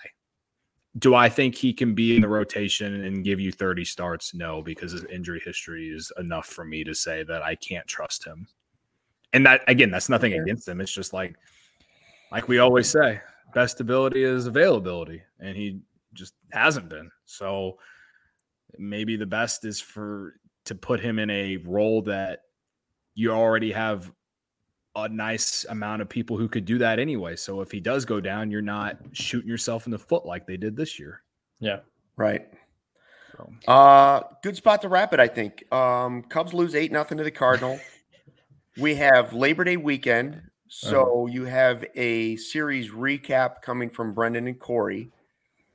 Do 0.98 1.14
I 1.14 1.28
think 1.28 1.54
he 1.54 1.72
can 1.72 1.94
be 1.94 2.16
in 2.16 2.22
the 2.22 2.28
rotation 2.28 3.04
and 3.04 3.24
give 3.24 3.38
you 3.38 3.52
30 3.52 3.84
starts? 3.84 4.34
No, 4.34 4.62
because 4.62 4.92
his 4.92 5.04
injury 5.04 5.42
history 5.44 5.88
is 5.88 6.10
enough 6.18 6.46
for 6.46 6.64
me 6.64 6.84
to 6.84 6.94
say 6.94 7.22
that 7.24 7.42
I 7.42 7.54
can't 7.54 7.86
trust 7.86 8.24
him. 8.24 8.46
And 9.32 9.44
that 9.44 9.60
again, 9.68 9.90
that's 9.90 10.08
nothing 10.08 10.32
against 10.32 10.66
him. 10.66 10.80
It's 10.80 10.92
just 10.92 11.12
like 11.12 11.36
like 12.32 12.48
we 12.48 12.58
always 12.58 12.88
say, 12.88 13.20
best 13.54 13.80
ability 13.80 14.22
is 14.22 14.46
availability, 14.46 15.22
and 15.40 15.56
he 15.56 15.80
just 16.14 16.34
hasn't 16.52 16.88
been. 16.88 17.10
So 17.24 17.78
maybe 18.78 19.16
the 19.16 19.26
best 19.26 19.64
is 19.64 19.80
for 19.80 20.40
to 20.64 20.74
put 20.74 21.00
him 21.00 21.18
in 21.18 21.30
a 21.30 21.58
role 21.58 22.02
that 22.02 22.40
you 23.14 23.30
already 23.30 23.72
have 23.72 24.10
a 24.96 25.08
nice 25.08 25.64
amount 25.68 26.02
of 26.02 26.08
people 26.08 26.36
who 26.36 26.48
could 26.48 26.64
do 26.64 26.78
that 26.78 26.98
anyway. 26.98 27.36
So 27.36 27.60
if 27.60 27.70
he 27.70 27.80
does 27.80 28.04
go 28.04 28.20
down, 28.20 28.50
you're 28.50 28.62
not 28.62 28.98
shooting 29.12 29.48
yourself 29.48 29.86
in 29.86 29.92
the 29.92 29.98
foot 29.98 30.24
like 30.24 30.46
they 30.46 30.56
did 30.56 30.76
this 30.76 30.98
year. 30.98 31.22
Yeah. 31.60 31.80
Right. 32.16 32.46
So. 33.36 33.52
Uh 33.70 34.22
good 34.42 34.56
spot 34.56 34.82
to 34.82 34.88
wrap 34.88 35.12
it, 35.12 35.20
I 35.20 35.28
think. 35.28 35.70
Um 35.72 36.22
Cubs 36.22 36.54
lose 36.54 36.74
eight 36.74 36.90
nothing 36.90 37.18
to 37.18 37.24
the 37.24 37.30
Cardinal. 37.30 37.78
we 38.78 38.94
have 38.94 39.34
Labor 39.34 39.64
Day 39.64 39.76
weekend. 39.76 40.40
So 40.68 41.02
uh-huh. 41.02 41.32
you 41.32 41.44
have 41.44 41.84
a 41.94 42.36
series 42.36 42.90
recap 42.90 43.62
coming 43.62 43.90
from 43.90 44.14
Brendan 44.14 44.48
and 44.48 44.58
Corey. 44.58 45.10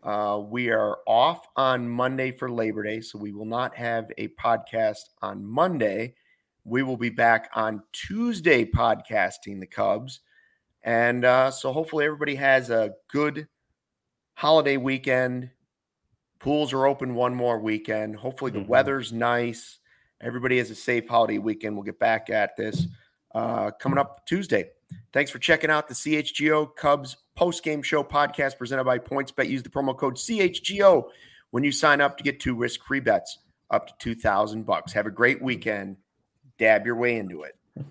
Uh, 0.03 0.41
we 0.43 0.69
are 0.69 0.97
off 1.05 1.47
on 1.55 1.87
Monday 1.87 2.31
for 2.31 2.51
Labor 2.51 2.83
Day, 2.83 3.01
so 3.01 3.19
we 3.19 3.31
will 3.31 3.45
not 3.45 3.75
have 3.75 4.11
a 4.17 4.29
podcast 4.29 5.09
on 5.21 5.45
Monday. 5.45 6.15
We 6.63 6.83
will 6.83 6.97
be 6.97 7.09
back 7.09 7.49
on 7.55 7.81
Tuesday 7.91 8.65
podcasting 8.65 9.59
the 9.59 9.67
Cubs. 9.67 10.19
And 10.83 11.25
uh, 11.25 11.51
so 11.51 11.71
hopefully 11.71 12.05
everybody 12.05 12.35
has 12.35 12.69
a 12.69 12.93
good 13.11 13.47
holiday 14.35 14.77
weekend. 14.77 15.49
Pools 16.39 16.73
are 16.73 16.85
open 16.85 17.15
one 17.15 17.35
more 17.35 17.59
weekend. 17.59 18.15
Hopefully 18.15 18.51
the 18.51 18.59
mm-hmm. 18.59 18.69
weather's 18.69 19.11
nice. 19.11 19.79
Everybody 20.19 20.57
has 20.59 20.69
a 20.69 20.75
safe 20.75 21.07
holiday 21.07 21.39
weekend. 21.39 21.75
We'll 21.75 21.83
get 21.83 21.99
back 21.99 22.29
at 22.29 22.55
this 22.55 22.87
uh, 23.33 23.71
coming 23.71 23.97
up 23.97 24.25
Tuesday. 24.25 24.69
Thanks 25.13 25.31
for 25.31 25.39
checking 25.39 25.69
out 25.69 25.87
the 25.87 25.93
CHGO 25.93 26.75
Cubs 26.75 27.17
post 27.35 27.63
game 27.63 27.81
show 27.81 28.03
podcast 28.03 28.57
presented 28.57 28.83
by 28.83 28.99
PointsBet. 28.99 29.49
Use 29.49 29.63
the 29.63 29.69
promo 29.69 29.97
code 29.97 30.15
CHGO 30.15 31.05
when 31.51 31.63
you 31.63 31.71
sign 31.71 32.01
up 32.01 32.17
to 32.17 32.23
get 32.23 32.39
two 32.39 32.55
risk 32.55 32.83
free 32.83 32.99
bets 32.99 33.39
up 33.69 33.87
to 33.87 33.93
2000 33.99 34.63
bucks. 34.65 34.93
Have 34.93 35.05
a 35.05 35.11
great 35.11 35.41
weekend 35.41 35.97
dab 36.61 36.85
your 36.85 36.95
way 36.95 37.17
into 37.17 37.41
it. 37.41 37.55